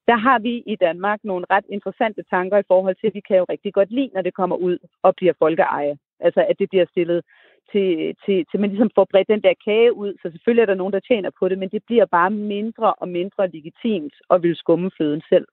der 0.07 0.17
har 0.17 0.39
vi 0.39 0.63
i 0.67 0.77
Danmark 0.77 1.21
nogle 1.25 1.47
ret 1.51 1.65
interessante 1.69 2.23
tanker 2.31 2.59
i 2.59 2.69
forhold 2.69 2.97
til, 2.97 3.07
at 3.07 3.15
vi 3.15 3.21
kan 3.29 3.37
jo 3.37 3.47
rigtig 3.49 3.73
godt 3.75 3.91
lide, 3.91 4.11
når 4.15 4.23
det 4.23 4.35
kommer 4.35 4.57
ud 4.57 4.79
og 5.03 5.17
bliver 5.17 5.33
folkeeje. 5.39 5.97
Altså 6.21 6.47
at 6.49 6.59
det 6.59 6.69
bliver 6.69 6.87
stillet 6.91 7.23
til, 7.73 8.15
til, 8.25 8.45
til 8.51 8.61
man 8.61 8.71
ligesom 8.71 8.91
får 8.95 9.07
bredt 9.11 9.29
den 9.29 9.43
der 9.43 9.55
kage 9.65 9.93
ud, 9.93 10.15
så 10.23 10.31
selvfølgelig 10.31 10.63
er 10.63 10.67
der 10.67 10.75
nogen, 10.75 10.93
der 10.93 11.01
tjener 11.01 11.31
på 11.39 11.49
det, 11.49 11.59
men 11.59 11.69
det 11.69 11.83
bliver 11.87 12.05
bare 12.05 12.31
mindre 12.31 12.95
og 12.95 13.09
mindre 13.09 13.49
legitimt 13.49 14.15
at 14.31 14.43
vil 14.43 14.57
skumme 14.57 14.91
føden 14.99 15.23
selv 15.29 15.47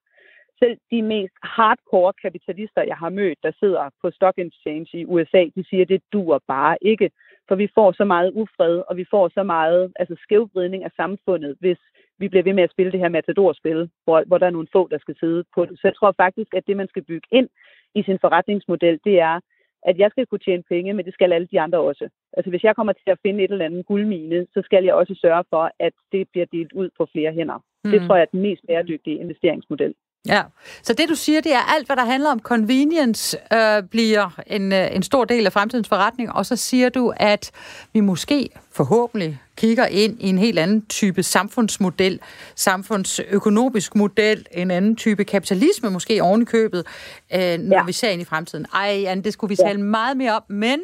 selv 0.59 0.77
de 0.91 1.01
mest 1.01 1.33
hardcore 1.43 2.13
kapitalister, 2.21 2.81
jeg 2.81 2.97
har 2.97 3.09
mødt, 3.09 3.37
der 3.43 3.51
sidder 3.59 3.89
på 4.01 4.11
Stock 4.11 4.37
Exchange 4.37 4.89
i 4.93 5.05
USA, 5.05 5.41
de 5.55 5.63
siger, 5.69 5.81
at 5.81 5.89
det 5.89 6.01
dur 6.13 6.43
bare 6.47 6.77
ikke. 6.81 7.11
For 7.47 7.55
vi 7.55 7.67
får 7.75 7.91
så 7.91 8.05
meget 8.05 8.31
ufred, 8.33 8.83
og 8.89 8.97
vi 8.97 9.05
får 9.11 9.29
så 9.33 9.43
meget 9.43 9.93
altså 9.95 10.15
skævvridning 10.23 10.83
af 10.83 10.91
samfundet, 10.95 11.55
hvis 11.59 11.77
vi 12.17 12.27
bliver 12.29 12.43
ved 12.43 12.53
med 12.53 12.63
at 12.63 12.71
spille 12.71 12.91
det 12.91 12.99
her 12.99 13.09
matadorspil, 13.09 13.89
hvor, 14.03 14.23
hvor 14.27 14.37
der 14.37 14.45
er 14.45 14.55
nogle 14.57 14.67
få, 14.71 14.87
der 14.91 14.97
skal 14.97 15.15
sidde 15.19 15.43
på 15.55 15.65
det. 15.65 15.79
Så 15.79 15.87
jeg 15.87 15.95
tror 15.95 16.11
faktisk, 16.17 16.53
at 16.53 16.67
det, 16.67 16.77
man 16.77 16.87
skal 16.87 17.03
bygge 17.03 17.27
ind 17.31 17.49
i 17.95 18.03
sin 18.03 18.19
forretningsmodel, 18.21 18.99
det 19.03 19.19
er, 19.19 19.39
at 19.83 19.97
jeg 19.97 20.11
skal 20.11 20.25
kunne 20.25 20.45
tjene 20.45 20.63
penge, 20.63 20.93
men 20.93 21.05
det 21.05 21.13
skal 21.13 21.33
alle 21.33 21.47
de 21.51 21.59
andre 21.59 21.79
også. 21.79 22.09
Altså 22.33 22.49
hvis 22.49 22.63
jeg 22.63 22.75
kommer 22.75 22.93
til 22.93 23.09
at 23.11 23.19
finde 23.25 23.43
et 23.43 23.51
eller 23.51 23.65
andet 23.65 23.85
guldmine, 23.85 24.47
så 24.53 24.61
skal 24.65 24.83
jeg 24.83 24.93
også 24.93 25.15
sørge 25.21 25.43
for, 25.49 25.71
at 25.79 25.93
det 26.11 26.29
bliver 26.31 26.45
delt 26.45 26.73
ud 26.73 26.89
på 26.97 27.07
flere 27.11 27.33
hænder. 27.33 27.59
Mm. 27.83 27.91
Det 27.91 28.01
tror 28.01 28.15
jeg 28.15 28.21
er 28.21 28.31
den 28.31 28.41
mest 28.41 28.61
bæredygtige 28.67 29.19
investeringsmodel. 29.19 29.93
Ja, 30.27 30.43
så 30.83 30.93
det 30.93 31.09
du 31.09 31.15
siger, 31.15 31.41
det 31.41 31.53
er 31.53 31.75
alt, 31.75 31.85
hvad 31.85 31.95
der 31.95 32.05
handler 32.05 32.31
om 32.31 32.39
convenience, 32.39 33.37
øh, 33.53 33.83
bliver 33.83 34.41
en, 34.47 34.73
øh, 34.73 34.95
en 34.95 35.03
stor 35.03 35.25
del 35.25 35.45
af 35.45 35.53
fremtidens 35.53 35.87
forretning, 35.87 36.31
og 36.31 36.45
så 36.45 36.55
siger 36.55 36.89
du, 36.89 37.13
at 37.17 37.51
vi 37.93 37.99
måske 37.99 38.49
forhåbentlig 38.71 39.41
kigger 39.57 39.85
ind 39.85 40.17
i 40.19 40.29
en 40.29 40.37
helt 40.37 40.59
anden 40.59 40.85
type 40.85 41.23
samfundsmodel, 41.23 42.19
samfundsøkonomisk 42.55 43.95
model, 43.95 44.45
en 44.51 44.71
anden 44.71 44.95
type 44.95 45.23
kapitalisme 45.23 45.89
måske 45.89 46.23
oven 46.23 46.41
i 46.41 46.45
købet, 46.45 46.85
øh, 47.33 47.59
når 47.59 47.77
ja. 47.77 47.83
vi 47.85 47.91
ser 47.91 48.09
ind 48.09 48.21
i 48.21 48.25
fremtiden. 48.25 48.65
Ej, 48.73 49.03
Anne, 49.07 49.23
det 49.23 49.33
skulle 49.33 49.49
vi 49.49 49.55
tale 49.55 49.79
ja. 49.79 49.85
meget 49.85 50.17
mere 50.17 50.35
om, 50.35 50.43
men 50.49 50.79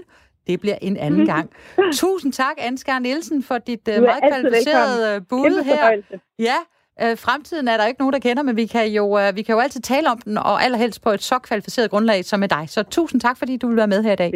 det 0.47 0.59
bliver 0.59 0.77
en 0.81 0.97
anden 0.97 1.25
gang. 1.25 1.49
Tusind 1.93 2.33
tak, 2.33 2.55
Ansgar 2.57 2.99
Nielsen, 2.99 3.43
for 3.43 3.57
dit 3.57 3.89
uh, 3.97 4.03
meget 4.03 4.23
kvalificerede 4.31 5.21
bud 5.21 5.63
her. 5.63 6.01
Ja, 6.39 6.55
Øh, 7.01 7.17
fremtiden 7.17 7.67
er 7.67 7.77
der 7.77 7.85
ikke 7.85 8.01
nogen, 8.01 8.13
der 8.13 8.19
kender, 8.19 8.43
men 8.43 8.55
vi 8.55 8.65
kan, 8.65 8.87
jo, 8.87 9.19
øh, 9.19 9.35
vi 9.35 9.41
kan 9.41 9.53
jo 9.53 9.59
altid 9.59 9.81
tale 9.81 10.11
om 10.11 10.17
den, 10.17 10.37
og 10.37 10.63
allerhelst 10.63 11.01
på 11.01 11.09
et 11.09 11.23
så 11.23 11.39
kvalificeret 11.39 11.89
grundlag 11.89 12.25
som 12.25 12.39
med 12.39 12.49
dig. 12.49 12.69
Så 12.69 12.83
tusind 12.83 13.21
tak, 13.21 13.37
fordi 13.37 13.57
du 13.57 13.67
vil 13.67 13.77
være 13.77 13.87
med 13.87 14.03
her 14.03 14.13
i 14.13 14.15
dag. 14.15 14.31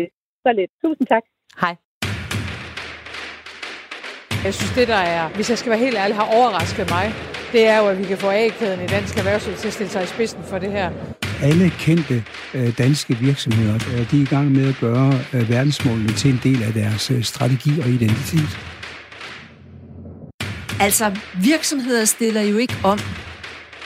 Så 0.48 0.54
lidt. 0.56 0.72
Tusind 0.84 1.08
tak. 1.08 1.24
Hej. 1.62 1.76
Jeg 4.44 4.54
synes, 4.54 4.72
det 4.76 4.88
der 4.88 4.96
er, 4.96 5.30
hvis 5.30 5.50
jeg 5.50 5.58
skal 5.58 5.70
være 5.70 5.80
helt 5.80 5.98
ærlig, 5.98 6.16
har 6.16 6.36
overrasket 6.38 6.90
mig, 6.90 7.14
det 7.52 7.68
er 7.68 7.78
jo, 7.78 7.88
at 7.88 8.00
vi 8.00 8.04
kan 8.04 8.18
få 8.18 8.30
A-kæden 8.30 8.82
i 8.84 8.88
dansk 8.88 9.18
erhvervsliv 9.18 9.56
til 9.56 9.68
at 9.68 9.74
stille 9.74 9.90
sig 9.90 10.04
i 10.04 10.06
spidsen 10.06 10.44
for 10.44 10.60
det 10.60 10.72
her. 10.72 10.92
Alle 11.44 11.70
kendte 11.70 12.24
øh, 12.54 12.78
danske 12.78 13.14
virksomheder, 13.18 13.76
øh, 13.76 14.12
de 14.12 14.18
er 14.18 14.22
i 14.22 14.30
gang 14.36 14.52
med 14.52 14.70
at 14.70 14.78
gøre 14.82 15.14
øh, 15.34 15.50
verdensmålene 15.50 16.14
til 16.22 16.30
en 16.32 16.40
del 16.44 16.64
af 16.64 16.74
deres 16.74 17.12
øh, 17.12 17.24
strategi 17.24 17.72
og 17.82 17.88
identitet. 17.88 18.79
Altså, 20.82 21.18
virksomheder 21.44 22.06
stiller 22.06 22.42
jo 22.42 22.58
ikke 22.58 22.76
om 22.84 23.00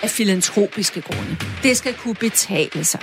af 0.04 0.10
filantropiske 0.10 1.02
grunde. 1.02 1.38
Det 1.64 1.78
skal 1.78 1.94
kunne 1.94 2.16
betale 2.16 2.84
sig. 2.84 3.02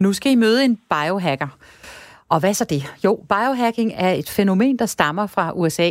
Nu 0.00 0.12
skal 0.12 0.32
I 0.32 0.34
møde 0.34 0.64
en 0.64 0.78
biohacker. 0.90 1.48
Og 2.28 2.40
hvad 2.40 2.54
så 2.54 2.64
det? 2.64 2.94
Jo, 3.04 3.24
biohacking 3.28 3.92
er 3.96 4.12
et 4.12 4.30
fænomen, 4.30 4.78
der 4.78 4.86
stammer 4.86 5.26
fra 5.26 5.52
USA. 5.54 5.90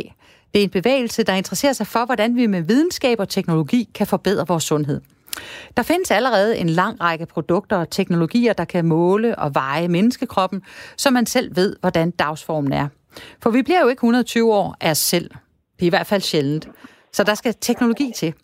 Det 0.54 0.60
er 0.60 0.64
en 0.64 0.70
bevægelse, 0.70 1.22
der 1.22 1.32
interesserer 1.32 1.72
sig 1.72 1.86
for, 1.86 2.04
hvordan 2.04 2.36
vi 2.36 2.46
med 2.46 2.62
videnskab 2.62 3.20
og 3.20 3.28
teknologi 3.28 3.88
kan 3.94 4.06
forbedre 4.06 4.46
vores 4.46 4.64
sundhed. 4.64 5.00
Der 5.76 5.82
findes 5.82 6.10
allerede 6.10 6.58
en 6.58 6.68
lang 6.68 7.00
række 7.00 7.26
produkter 7.26 7.76
og 7.76 7.90
teknologier, 7.90 8.52
der 8.52 8.64
kan 8.64 8.84
måle 8.84 9.38
og 9.38 9.54
veje 9.54 9.88
menneskekroppen, 9.88 10.62
så 10.96 11.10
man 11.10 11.26
selv 11.26 11.56
ved, 11.56 11.76
hvordan 11.80 12.10
dagsformen 12.10 12.72
er. 12.72 12.88
For 13.42 13.50
vi 13.50 13.62
bliver 13.62 13.80
jo 13.80 13.88
ikke 13.88 14.00
120 14.00 14.54
år 14.54 14.76
af 14.80 14.90
os 14.90 14.98
selv. 14.98 15.30
Det 15.80 15.86
er 15.86 15.88
i 15.88 15.96
hvert 15.96 16.06
fald 16.06 16.22
sjældent. 16.22 16.68
Så 17.12 17.24
der 17.24 17.34
skal 17.34 17.54
teknologi 17.60 18.12
til. 18.16 18.34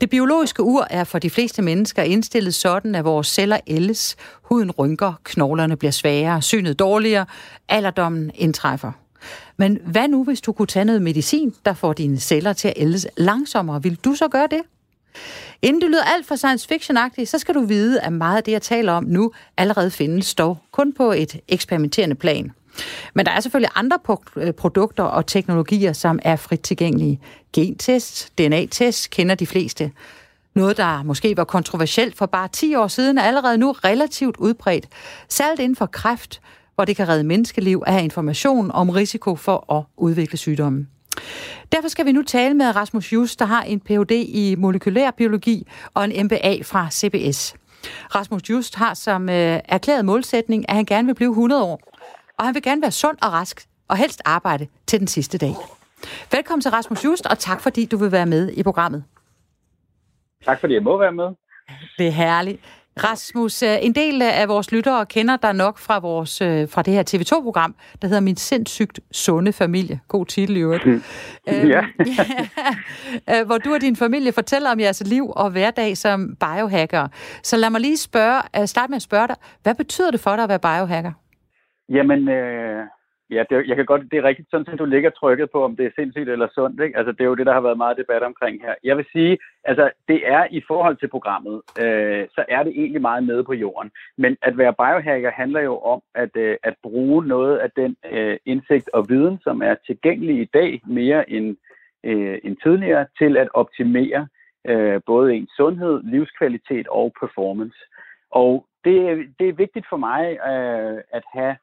Det 0.00 0.10
biologiske 0.10 0.62
ur 0.62 0.86
er 0.90 1.04
for 1.04 1.18
de 1.18 1.30
fleste 1.30 1.62
mennesker 1.62 2.02
indstillet 2.02 2.54
sådan, 2.54 2.94
at 2.94 3.04
vores 3.04 3.26
celler 3.26 3.58
ældes, 3.66 4.16
huden 4.42 4.70
rynker, 4.70 5.12
knoglerne 5.24 5.76
bliver 5.76 5.92
svagere, 5.92 6.42
synet 6.42 6.78
dårligere, 6.78 7.26
alderdommen 7.68 8.30
indtræffer. 8.34 8.92
Men 9.56 9.78
hvad 9.86 10.08
nu, 10.08 10.24
hvis 10.24 10.40
du 10.40 10.52
kunne 10.52 10.66
tage 10.66 10.84
noget 10.84 11.02
medicin, 11.02 11.54
der 11.64 11.74
får 11.74 11.92
dine 11.92 12.18
celler 12.18 12.52
til 12.52 12.68
at 12.68 12.74
ældes 12.76 13.06
langsommere? 13.16 13.82
Vil 13.82 13.98
du 14.04 14.14
så 14.14 14.28
gøre 14.28 14.48
det? 14.50 14.60
Inden 15.62 15.82
det 15.82 15.90
lyder 15.90 16.04
alt 16.04 16.26
for 16.26 16.36
science 16.36 16.68
fiction 16.68 16.96
så 17.26 17.38
skal 17.38 17.54
du 17.54 17.64
vide, 17.64 18.00
at 18.00 18.12
meget 18.12 18.36
af 18.36 18.44
det, 18.44 18.52
jeg 18.52 18.62
taler 18.62 18.92
om 18.92 19.04
nu, 19.04 19.32
allerede 19.56 19.90
findes 19.90 20.34
dog 20.34 20.58
kun 20.70 20.92
på 20.92 21.12
et 21.12 21.40
eksperimenterende 21.48 22.14
plan. 22.14 22.52
Men 23.14 23.26
der 23.26 23.32
er 23.32 23.40
selvfølgelig 23.40 23.70
andre 23.74 23.98
øh, 24.36 24.52
produkter 24.52 25.04
og 25.04 25.26
teknologier, 25.26 25.92
som 25.92 26.18
er 26.22 26.36
frit 26.36 26.60
tilgængelige. 26.60 27.20
Gentest, 27.52 28.38
DNA-test 28.38 29.10
kender 29.10 29.34
de 29.34 29.46
fleste. 29.46 29.92
Noget, 30.54 30.76
der 30.76 31.02
måske 31.02 31.36
var 31.36 31.44
kontroversielt 31.44 32.16
for 32.16 32.26
bare 32.26 32.48
10 32.48 32.74
år 32.74 32.88
siden, 32.88 33.18
er 33.18 33.22
allerede 33.22 33.58
nu 33.58 33.72
relativt 33.72 34.36
udbredt. 34.36 34.86
Særligt 35.28 35.60
inden 35.60 35.76
for 35.76 35.86
kræft, 35.86 36.40
hvor 36.74 36.84
det 36.84 36.96
kan 36.96 37.08
redde 37.08 37.24
menneskeliv 37.24 37.82
at 37.86 37.92
have 37.92 38.04
information 38.04 38.70
om 38.70 38.90
risiko 38.90 39.36
for 39.36 39.72
at 39.74 39.84
udvikle 39.96 40.38
sygdommen. 40.38 40.88
Derfor 41.72 41.88
skal 41.88 42.06
vi 42.06 42.12
nu 42.12 42.22
tale 42.22 42.54
med 42.54 42.76
Rasmus 42.76 43.12
Just, 43.12 43.38
der 43.38 43.44
har 43.44 43.62
en 43.62 43.80
Ph.D. 43.80 44.10
i 44.10 44.54
molekylær 44.58 45.10
biologi 45.10 45.66
og 45.94 46.04
en 46.04 46.26
MBA 46.26 46.62
fra 46.62 46.90
CBS. 46.90 47.54
Rasmus 48.14 48.50
Just 48.50 48.74
har 48.74 48.94
som 48.94 49.28
øh, 49.28 49.60
erklæret 49.64 50.04
målsætning, 50.04 50.68
at 50.68 50.76
han 50.76 50.84
gerne 50.84 51.06
vil 51.06 51.14
blive 51.14 51.30
100 51.30 51.62
år. 51.64 51.91
Og 52.38 52.44
han 52.44 52.54
vil 52.54 52.62
gerne 52.62 52.82
være 52.82 52.90
sund 52.90 53.16
og 53.22 53.32
rask, 53.32 53.66
og 53.88 53.96
helst 53.96 54.22
arbejde 54.24 54.66
til 54.86 55.00
den 55.00 55.06
sidste 55.06 55.38
dag. 55.38 55.54
Velkommen 56.32 56.62
til 56.62 56.70
Rasmus 56.70 57.04
Just, 57.04 57.26
og 57.26 57.38
tak 57.38 57.60
fordi 57.60 57.84
du 57.86 57.96
vil 57.96 58.12
være 58.12 58.26
med 58.26 58.52
i 58.52 58.62
programmet. 58.62 59.04
Tak 60.44 60.60
fordi 60.60 60.74
jeg 60.74 60.82
må 60.82 60.98
være 60.98 61.12
med. 61.12 61.28
Det 61.98 62.06
er 62.06 62.10
herligt. 62.10 62.60
Rasmus, 63.04 63.62
øh, 63.62 63.76
en 63.80 63.94
del 63.94 64.22
af 64.22 64.48
vores 64.48 64.72
lyttere 64.72 65.06
kender 65.06 65.36
dig 65.36 65.52
nok 65.52 65.78
fra, 65.78 65.98
vores, 65.98 66.40
øh, 66.40 66.68
fra 66.68 66.82
det 66.82 66.94
her 66.94 67.02
TV2-program, 67.02 67.74
der 68.02 68.08
hedder 68.08 68.20
Min 68.20 68.36
sindssygt 68.36 69.00
sunde 69.12 69.52
familie. 69.52 70.00
God 70.08 70.26
titel 70.26 70.56
i 70.56 70.60
øvrigt. 70.60 70.86
Mm. 70.86 71.02
Øhm, 71.48 71.68
ja. 71.68 71.84
ja. 73.28 73.44
Hvor 73.46 73.58
du 73.58 73.74
og 73.74 73.80
din 73.80 73.96
familie 73.96 74.32
fortæller 74.32 74.70
om 74.70 74.80
jeres 74.80 75.02
liv 75.06 75.32
og 75.36 75.50
hverdag 75.50 75.96
som 75.96 76.36
biohacker. 76.40 77.08
Så 77.42 77.56
lad 77.56 77.70
mig 77.70 77.80
lige 77.80 77.96
spørge, 77.96 78.66
starte 78.66 78.90
med 78.90 78.96
at 78.96 79.02
spørge 79.02 79.28
dig, 79.28 79.36
hvad 79.62 79.74
betyder 79.74 80.10
det 80.10 80.20
for 80.20 80.36
dig 80.36 80.42
at 80.42 80.48
være 80.48 80.58
biohacker? 80.58 81.12
Jamen, 81.92 82.28
øh, 82.28 82.86
Ja, 83.32 83.44
det, 83.50 83.68
jeg 83.68 83.76
kan 83.76 83.86
godt, 83.86 84.02
det 84.10 84.18
er 84.18 84.22
rigtigt, 84.22 84.50
sådan 84.50 84.72
at 84.72 84.78
du 84.78 84.84
ligger 84.84 85.10
trykket 85.10 85.50
på, 85.50 85.64
om 85.64 85.76
det 85.76 85.86
er 85.86 85.90
sindssygt 85.94 86.28
eller 86.28 86.48
sundt. 86.54 86.82
Ikke? 86.82 86.98
Altså, 86.98 87.12
det 87.12 87.20
er 87.20 87.24
jo 87.24 87.34
det, 87.34 87.46
der 87.46 87.52
har 87.52 87.60
været 87.60 87.76
meget 87.76 87.96
debat 87.96 88.22
omkring 88.22 88.62
her. 88.62 88.74
Jeg 88.84 88.96
vil 88.96 89.06
sige, 89.12 89.38
altså, 89.64 89.90
det 90.08 90.20
er 90.24 90.46
i 90.50 90.62
forhold 90.66 90.96
til 90.96 91.08
programmet, 91.08 91.62
øh, 91.82 92.26
så 92.34 92.44
er 92.48 92.62
det 92.62 92.72
egentlig 92.76 93.00
meget 93.00 93.24
nede 93.24 93.44
på 93.44 93.52
jorden. 93.52 93.90
Men 94.16 94.36
at 94.42 94.58
være 94.58 94.74
biohacker 94.74 95.30
handler 95.30 95.60
jo 95.60 95.78
om 95.78 96.02
at, 96.14 96.36
øh, 96.36 96.56
at 96.62 96.74
bruge 96.82 97.26
noget 97.26 97.58
af 97.58 97.70
den 97.76 97.96
øh, 98.10 98.36
indsigt 98.46 98.90
og 98.92 99.08
viden, 99.08 99.38
som 99.42 99.62
er 99.62 99.74
tilgængelig 99.86 100.40
i 100.40 100.50
dag 100.54 100.80
mere 100.86 101.30
end, 101.30 101.56
øh, 102.04 102.38
end 102.44 102.56
tidligere, 102.62 103.06
til 103.18 103.36
at 103.36 103.48
optimere 103.54 104.28
øh, 104.68 105.00
både 105.06 105.34
ens 105.34 105.50
sundhed, 105.56 106.02
livskvalitet 106.04 106.88
og 106.88 107.12
performance. 107.20 107.78
Og 108.30 108.66
det, 108.84 109.26
det 109.38 109.48
er 109.48 109.52
vigtigt 109.52 109.86
for 109.88 109.96
mig 109.96 110.22
øh, 110.50 111.02
at 111.10 111.24
have 111.34 111.56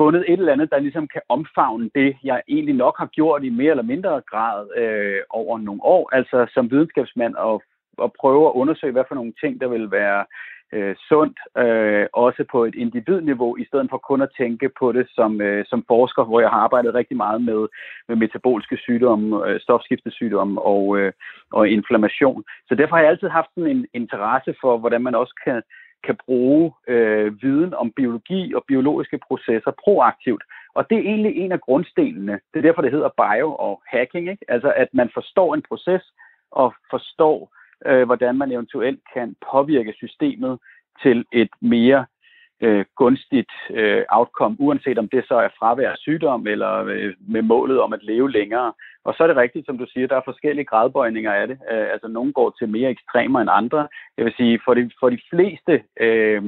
fundet 0.00 0.22
et 0.28 0.40
eller 0.40 0.52
andet, 0.52 0.70
der 0.70 0.78
ligesom 0.86 1.08
kan 1.14 1.22
omfavne 1.28 1.90
det, 1.94 2.10
jeg 2.24 2.42
egentlig 2.48 2.74
nok 2.74 2.94
har 2.98 3.06
gjort 3.06 3.44
i 3.44 3.50
mere 3.60 3.70
eller 3.70 3.90
mindre 3.92 4.22
grad 4.30 4.60
øh, 4.82 5.20
over 5.30 5.58
nogle 5.58 5.82
år, 5.82 6.04
altså 6.12 6.38
som 6.54 6.70
videnskabsmand 6.70 7.34
og, 7.34 7.62
og 7.98 8.12
prøve 8.20 8.46
at 8.46 8.56
undersøge, 8.60 8.92
hvad 8.92 9.04
for 9.08 9.14
nogle 9.14 9.32
ting, 9.42 9.60
der 9.60 9.68
vil 9.68 9.90
være 9.90 10.24
øh, 10.72 10.94
sundt, 11.08 11.38
øh, 11.64 12.06
også 12.12 12.44
på 12.52 12.64
et 12.64 12.74
individniveau, 12.74 13.56
i 13.56 13.64
stedet 13.64 13.86
for 13.90 13.98
kun 13.98 14.22
at 14.22 14.34
tænke 14.36 14.68
på 14.80 14.92
det 14.92 15.06
som, 15.16 15.40
øh, 15.40 15.64
som 15.70 15.84
forsker, 15.88 16.24
hvor 16.24 16.40
jeg 16.40 16.50
har 16.50 16.60
arbejdet 16.66 16.94
rigtig 16.94 17.16
meget 17.16 17.42
med, 17.42 17.60
med 18.08 18.16
metabolske 18.16 18.76
sygdomme, 18.76 19.46
øh, 19.46 19.60
stofskiftesygdomme 19.60 20.62
og, 20.62 20.98
øh, 20.98 21.12
og 21.52 21.68
inflammation. 21.68 22.44
Så 22.68 22.74
derfor 22.74 22.96
har 22.96 23.02
jeg 23.02 23.10
altid 23.10 23.28
haft 23.28 23.50
en 23.56 23.86
interesse 23.94 24.54
for, 24.60 24.78
hvordan 24.78 25.02
man 25.02 25.14
også 25.14 25.34
kan 25.44 25.62
kan 26.04 26.16
bruge 26.26 26.72
øh, 26.88 27.42
viden 27.42 27.74
om 27.74 27.92
biologi 27.92 28.54
og 28.54 28.64
biologiske 28.68 29.18
processer 29.28 29.72
proaktivt. 29.84 30.42
Og 30.74 30.90
det 30.90 30.98
er 30.98 31.02
egentlig 31.02 31.36
en 31.36 31.52
af 31.52 31.60
grundstenene. 31.60 32.32
Det 32.32 32.58
er 32.58 32.62
derfor, 32.62 32.82
det 32.82 32.90
hedder 32.90 33.08
bio 33.08 33.54
og 33.54 33.82
hacking. 33.86 34.30
Ikke? 34.30 34.44
Altså, 34.48 34.72
at 34.76 34.88
man 34.92 35.10
forstår 35.14 35.54
en 35.54 35.62
proces 35.68 36.02
og 36.50 36.74
forstår, 36.90 37.52
øh, 37.86 38.04
hvordan 38.06 38.38
man 38.38 38.52
eventuelt 38.52 39.00
kan 39.14 39.36
påvirke 39.52 39.92
systemet 39.92 40.58
til 41.02 41.24
et 41.32 41.50
mere 41.60 42.06
øh, 42.60 42.84
gunstigt 42.96 43.52
øh, 43.70 44.02
outcome, 44.08 44.56
uanset 44.58 44.98
om 44.98 45.08
det 45.08 45.24
så 45.28 45.34
er 45.34 45.48
fravær 45.58 45.90
af 45.90 45.96
sygdom 45.96 46.46
eller 46.46 46.72
øh, 46.84 47.14
med 47.28 47.42
målet 47.42 47.80
om 47.80 47.92
at 47.92 48.02
leve 48.02 48.30
længere. 48.30 48.72
Og 49.04 49.14
så 49.14 49.22
er 49.22 49.26
det 49.26 49.36
rigtigt, 49.36 49.66
som 49.66 49.78
du 49.78 49.86
siger, 49.92 50.06
der 50.06 50.16
er 50.16 50.28
forskellige 50.30 50.64
gradbøjninger 50.64 51.32
af 51.32 51.48
det. 51.48 51.58
Øh, 51.72 51.86
altså 51.92 52.08
nogle 52.08 52.32
går 52.32 52.54
til 52.58 52.68
mere 52.68 52.90
ekstremer 52.90 53.40
end 53.40 53.50
andre. 53.52 53.88
Jeg 54.16 54.24
vil 54.24 54.34
sige, 54.36 54.60
for 54.64 54.74
de, 54.74 54.90
for 55.00 55.10
de 55.10 55.20
fleste 55.30 55.82
øh, 56.00 56.42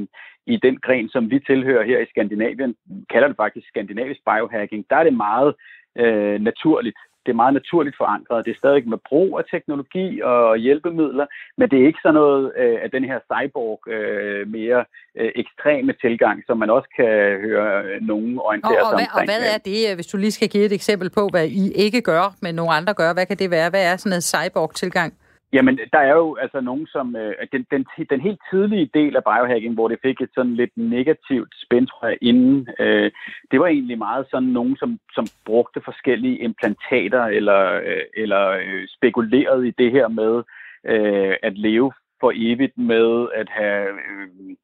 i 0.47 0.57
den 0.57 0.77
gren, 0.77 1.09
som 1.09 1.31
vi 1.31 1.39
tilhører 1.39 1.85
her 1.85 1.99
i 1.99 2.11
Skandinavien, 2.11 2.75
kalder 3.11 3.29
det 3.29 3.37
faktisk 3.37 3.69
skandinavisk 3.69 4.21
biohacking, 4.25 4.87
der 4.91 4.97
er 4.97 5.05
det 5.05 5.15
meget 5.15 5.55
øh, 5.99 6.41
naturligt 6.41 6.99
det 7.27 7.31
er 7.33 7.43
meget 7.43 7.55
naturligt 7.55 7.97
forankret. 7.97 8.45
Det 8.45 8.53
er 8.53 8.63
stadig 8.63 8.89
med 8.89 8.99
brug 9.09 9.39
af 9.39 9.45
teknologi 9.51 10.21
og 10.23 10.57
hjælpemidler, 10.57 11.27
men 11.59 11.71
det 11.71 11.77
er 11.81 11.87
ikke 11.87 12.03
sådan 12.03 12.15
noget 12.15 12.53
øh, 12.57 12.79
af 12.85 12.91
den 12.91 13.05
her 13.05 13.19
cyborg 13.31 13.77
øh, 13.95 14.49
mere 14.49 14.85
øh, 15.19 15.31
ekstreme 15.43 15.93
tilgang, 16.05 16.43
som 16.47 16.59
man 16.59 16.71
også 16.71 16.89
kan 16.97 17.15
høre 17.47 18.01
nogen 18.01 18.39
orientere 18.39 18.83
og, 18.83 18.87
og 18.87 18.91
sig 18.91 18.97
hvad, 18.97 19.07
omkring. 19.07 19.31
Og 19.31 19.33
hvad 19.33 19.43
er 19.55 19.59
det, 19.71 19.95
hvis 19.95 20.07
du 20.07 20.17
lige 20.17 20.37
skal 20.39 20.49
give 20.49 20.65
et 20.65 20.73
eksempel 20.73 21.11
på, 21.11 21.29
hvad 21.31 21.47
I 21.47 21.73
ikke 21.85 22.01
gør, 22.01 22.35
men 22.43 22.55
nogle 22.55 22.73
andre 22.73 22.95
gør? 22.95 23.13
Hvad 23.13 23.27
kan 23.27 23.37
det 23.37 23.51
være? 23.51 23.71
Hvad 23.71 23.85
er 23.93 23.97
sådan 23.97 24.17
en 24.17 24.29
cyborg-tilgang? 24.33 25.13
Jamen, 25.53 25.79
der 25.93 25.99
er 25.99 26.15
jo 26.15 26.35
altså 26.35 26.61
nogen, 26.61 26.87
som... 26.87 27.17
Øh, 27.17 27.35
den, 27.53 27.67
den, 27.71 27.87
den 28.11 28.21
helt 28.21 28.41
tidlige 28.51 28.91
del 28.95 29.17
af 29.17 29.25
biohacking, 29.25 29.75
hvor 29.75 29.89
det 29.89 29.99
fik 30.03 30.21
et 30.21 30.31
sådan 30.35 30.55
lidt 30.55 30.77
negativt 30.77 31.55
spænd, 31.65 31.87
tror 31.87 32.09
jeg, 32.09 32.19
inden, 32.21 32.69
øh, 32.79 33.11
det 33.51 33.61
var 33.61 33.67
egentlig 33.67 33.99
meget 33.99 34.27
sådan 34.31 34.49
nogen, 34.49 34.77
som, 34.77 34.99
som 35.15 35.27
brugte 35.45 35.81
forskellige 35.85 36.39
implantater 36.39 37.25
eller, 37.25 37.61
øh, 37.73 38.05
eller 38.17 38.49
øh, 38.49 38.89
spekulerede 38.97 39.69
i 39.69 39.75
det 39.79 39.91
her 39.93 40.09
med 40.09 40.43
øh, 40.87 41.37
at 41.43 41.59
leve 41.59 41.93
for 42.21 42.33
evigt 42.35 42.79
med 42.79 43.29
at 43.35 43.49
have 43.49 43.89
øh, 43.89 44.57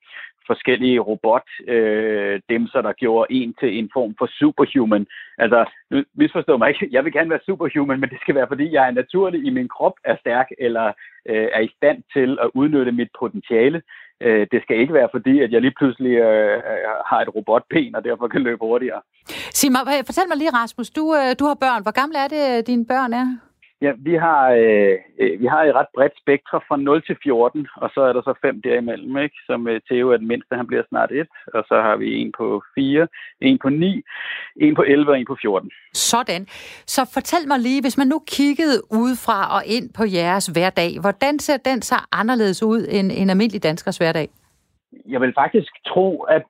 forskellige 0.50 0.98
robot 1.10 1.46
øh, 1.68 2.40
så 2.72 2.80
der 2.82 2.92
gjorde 2.92 3.32
en 3.32 3.54
til 3.60 3.78
en 3.78 3.90
form 3.92 4.14
for 4.18 4.28
superhuman. 4.38 5.06
Altså, 5.38 5.60
nu 5.90 5.96
misforstå 6.14 6.56
mig 6.56 6.68
ikke, 6.68 6.88
jeg 6.94 7.04
vil 7.04 7.12
gerne 7.12 7.30
være 7.30 7.46
superhuman, 7.46 8.00
men 8.00 8.10
det 8.10 8.18
skal 8.20 8.34
være, 8.34 8.50
fordi 8.52 8.72
jeg 8.72 8.86
er 8.86 8.90
naturlig 8.90 9.40
i 9.46 9.50
min 9.50 9.68
krop, 9.68 9.96
er 10.04 10.16
stærk 10.20 10.48
eller 10.58 10.86
øh, 11.30 11.48
er 11.56 11.60
i 11.60 11.70
stand 11.76 11.98
til 12.14 12.38
at 12.44 12.50
udnytte 12.54 12.92
mit 12.92 13.10
potentiale. 13.20 13.82
Øh, 14.20 14.46
det 14.52 14.62
skal 14.62 14.76
ikke 14.78 14.94
være, 14.94 15.08
fordi 15.12 15.40
at 15.40 15.52
jeg 15.52 15.60
lige 15.60 15.78
pludselig 15.78 16.14
øh, 16.28 16.56
øh 16.56 16.62
har 17.10 17.20
et 17.20 17.34
robotben, 17.36 17.94
og 17.94 18.04
derfor 18.04 18.28
kan 18.28 18.42
løbe 18.42 18.64
hurtigere. 18.64 19.00
Sig 19.58 19.72
mig, 19.72 19.80
fortæl 20.06 20.28
mig 20.28 20.38
lige, 20.38 20.56
Rasmus, 20.60 20.90
du, 20.90 21.04
øh, 21.18 21.30
du 21.38 21.44
har 21.44 21.58
børn. 21.64 21.82
Hvor 21.82 21.94
gamle 22.00 22.18
er 22.24 22.28
det, 22.34 22.42
øh, 22.50 22.66
dine 22.66 22.86
børn 22.86 23.12
er? 23.12 23.47
Ja, 23.82 23.92
vi 23.98 24.14
har, 24.14 24.50
øh, 24.50 24.94
øh, 25.18 25.40
vi 25.40 25.46
har 25.46 25.62
et 25.62 25.74
ret 25.74 25.92
bredt 25.94 26.12
spektrum 26.22 26.62
fra 26.68 26.76
0 26.76 27.02
til 27.02 27.16
14, 27.22 27.68
og 27.76 27.90
så 27.94 28.00
er 28.00 28.12
der 28.12 28.22
så 28.22 28.34
fem 28.44 28.62
derimellem, 28.62 29.18
ikke? 29.18 29.36
som 29.46 29.68
øh, 29.68 29.80
Theo 29.90 30.10
er 30.10 30.16
den 30.16 30.28
mindste, 30.28 30.56
han 30.56 30.66
bliver 30.66 30.82
snart 30.88 31.12
et, 31.12 31.28
og 31.54 31.64
så 31.68 31.74
har 31.86 31.96
vi 31.96 32.08
en 32.22 32.32
på 32.38 32.62
4, 32.74 33.08
en 33.40 33.58
på 33.58 33.68
9, 33.68 34.02
en 34.56 34.74
på 34.74 34.82
11 34.82 35.10
og 35.10 35.20
en 35.20 35.26
på 35.26 35.36
14. 35.40 35.70
Sådan. 35.92 36.46
Så 36.86 37.10
fortæl 37.14 37.48
mig 37.48 37.58
lige, 37.58 37.80
hvis 37.82 37.98
man 37.98 38.06
nu 38.06 38.18
kiggede 38.36 38.78
udefra 38.90 39.56
og 39.56 39.62
ind 39.66 39.86
på 39.98 40.04
jeres 40.04 40.46
hverdag, 40.46 40.90
hvordan 41.00 41.38
ser 41.38 41.56
den 41.56 41.82
så 41.82 41.94
anderledes 42.12 42.62
ud 42.62 42.86
end 42.90 43.12
en 43.12 43.30
almindelig 43.30 43.62
danskers 43.62 43.98
hverdag? 43.98 44.28
Jeg 45.06 45.20
vil 45.20 45.32
faktisk 45.34 45.72
tro, 45.86 46.22
at 46.22 46.42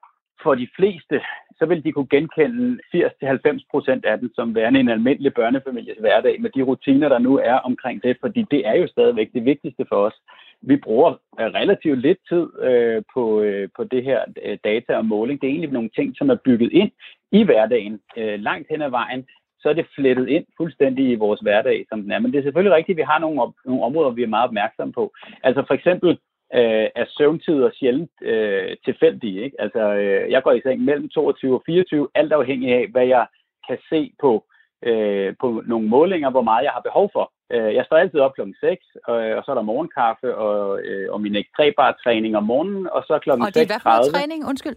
for 0.43 0.55
de 0.55 0.69
fleste, 0.77 1.21
så 1.59 1.67
vil 1.67 1.85
de 1.85 1.93
kunne 1.93 2.09
genkende 2.11 2.79
80-90 2.95 3.67
procent 3.71 4.05
af 4.05 4.19
den 4.19 4.31
som 4.35 4.55
værende 4.55 4.81
en 4.81 4.89
almindelig 4.89 5.35
børnefamilies 5.35 5.99
hverdag 6.01 6.41
med 6.41 6.51
de 6.51 6.63
rutiner, 6.63 7.09
der 7.09 7.19
nu 7.19 7.39
er 7.39 7.55
omkring 7.55 8.03
det, 8.03 8.17
fordi 8.21 8.47
det 8.51 8.67
er 8.67 8.75
jo 8.75 8.87
stadigvæk 8.87 9.29
det 9.35 9.45
vigtigste 9.45 9.85
for 9.89 9.97
os. 9.97 10.15
Vi 10.63 10.77
bruger 10.77 11.11
øh, 11.41 11.47
relativt 11.47 11.99
lidt 11.99 12.19
tid 12.29 12.47
øh, 12.63 13.03
på, 13.15 13.41
øh, 13.41 13.69
på 13.77 13.85
det 13.85 14.05
her 14.05 14.21
øh, 14.45 14.59
data 14.65 14.97
og 14.97 15.05
måling. 15.05 15.41
Det 15.41 15.47
er 15.47 15.51
egentlig 15.51 15.73
nogle 15.73 15.91
ting, 15.97 16.17
som 16.17 16.31
er 16.31 16.35
bygget 16.45 16.73
ind 16.73 16.91
i 17.33 17.45
hverdagen 17.45 18.01
øh, 18.17 18.41
langt 18.41 18.67
hen 18.71 18.83
ad 18.83 18.91
vejen, 18.91 19.27
så 19.61 19.69
er 19.69 19.73
det 19.73 19.87
flettet 19.95 20.29
ind 20.29 20.45
fuldstændig 20.57 21.11
i 21.11 21.15
vores 21.15 21.41
hverdag, 21.41 21.87
som 21.89 22.03
den 22.03 22.11
er. 22.11 22.19
Men 22.19 22.33
det 22.33 22.39
er 22.39 22.43
selvfølgelig 22.43 22.77
rigtigt, 22.77 22.97
at 22.97 23.01
vi 23.03 23.11
har 23.13 23.19
nogle, 23.19 23.53
nogle 23.65 23.85
områder, 23.85 24.11
vi 24.11 24.23
er 24.23 24.35
meget 24.35 24.49
opmærksomme 24.49 24.93
på. 24.93 25.13
Altså 25.43 25.65
for 25.67 25.75
eksempel 25.75 26.19
øh, 26.55 26.89
er 27.01 27.07
søvntider 27.09 27.71
sjældent 27.79 28.11
øh, 28.23 28.77
tilfældige. 28.85 29.45
Ikke? 29.45 29.57
Altså, 29.61 29.83
øh, 29.95 30.31
jeg 30.31 30.43
går 30.43 30.53
i 30.53 30.61
seng 30.61 30.85
mellem 30.85 31.09
22 31.09 31.55
og 31.55 31.63
24, 31.67 32.09
alt 32.15 32.33
afhængig 32.33 32.75
af, 32.75 32.89
hvad 32.93 33.07
jeg 33.07 33.27
kan 33.69 33.79
se 33.89 34.13
på, 34.21 34.45
øh, 34.87 35.35
på 35.41 35.63
nogle 35.67 35.89
målinger, 35.89 36.31
hvor 36.31 36.43
meget 36.43 36.65
jeg 36.65 36.73
har 36.73 36.81
behov 36.81 37.11
for. 37.13 37.33
Øh, 37.53 37.75
jeg 37.75 37.85
står 37.85 37.97
altid 37.97 38.21
op 38.21 38.35
klokken 38.35 38.57
6, 38.61 38.85
og, 39.07 39.15
og 39.15 39.43
så 39.45 39.51
er 39.51 39.55
der 39.55 39.71
morgenkaffe 39.73 40.37
og, 40.37 40.81
øh, 40.81 41.13
og 41.13 41.21
min 41.21 41.37
ekstrembare 41.37 41.95
træning 42.05 42.37
om 42.37 42.45
morgenen, 42.45 42.89
og 42.93 43.03
så 43.07 43.19
klokken 43.19 43.43
6.30. 43.43 43.49
Og 43.49 43.55
det 43.55 43.63
er 43.63 43.67
hvad 43.67 43.81
for 43.83 44.13
træning? 44.13 44.49
Undskyld. 44.49 44.77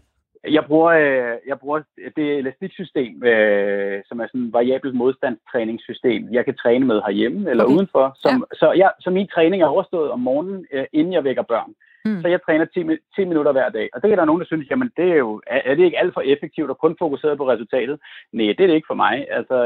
Jeg 0.50 0.66
bruger, 0.66 0.92
øh, 0.92 1.38
jeg 1.48 1.60
bruger 1.60 1.82
det 2.16 2.38
elastiksystem, 2.38 3.24
øh, 3.24 4.02
som 4.06 4.20
er 4.20 4.28
sådan 4.28 4.42
et 4.42 4.54
variabelt 4.54 4.96
modstandstræningssystem, 4.96 6.28
jeg 6.32 6.46
kan 6.46 6.56
træne 6.56 6.86
med 6.86 7.02
herhjemme 7.06 7.50
eller 7.50 7.64
okay. 7.64 7.74
udenfor. 7.74 8.16
Som, 8.16 8.32
ja. 8.32 8.56
så, 8.56 8.72
ja, 8.72 8.88
så 9.00 9.10
min 9.10 9.28
træning 9.28 9.62
er 9.62 9.68
overstået 9.68 10.12
om 10.12 10.20
morgenen, 10.20 10.66
øh, 10.74 10.86
inden 10.94 11.14
jeg 11.14 11.24
vækker 11.24 11.42
børn. 11.42 11.74
Mm. 12.06 12.22
Så 12.22 12.28
jeg 12.28 12.40
træner 12.46 12.66
10, 12.66 12.80
10 13.16 13.26
minutter 13.26 13.52
hver 13.52 13.70
dag. 13.70 13.90
Og 13.94 14.02
det 14.02 14.12
er 14.12 14.16
der 14.16 14.26
nogen, 14.26 14.40
der 14.42 14.46
synes, 14.46 14.70
jamen 14.70 14.92
det 14.98 15.12
er 15.12 15.16
jo, 15.16 15.42
er, 15.48 15.62
er 15.66 15.76
det 15.76 15.84
ikke 15.84 16.00
alt 16.00 16.14
for 16.14 16.22
effektivt 16.22 16.70
og 16.70 16.78
kun 16.78 16.96
fokuseret 17.00 17.38
på 17.38 17.50
resultatet? 17.50 18.00
Nej, 18.34 18.46
det 18.46 18.64
er 18.64 18.68
det 18.68 18.80
ikke 18.80 18.92
for 18.92 19.02
mig. 19.06 19.28
Altså, 19.32 19.58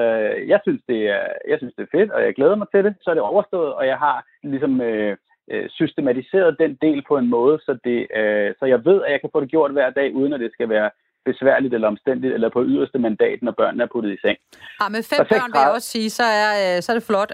jeg 0.54 0.60
synes, 0.64 0.82
det 0.88 1.00
er, 1.10 1.26
jeg 1.48 1.58
synes, 1.58 1.74
det 1.78 1.84
er 1.84 1.98
fedt, 1.98 2.12
og 2.12 2.22
jeg 2.24 2.36
glæder 2.36 2.56
mig 2.56 2.68
til 2.72 2.84
det. 2.84 2.96
Så 3.02 3.10
er 3.10 3.14
det 3.14 3.24
overstået, 3.24 3.74
og 3.74 3.88
jeg 3.88 3.98
har 3.98 4.26
ligesom 4.44 4.82
øh, 4.82 5.18
øh, 5.52 5.70
systematiseret 5.70 6.60
den 6.60 6.78
del 6.82 7.04
på 7.08 7.18
en 7.18 7.30
måde, 7.30 7.60
så, 7.66 7.78
det, 7.84 8.08
øh, 8.20 8.54
så 8.60 8.66
jeg 8.66 8.86
ved, 8.86 9.04
at 9.06 9.12
jeg 9.12 9.22
kan 9.22 9.30
få 9.34 9.40
det 9.42 9.50
gjort 9.50 9.72
hver 9.72 9.90
dag, 9.90 10.16
uden 10.16 10.34
at 10.34 10.40
det 10.40 10.52
skal 10.52 10.70
være 10.70 10.90
besværligt 11.26 11.74
eller 11.74 11.88
omstændigt, 11.88 12.34
eller 12.34 12.50
på 12.50 12.64
yderste 12.64 13.00
mandat, 13.00 13.40
når 13.42 13.52
børnene 13.52 13.84
er 13.84 13.88
puttet 13.94 14.12
i 14.14 14.18
seng. 14.22 14.38
Ja, 14.82 14.90
med 14.90 15.04
fem 15.04 15.26
børn 15.30 15.52
vil 15.54 15.60
jeg 15.66 15.72
også 15.78 15.88
sige, 15.88 16.10
så 16.10 16.24
er, 16.24 16.50
øh, 16.62 16.82
så 16.84 16.92
er 16.92 16.96
det 16.96 17.04
flot 17.04 17.32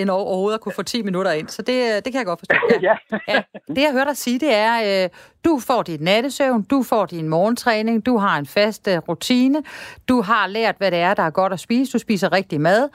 en 0.00 0.10
overhovedet 0.10 0.58
at 0.58 0.60
kunne 0.60 0.72
få 0.80 0.82
10 0.82 1.02
minutter 1.02 1.32
ind. 1.32 1.48
Så 1.48 1.62
det, 1.62 2.04
det 2.04 2.12
kan 2.12 2.18
jeg 2.18 2.26
godt 2.26 2.40
forstå. 2.40 2.56
Ja. 2.88 2.96
ja. 3.10 3.18
ja. 3.28 3.42
Det 3.68 3.82
jeg 3.86 3.92
hørte 3.92 4.08
dig 4.08 4.16
sige, 4.16 4.38
det 4.38 4.54
er, 4.54 5.04
øh, 5.04 5.10
du 5.44 5.60
får 5.68 5.82
dit 5.82 6.00
nattesøvn, 6.00 6.62
du 6.62 6.82
får 6.82 7.06
din 7.06 7.28
morgentræning, 7.28 8.06
du 8.06 8.16
har 8.16 8.38
en 8.38 8.46
fast 8.46 8.88
øh, 8.88 8.98
rutine, 9.08 9.62
du 10.08 10.20
har 10.20 10.46
lært, 10.46 10.74
hvad 10.78 10.90
det 10.90 10.98
er, 10.98 11.14
der 11.14 11.22
er 11.22 11.30
godt 11.30 11.52
at 11.52 11.60
spise, 11.60 11.92
du 11.92 11.98
spiser 11.98 12.32
rigtig 12.32 12.60
mad, 12.60 12.88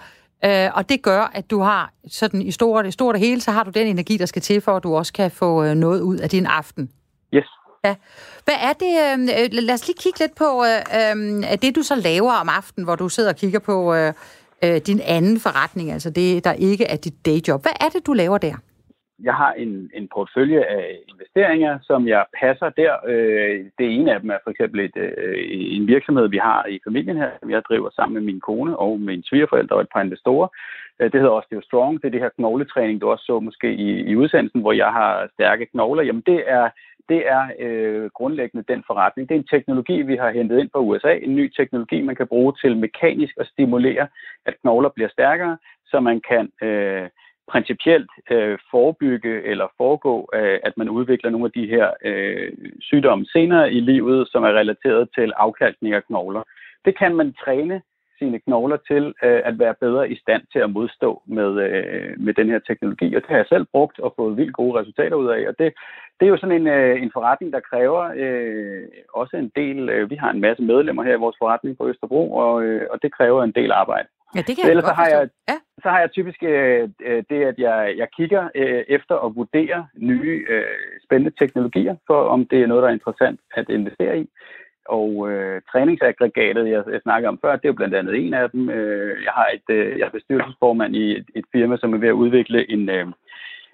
Øh, 0.45 0.69
og 0.73 0.89
det 0.89 1.01
gør, 1.01 1.31
at 1.33 1.49
du 1.51 1.61
har 1.61 1.93
sådan 2.07 2.41
i 2.41 2.51
stort, 2.51 2.85
i 2.85 2.91
stort 2.91 3.15
og 3.15 3.21
hele, 3.21 3.41
så 3.41 3.51
har 3.51 3.63
du 3.63 3.69
den 3.69 3.87
energi, 3.87 4.17
der 4.17 4.25
skal 4.25 4.41
til 4.41 4.61
for, 4.61 4.75
at 4.75 4.83
du 4.83 4.95
også 4.95 5.13
kan 5.13 5.31
få 5.31 5.63
øh, 5.63 5.75
noget 5.75 6.01
ud 6.01 6.17
af 6.17 6.29
din 6.29 6.45
aften. 6.45 6.89
Yes. 7.33 7.45
Ja. 7.83 7.95
Hvad 8.45 8.55
er 8.61 8.73
det? 8.73 9.19
Øh, 9.31 9.49
lad 9.51 9.73
os 9.73 9.87
lige 9.87 9.97
kigge 9.99 10.19
lidt 10.19 10.35
på 10.35 10.65
øh, 10.65 11.59
det, 11.61 11.75
du 11.75 11.83
så 11.83 11.95
laver 11.95 12.31
om 12.31 12.49
aftenen, 12.49 12.83
hvor 12.83 12.95
du 12.95 13.09
sidder 13.09 13.29
og 13.29 13.35
kigger 13.35 13.59
på 13.59 13.93
øh, 13.93 14.13
øh, 14.63 14.77
din 14.77 14.99
anden 14.99 15.39
forretning, 15.39 15.91
altså 15.91 16.09
det, 16.09 16.43
der 16.43 16.53
ikke 16.53 16.85
er 16.85 16.95
dit 16.95 17.25
dayjob. 17.25 17.61
Hvad 17.61 17.71
er 17.79 17.89
det, 17.89 18.05
du 18.05 18.13
laver 18.13 18.37
der? 18.37 18.55
Jeg 19.23 19.33
har 19.33 19.53
en, 19.53 19.91
en 19.93 20.07
portefølje 20.13 20.63
af 20.63 20.97
investeringer, 21.07 21.79
som 21.81 22.07
jeg 22.07 22.25
passer 22.39 22.69
der. 22.69 22.93
Øh, 23.07 23.65
det 23.79 23.87
ene 23.95 24.13
af 24.13 24.19
dem 24.21 24.29
er 24.29 24.37
for 24.43 24.51
eksempel 24.51 24.79
et, 24.79 24.97
øh, 24.97 25.37
en 25.77 25.87
virksomhed, 25.87 26.27
vi 26.29 26.37
har 26.37 26.65
i 26.65 26.79
familien 26.87 27.17
her, 27.17 27.31
som 27.39 27.51
jeg 27.51 27.61
driver 27.69 27.89
sammen 27.89 28.13
med 28.13 28.21
min 28.21 28.39
kone 28.39 28.77
og 28.77 28.99
min 28.99 29.23
svigerforældre 29.23 29.75
og 29.75 29.81
et 29.81 29.93
par 29.93 30.01
investorer. 30.01 30.47
Øh, 30.99 31.11
det 31.11 31.19
hedder 31.19 31.37
også 31.39 31.61
Strong. 31.63 32.01
Det 32.01 32.07
er 32.07 32.11
det 32.11 32.21
her 32.21 32.29
knogletræning, 32.29 33.01
du 33.01 33.09
også 33.09 33.25
så 33.25 33.39
måske 33.39 33.73
i, 33.73 33.89
i 34.11 34.15
udsendelsen, 34.15 34.61
hvor 34.61 34.71
jeg 34.71 34.91
har 34.91 35.29
stærke 35.33 35.65
knogler. 35.65 36.03
Jamen 36.03 36.23
det 36.25 36.43
er 36.47 36.69
det 37.09 37.21
er 37.27 37.43
øh, 37.59 38.09
grundlæggende 38.09 38.73
den 38.73 38.83
forretning. 38.87 39.29
Det 39.29 39.35
er 39.35 39.39
en 39.39 39.53
teknologi, 39.55 40.01
vi 40.01 40.15
har 40.15 40.31
hentet 40.31 40.59
ind 40.59 40.69
fra 40.71 40.79
USA. 40.79 41.13
En 41.13 41.35
ny 41.35 41.53
teknologi, 41.57 42.01
man 42.01 42.15
kan 42.15 42.27
bruge 42.27 42.53
til 42.61 42.77
mekanisk 42.77 43.33
at 43.39 43.47
stimulere, 43.47 44.07
at 44.45 44.53
knogler 44.61 44.89
bliver 44.89 45.09
stærkere, 45.09 45.57
så 45.85 45.99
man 45.99 46.21
kan 46.29 46.51
øh, 46.67 47.09
principielt 47.51 48.11
øh, 48.31 48.57
forebygge 48.71 49.43
eller 49.43 49.67
foregå, 49.77 50.29
øh, 50.33 50.59
at 50.63 50.73
man 50.77 50.89
udvikler 50.89 51.29
nogle 51.29 51.45
af 51.45 51.51
de 51.51 51.67
her 51.67 51.87
øh, 52.05 52.51
sygdomme 52.81 53.25
senere 53.25 53.73
i 53.73 53.79
livet, 53.79 54.27
som 54.31 54.43
er 54.43 54.53
relateret 54.59 55.09
til 55.15 55.31
afkalkning 55.35 55.93
af 55.93 56.03
knogler. 56.03 56.43
Det 56.85 56.97
kan 56.97 57.15
man 57.15 57.33
træne 57.33 57.81
sine 58.19 58.39
knogler 58.39 58.77
til 58.91 59.13
øh, 59.23 59.41
at 59.49 59.59
være 59.59 59.75
bedre 59.85 60.11
i 60.11 60.15
stand 60.23 60.43
til 60.53 60.59
at 60.59 60.71
modstå 60.71 61.21
med, 61.25 61.51
øh, 61.65 62.19
med 62.25 62.33
den 62.33 62.47
her 62.49 62.59
teknologi. 62.59 63.15
Og 63.15 63.21
det 63.21 63.29
har 63.29 63.37
jeg 63.37 63.45
selv 63.49 63.65
brugt 63.71 63.99
og 63.99 64.13
fået 64.15 64.37
vildt 64.37 64.53
gode 64.53 64.79
resultater 64.79 65.15
ud 65.15 65.27
af. 65.27 65.47
Og 65.49 65.55
det, 65.59 65.73
det 66.19 66.25
er 66.25 66.29
jo 66.29 66.37
sådan 66.37 66.61
en, 66.61 66.67
øh, 66.67 67.01
en 67.03 67.11
forretning, 67.13 67.53
der 67.53 67.59
kræver 67.59 68.03
øh, 68.15 68.83
også 69.13 69.37
en 69.37 69.51
del... 69.55 69.89
Øh, 69.89 70.09
vi 70.09 70.15
har 70.15 70.31
en 70.31 70.41
masse 70.41 70.63
medlemmer 70.63 71.03
her 71.03 71.15
i 71.15 71.23
vores 71.25 71.35
forretning 71.39 71.77
på 71.77 71.87
Østerbro, 71.89 72.33
og, 72.33 72.63
øh, 72.63 72.87
og 72.91 73.01
det 73.03 73.13
kræver 73.13 73.43
en 73.43 73.51
del 73.51 73.71
arbejde. 73.71 74.07
Ja, 74.35 74.41
det 74.47 74.55
kan 74.55 74.63
jeg 74.63 74.69
Ellers 74.69 74.85
så 74.85 74.93
har 74.93 75.07
jeg, 75.07 75.29
ja. 75.49 75.57
så 75.83 75.89
har 75.89 75.99
jeg 75.99 76.11
typisk 76.11 76.43
øh, 76.43 76.89
øh, 77.01 77.23
det, 77.29 77.43
at 77.51 77.57
jeg, 77.57 77.93
jeg 77.97 78.07
kigger 78.17 78.49
øh, 78.55 78.83
efter 78.87 79.15
at 79.25 79.35
vurdere 79.35 79.87
nye 79.97 80.45
øh, 80.49 80.63
spændende 81.05 81.35
teknologier, 81.39 81.95
for 82.07 82.19
om 82.23 82.45
det 82.45 82.61
er 82.61 82.67
noget, 82.67 82.83
der 82.83 82.89
er 82.89 82.93
interessant 82.93 83.39
at 83.55 83.69
investere 83.69 84.19
i. 84.19 84.29
Og 84.85 85.31
øh, 85.31 85.61
træningsaggregatet, 85.71 86.69
jeg, 86.69 86.83
jeg 86.91 87.01
snakker 87.03 87.29
om 87.29 87.39
før, 87.41 87.55
det 87.55 87.65
er 87.65 87.73
jo 87.73 87.79
blandt 87.81 87.95
andet 87.95 88.15
en 88.15 88.33
af 88.33 88.49
dem. 88.49 88.69
Øh, 88.69 89.23
jeg 89.23 89.31
har 89.31 89.47
et, 89.53 89.75
øh, 89.75 89.99
jeg 89.99 90.05
er 90.05 90.17
bestyrelsesformand 90.17 90.95
i 90.95 91.17
et, 91.17 91.27
et 91.35 91.45
firma, 91.51 91.77
som 91.77 91.93
er 91.93 91.97
ved 91.97 92.07
at 92.07 92.21
udvikle 92.23 92.71
en, 92.71 92.89
øh, 92.89 93.07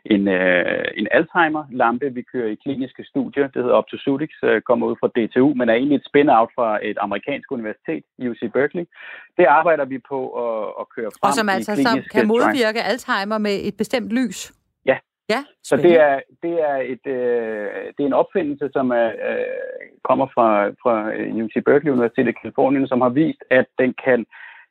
en, 0.06 0.28
øh, 0.28 0.86
en 0.98 1.08
Alzheimer-lampe, 1.12 2.14
vi 2.14 2.22
kører 2.22 2.50
i 2.52 2.56
kliniske 2.64 3.04
studier. 3.04 3.48
Det 3.48 3.62
hedder 3.64 3.76
Optosutics, 3.82 4.38
øh, 4.44 4.62
kommer 4.62 4.88
ud 4.88 4.96
fra 5.00 5.08
DTU, 5.16 5.54
men 5.54 5.70
er 5.70 5.74
egentlig 5.74 5.96
et 5.96 6.06
spin-out 6.10 6.50
fra 6.56 6.80
et 6.90 6.98
amerikansk 7.02 7.52
universitet, 7.52 8.04
UC 8.30 8.42
Berkeley. 8.54 8.86
Det 9.38 9.46
arbejder 9.46 9.86
vi 9.86 10.00
på 10.10 10.20
at, 10.46 10.74
at 10.82 10.86
køre 10.96 11.10
frem 11.12 11.28
Og 11.28 11.34
som 11.34 11.50
altså 11.50 11.76
som 11.76 11.98
kan 12.12 12.28
modvirke 12.28 12.82
Alzheimer 12.90 13.38
med 13.38 13.56
et 13.64 13.78
bestemt 13.78 14.10
lys? 14.10 14.54
Ja. 14.86 14.98
Ja, 15.30 15.44
så 15.64 15.78
det 15.78 16.00
er, 16.02 16.20
det 16.44 16.56
er, 16.70 16.78
et, 16.94 17.06
øh, 17.08 17.68
det 17.96 18.02
er 18.04 18.08
en 18.08 18.22
opfindelse, 18.24 18.70
som 18.74 18.92
er, 18.92 19.08
øh, 19.08 19.86
kommer 20.04 20.28
fra, 20.36 20.70
fra 20.84 20.94
UC 21.44 21.64
Berkeley 21.66 21.92
Universitet 21.92 22.28
i 22.28 22.32
Kalifornien, 22.42 22.88
som 22.88 23.02
har 23.02 23.10
vist, 23.10 23.44
at 23.50 23.66
den 23.80 23.94
kan 24.06 24.26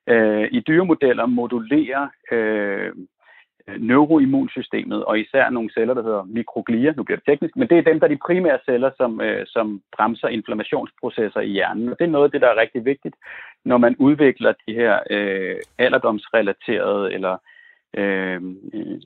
øh, 0.08 0.48
i 0.52 0.60
dyremodeller 0.60 1.26
modulere 1.26 2.10
øh, 2.32 2.92
Øh, 3.68 3.80
neuroimmunsystemet, 3.80 5.04
og 5.04 5.20
især 5.20 5.50
nogle 5.50 5.70
celler, 5.70 5.94
der 5.94 6.02
hedder 6.02 6.24
mikroglia, 6.24 6.92
nu 6.96 7.02
bliver 7.02 7.16
det 7.18 7.26
teknisk, 7.26 7.56
men 7.56 7.68
det 7.68 7.78
er 7.78 7.82
dem, 7.82 8.00
der 8.00 8.06
er 8.06 8.14
de 8.14 8.26
primære 8.26 8.58
celler, 8.64 8.90
som, 8.96 9.20
øh, 9.20 9.46
som 9.46 9.82
bremser 9.96 10.28
inflammationsprocesser 10.28 11.40
i 11.40 11.48
hjernen. 11.48 11.88
Og 11.88 11.98
det 11.98 12.04
er 12.04 12.10
noget 12.10 12.24
af 12.24 12.30
det, 12.30 12.40
der 12.40 12.48
er 12.48 12.60
rigtig 12.60 12.84
vigtigt, 12.84 13.14
når 13.64 13.78
man 13.78 13.96
udvikler 13.98 14.52
de 14.66 14.74
her 14.74 14.98
øh, 15.10 15.56
alderdomsrelaterede 15.78 17.12
eller 17.12 17.36
øh, 17.96 18.40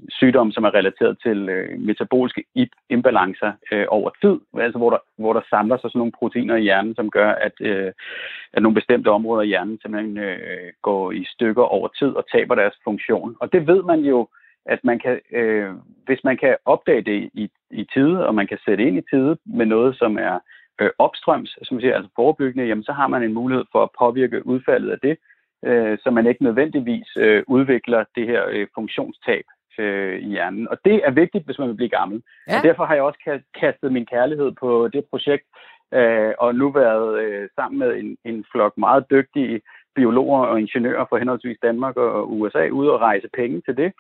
sygdomme, 0.09 0.53
som 0.53 0.65
er 0.65 0.75
relateret 0.75 1.19
til 1.23 1.49
øh, 1.49 1.81
metaboliske 1.81 2.45
imbalancer 2.91 3.53
øh, 3.73 3.87
over 3.89 4.11
tid, 4.23 4.37
altså 4.61 4.79
hvor 4.79 4.91
der, 4.91 4.99
hvor 5.17 5.33
der 5.33 5.41
samler 5.51 5.77
sig 5.77 5.91
sådan 5.91 5.99
nogle 5.99 6.19
proteiner 6.19 6.57
i 6.57 6.63
hjernen, 6.63 6.95
som 6.95 7.11
gør, 7.11 7.31
at, 7.31 7.53
øh, 7.61 7.93
at 8.53 8.63
nogle 8.63 8.75
bestemte 8.75 9.09
områder 9.09 9.43
i 9.43 9.47
hjernen 9.47 9.79
simpelthen 9.83 10.19
øh, 10.19 10.73
går 10.83 11.13
i 11.13 11.25
stykker 11.25 11.63
over 11.63 11.89
tid 11.89 12.09
og 12.09 12.25
taber 12.33 12.55
deres 12.55 12.77
funktion. 12.85 13.37
Og 13.41 13.53
det 13.53 13.67
ved 13.67 13.83
man 13.83 14.01
jo, 14.01 14.29
at 14.69 14.81
man 14.85 14.99
kan, 14.99 15.21
øh, 15.33 15.71
hvis 16.07 16.25
man 16.25 16.37
kan 16.37 16.57
opdage 16.65 17.03
det 17.03 17.31
i, 17.35 17.51
i 17.71 17.85
tide, 17.95 18.27
og 18.27 18.35
man 18.35 18.47
kan 18.47 18.59
sætte 18.65 18.85
ind 18.85 18.99
i 18.99 19.09
tide 19.11 19.37
med 19.45 19.67
noget, 19.67 19.99
som 19.99 20.19
er 20.19 20.39
øh, 20.81 20.91
opstrøms, 20.99 21.59
som 21.63 21.81
siger, 21.81 21.95
altså 21.95 22.11
forebyggende, 22.17 22.67
jamen 22.67 22.85
så 22.85 22.93
har 22.93 23.07
man 23.07 23.23
en 23.23 23.35
mulighed 23.35 23.65
for 23.73 23.83
at 23.83 23.95
påvirke 23.99 24.47
udfaldet 24.47 24.91
af 24.91 24.99
det, 25.03 25.17
øh, 25.65 25.99
så 26.03 26.11
man 26.11 26.27
ikke 26.27 26.43
nødvendigvis 26.43 27.09
øh, 27.17 27.43
udvikler 27.47 28.05
det 28.17 28.27
her 28.27 28.43
øh, 28.51 28.67
funktionstab 28.75 29.45
øh, 29.79 30.19
i 30.21 30.29
hjernen. 30.29 30.69
Og 30.69 30.79
det 30.85 30.97
er 31.05 31.11
vigtigt, 31.11 31.45
hvis 31.45 31.59
man 31.59 31.69
vil 31.69 31.81
blive 31.81 31.97
gammel. 31.99 32.23
Ja. 32.49 32.57
Og 32.57 32.63
derfor 32.63 32.85
har 32.85 32.95
jeg 32.95 33.03
også 33.03 33.41
kastet 33.61 33.93
min 33.93 34.07
kærlighed 34.07 34.53
på 34.61 34.89
det 34.93 35.05
projekt, 35.11 35.45
øh, 35.95 36.33
og 36.39 36.55
nu 36.55 36.71
været 36.71 37.23
øh, 37.23 37.49
sammen 37.55 37.79
med 37.79 37.91
en, 37.97 38.17
en 38.25 38.45
flok 38.53 38.79
meget 38.79 39.05
dygtige 39.11 39.61
biologer 39.95 40.43
og 40.47 40.61
ingeniører 40.61 41.05
fra 41.09 41.19
henholdsvis 41.19 41.59
Danmark 41.63 41.97
og 41.97 42.33
USA 42.39 42.69
ude 42.69 42.93
og 42.93 43.01
rejse 43.01 43.29
penge 43.41 43.61
til 43.61 43.77
det. 43.77 43.93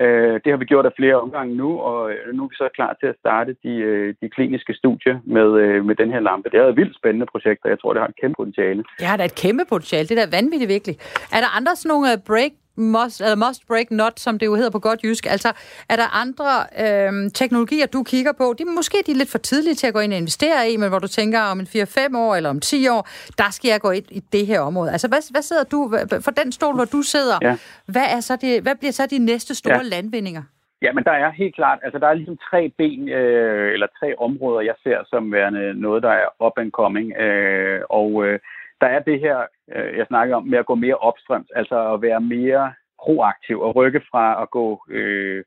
Øh, 0.00 0.34
det 0.44 0.50
har 0.52 0.56
vi 0.56 0.64
gjort 0.64 0.86
af 0.86 0.92
flere 0.96 1.20
omgange 1.20 1.54
nu, 1.54 1.80
og 1.80 2.12
øh, 2.12 2.34
nu 2.34 2.44
er 2.44 2.48
vi 2.48 2.54
så 2.54 2.68
klar 2.74 2.96
til 3.00 3.06
at 3.06 3.16
starte 3.18 3.56
de, 3.64 3.72
øh, 3.88 4.14
de 4.22 4.28
kliniske 4.28 4.74
studier 4.74 5.16
med, 5.24 5.48
øh, 5.62 5.84
med 5.84 5.94
den 5.94 6.10
her 6.10 6.20
lampe. 6.20 6.50
Det 6.50 6.58
er 6.60 6.66
et 6.66 6.76
vildt 6.76 6.96
spændende 6.96 7.26
projekt, 7.26 7.60
og 7.64 7.70
jeg 7.70 7.80
tror, 7.80 7.92
det 7.92 8.00
har 8.02 8.08
et 8.08 8.20
kæmpe 8.20 8.36
potentiale. 8.36 8.84
Det 8.98 9.06
har 9.06 9.16
da 9.16 9.24
et 9.24 9.34
kæmpe 9.34 9.64
potentiale. 9.68 10.08
Det 10.08 10.18
er 10.18 10.24
da 10.26 10.36
vanvittigt 10.36 10.68
virkelig. 10.68 10.96
Er 11.36 11.40
der 11.44 11.56
andre 11.58 11.76
sådan 11.76 11.88
nogle 11.88 12.08
break 12.26 12.52
must, 12.76 13.20
eller 13.20 13.36
must 13.46 13.66
break 13.66 13.90
not, 13.90 14.20
som 14.20 14.38
det 14.38 14.46
jo 14.46 14.54
hedder 14.54 14.70
på 14.70 14.78
godt 14.78 15.02
jysk. 15.04 15.26
Altså, 15.26 15.48
er 15.88 15.96
der 15.96 16.08
andre 16.22 16.50
øh, 16.84 17.30
teknologier, 17.30 17.86
du 17.86 18.02
kigger 18.02 18.32
på? 18.32 18.54
De, 18.58 18.64
måske 18.64 18.96
de 19.06 19.12
er 19.12 19.16
lidt 19.16 19.30
for 19.30 19.38
tidlige 19.38 19.74
til 19.74 19.86
at 19.86 19.94
gå 19.94 20.00
ind 20.00 20.12
og 20.12 20.18
investere 20.18 20.70
i, 20.70 20.76
men 20.76 20.88
hvor 20.88 20.98
du 20.98 21.08
tænker, 21.08 21.40
om 21.40 21.60
en 21.60 21.66
4-5 21.66 22.18
år 22.18 22.34
eller 22.36 22.50
om 22.50 22.60
10 22.60 22.88
år, 22.88 23.08
der 23.38 23.50
skal 23.50 23.68
jeg 23.68 23.80
gå 23.80 23.90
ind 23.90 24.04
i 24.10 24.20
det 24.32 24.46
her 24.46 24.60
område. 24.60 24.92
Altså, 24.92 25.08
hvad, 25.08 25.32
hvad 25.32 25.42
sidder 25.42 25.64
du, 25.64 25.78
for 26.24 26.30
den 26.30 26.52
stol, 26.52 26.74
hvor 26.74 26.84
du 26.84 27.02
sidder, 27.02 27.38
ja. 27.42 27.56
hvad, 27.86 28.06
er 28.16 28.20
så 28.20 28.36
det, 28.36 28.62
hvad 28.62 28.74
bliver 28.74 28.92
så 28.92 29.06
de 29.10 29.18
næste 29.18 29.54
store 29.54 29.82
ja. 29.82 29.82
landvindinger? 29.82 30.42
Ja, 30.82 30.92
men 30.92 31.04
der 31.04 31.12
er 31.12 31.30
helt 31.30 31.54
klart, 31.54 31.78
altså 31.82 31.98
der 31.98 32.06
er 32.08 32.14
ligesom 32.14 32.38
tre 32.50 32.72
ben, 32.78 33.08
øh, 33.08 33.72
eller 33.72 33.86
tre 34.00 34.14
områder, 34.18 34.60
jeg 34.60 34.74
ser 34.82 34.98
som 35.06 35.32
værende 35.32 35.74
noget, 35.74 36.02
der 36.02 36.10
er 36.10 36.28
up 36.46 36.56
and 36.56 36.70
coming, 36.70 37.16
øh, 37.16 37.80
og 37.90 38.26
øh, 38.26 38.38
der 38.82 38.88
er 38.88 38.98
det 38.98 39.20
her, 39.20 39.38
øh, 39.74 39.98
jeg 39.98 40.06
snakker 40.06 40.36
om, 40.36 40.44
med 40.44 40.58
at 40.58 40.66
gå 40.66 40.74
mere 40.74 40.94
opstrøms, 41.08 41.50
altså 41.50 41.92
at 41.94 42.02
være 42.02 42.20
mere 42.20 42.72
proaktiv 43.04 43.60
og 43.60 43.76
rykke 43.76 44.02
fra 44.10 44.42
at 44.42 44.50
gå 44.50 44.84
øh, 44.88 45.44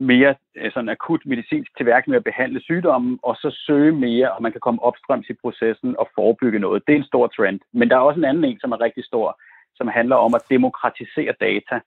mere 0.00 0.34
øh, 0.56 0.72
sådan 0.72 0.88
akut 0.88 1.22
medicinsk 1.26 1.76
til 1.76 1.86
værk 1.86 2.08
med 2.08 2.16
at 2.16 2.24
behandle 2.24 2.60
sygdommen, 2.60 3.18
og 3.22 3.36
så 3.36 3.50
søge 3.66 3.92
mere, 3.92 4.32
og 4.32 4.42
man 4.42 4.52
kan 4.52 4.60
komme 4.60 4.82
opstrøms 4.82 5.28
i 5.30 5.34
processen 5.42 5.94
og 5.98 6.08
forebygge 6.14 6.58
noget. 6.58 6.82
Det 6.86 6.92
er 6.92 6.96
en 6.96 7.12
stor 7.12 7.26
trend. 7.26 7.60
Men 7.72 7.90
der 7.90 7.96
er 7.96 8.00
også 8.00 8.20
en 8.20 8.24
anden 8.24 8.44
en, 8.44 8.60
som 8.60 8.72
er 8.72 8.80
rigtig 8.80 9.04
stor, 9.04 9.40
som 9.74 9.88
handler 9.88 10.16
om 10.16 10.34
at 10.34 10.46
demokratisere 10.50 11.34
data. 11.40 11.80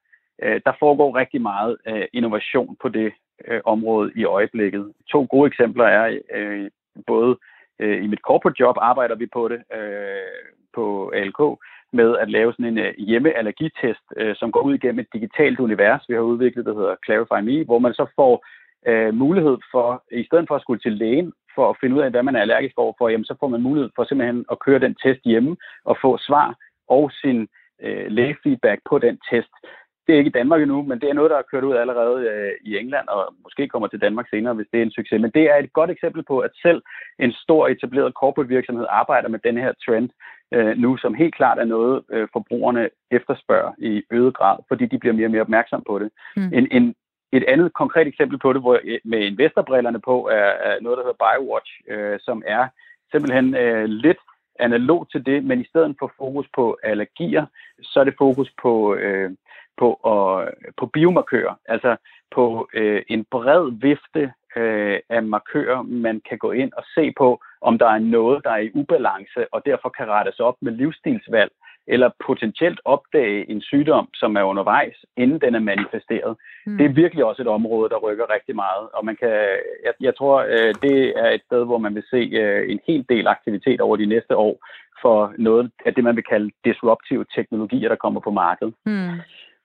Øh, 0.44 0.62
der 0.66 0.74
foregår 0.80 1.18
rigtig 1.18 1.42
meget 1.42 1.78
øh, 1.88 2.06
innovation 2.14 2.78
på 2.82 2.90
det 2.90 3.14
øh, 3.48 3.62
område 3.66 4.12
i 4.16 4.24
øjeblikket. 4.24 4.94
To 5.12 5.28
gode 5.30 5.48
eksempler 5.48 5.86
er 5.86 6.20
øh, 6.36 6.70
både 7.08 7.38
øh, 7.80 8.04
i 8.04 8.08
mit 8.08 8.20
corporate 8.20 8.60
job 8.60 8.76
arbejder 8.82 9.16
vi 9.16 9.26
på 9.26 9.48
det, 9.48 9.60
øh, 9.78 10.58
på 10.78 11.12
ALK 11.20 11.42
med 11.94 12.10
at 12.24 12.30
lave 12.38 12.52
sådan 12.54 12.72
en 12.72 12.78
øh, 12.86 12.94
hjemmeallergitest, 13.10 14.06
øh, 14.18 14.36
som 14.40 14.52
går 14.52 14.62
ud 14.68 14.74
igennem 14.76 15.00
et 15.00 15.14
digitalt 15.14 15.60
univers, 15.60 16.04
vi 16.10 16.14
har 16.14 16.22
udviklet, 16.22 16.66
der 16.66 16.76
hedder 16.80 16.96
Clarify 17.06 17.42
Me, 17.48 17.66
hvor 17.66 17.80
man 17.80 17.94
så 17.94 18.06
får 18.16 18.34
øh, 18.90 19.14
mulighed 19.14 19.58
for, 19.72 20.04
i 20.22 20.24
stedet 20.28 20.46
for 20.48 20.56
at 20.56 20.62
skulle 20.62 20.82
til 20.84 20.96
lægen, 21.02 21.34
for 21.56 21.70
at 21.70 21.78
finde 21.82 21.96
ud 21.96 22.02
af, 22.02 22.10
hvad 22.12 22.24
man 22.24 22.36
er 22.36 22.42
allergisk 22.42 22.78
over 22.78 22.94
for, 22.98 23.10
jamen, 23.10 23.26
så 23.26 23.36
får 23.40 23.48
man 23.48 23.62
mulighed 23.62 23.90
for 23.96 24.04
simpelthen 24.04 24.46
at 24.52 24.60
køre 24.66 24.80
den 24.80 24.96
test 25.04 25.22
hjemme 25.26 25.58
og 25.90 25.96
få 26.02 26.18
svar 26.28 26.56
og 26.88 27.12
sin 27.22 27.48
øh, 27.84 28.08
lægefeedback 28.18 28.80
på 28.90 28.96
den 29.00 29.16
test. 29.30 29.54
Det 30.08 30.14
er 30.14 30.18
ikke 30.18 30.30
i 30.30 30.40
Danmark 30.40 30.62
endnu, 30.62 30.82
men 30.82 31.00
det 31.02 31.10
er 31.10 31.14
noget, 31.14 31.32
der 31.32 31.38
er 31.38 31.50
kørt 31.52 31.64
ud 31.64 31.76
allerede 31.76 32.30
øh, 32.30 32.52
i 32.62 32.78
England, 32.78 33.08
og 33.08 33.34
måske 33.44 33.68
kommer 33.68 33.88
til 33.88 34.02
Danmark 34.02 34.30
senere, 34.30 34.54
hvis 34.54 34.68
det 34.72 34.80
er 34.80 34.84
en 34.84 34.92
succes. 34.92 35.22
Men 35.22 35.32
det 35.32 35.44
er 35.52 35.56
et 35.56 35.74
godt 35.74 35.92
eksempel 35.92 36.24
på, 36.24 36.40
at 36.40 36.52
selv 36.62 36.82
en 37.20 37.32
stor 37.32 37.68
etableret 37.68 38.14
corporate 38.14 38.50
virksomhed 38.50 38.86
arbejder 38.90 39.30
med 39.30 39.40
den 39.40 39.58
her 39.58 39.74
trend 39.86 40.10
øh, 40.54 40.78
nu, 40.78 40.98
som 40.98 41.14
helt 41.14 41.36
klart 41.36 41.60
er 41.60 41.66
noget, 41.66 42.04
øh, 42.12 42.28
forbrugerne 42.34 42.90
efterspørger 43.12 43.72
i 43.78 44.04
øget 44.12 44.34
grad, 44.34 44.58
fordi 44.68 44.86
de 44.86 45.00
bliver 45.00 45.14
mere 45.14 45.28
og 45.28 45.32
mere 45.32 45.42
opmærksom 45.42 45.84
på 45.88 46.00
det. 46.00 46.10
Mm. 46.38 46.50
En, 46.54 46.68
en, 46.72 46.96
et 47.32 47.44
andet 47.48 47.74
konkret 47.74 48.08
eksempel 48.08 48.40
på 48.40 48.54
det, 48.54 48.62
hvor 48.62 48.80
med 49.06 49.20
investorbrillerne 49.20 50.02
på, 50.02 50.28
er, 50.28 50.52
er 50.70 50.82
noget, 50.82 50.98
der 50.98 51.04
hedder 51.04 51.24
BioWatch, 51.26 51.72
øh, 51.88 52.20
som 52.22 52.44
er 52.46 52.68
simpelthen 53.12 53.56
øh, 53.56 53.86
lidt 53.86 54.18
analog 54.60 55.12
til 55.12 55.26
det, 55.26 55.44
men 55.44 55.62
i 55.62 55.68
stedet 55.68 55.96
for 56.00 56.12
fokus 56.18 56.48
på 56.56 56.78
allergier, 56.84 57.46
så 57.82 58.00
er 58.00 58.04
det 58.04 58.16
fokus 58.18 58.52
på, 58.62 58.96
øh, 58.96 59.32
på, 59.78 60.00
og, 60.04 60.48
på 60.78 60.86
biomarkører, 60.86 61.56
altså 61.66 61.96
på 62.32 62.70
øh, 62.74 63.02
en 63.08 63.26
bred 63.32 63.72
vifte 63.82 64.34
øh, 64.56 65.00
af 65.10 65.24
markører, 65.24 65.82
man 65.82 66.22
kan 66.30 66.38
gå 66.38 66.52
ind 66.52 66.72
og 66.78 66.84
se 66.96 67.14
på, 67.18 67.42
om 67.62 67.78
der 67.78 67.90
er 67.90 68.00
noget, 68.00 68.44
der 68.44 68.52
er 68.52 68.58
i 68.58 68.72
ubalance, 68.74 69.54
og 69.54 69.62
derfor 69.66 69.90
kan 69.90 70.08
rettes 70.08 70.40
op 70.40 70.56
med 70.62 70.72
livsstilsvalg, 70.72 71.52
eller 71.88 72.10
potentielt 72.28 72.80
opdage 72.86 73.50
en 73.52 73.62
sygdom, 73.62 74.08
som 74.14 74.36
er 74.36 74.44
undervejs, 74.44 74.96
inden 75.18 75.42
den 75.42 75.56
er 75.56 75.60
manifesteret. 75.60 76.38
Mm. 76.66 76.78
Det 76.78 76.86
er 76.86 76.90
virkelig 76.90 77.26
også 77.26 77.42
et 77.42 77.48
område, 77.48 77.90
der 77.90 77.98
rykker 77.98 78.34
rigtig 78.34 78.56
meget, 78.56 78.90
og 78.94 79.06
man 79.06 79.16
kan, 79.16 79.30
jeg, 79.86 79.94
jeg 80.02 80.16
tror, 80.16 80.38
øh, 80.40 80.74
det 80.82 80.98
er 81.24 81.30
et 81.30 81.42
sted, 81.46 81.66
hvor 81.66 81.78
man 81.78 81.96
vil 81.96 82.04
se 82.10 82.18
øh, 82.42 82.72
en 82.72 82.80
hel 82.88 83.06
del 83.10 83.28
aktivitet 83.28 83.82
over 83.82 83.96
de 83.98 84.06
næste 84.06 84.36
år 84.36 84.60
for 85.02 85.34
noget 85.38 85.72
af 85.86 85.94
det, 85.94 86.04
man 86.04 86.16
vil 86.16 86.24
kalde 86.24 86.52
disruptive 86.66 87.26
teknologier, 87.36 87.90
der 87.90 87.96
kommer 87.96 88.20
på 88.20 88.32
markedet. 88.32 88.74
Mm. 88.86 89.20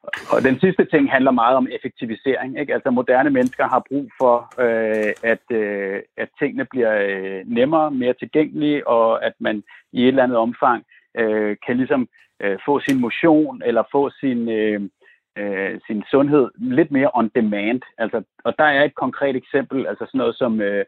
Og 0.04 0.42
den 0.42 0.60
sidste 0.60 0.84
ting 0.84 1.10
handler 1.10 1.30
meget 1.30 1.56
om 1.56 1.68
effektivisering. 1.70 2.60
Ikke? 2.60 2.74
Altså 2.74 2.90
moderne 2.90 3.30
mennesker 3.30 3.68
har 3.68 3.86
brug 3.88 4.10
for, 4.20 4.36
øh, 4.64 5.12
at, 5.22 5.56
øh, 5.56 6.00
at 6.16 6.28
tingene 6.38 6.64
bliver 6.64 6.94
øh, 7.08 7.42
nemmere, 7.46 7.90
mere 7.90 8.14
tilgængelige, 8.14 8.88
og 8.88 9.24
at 9.24 9.32
man 9.38 9.62
i 9.92 10.02
et 10.02 10.08
eller 10.08 10.22
andet 10.22 10.38
omfang 10.38 10.84
øh, 11.18 11.56
kan 11.66 11.76
ligesom 11.76 12.08
øh, 12.42 12.58
få 12.66 12.80
sin 12.80 13.00
motion 13.00 13.62
eller 13.64 13.82
få 13.92 14.10
sin, 14.10 14.48
øh, 14.48 14.80
øh, 15.38 15.80
sin 15.86 16.04
sundhed 16.10 16.50
lidt 16.54 16.90
mere 16.90 17.10
on 17.14 17.30
demand. 17.34 17.82
Altså, 17.98 18.22
og 18.44 18.54
der 18.58 18.64
er 18.64 18.84
et 18.84 18.94
konkret 18.94 19.36
eksempel, 19.36 19.86
altså 19.86 20.04
sådan 20.06 20.18
noget 20.18 20.36
som 20.36 20.60
øh, 20.60 20.84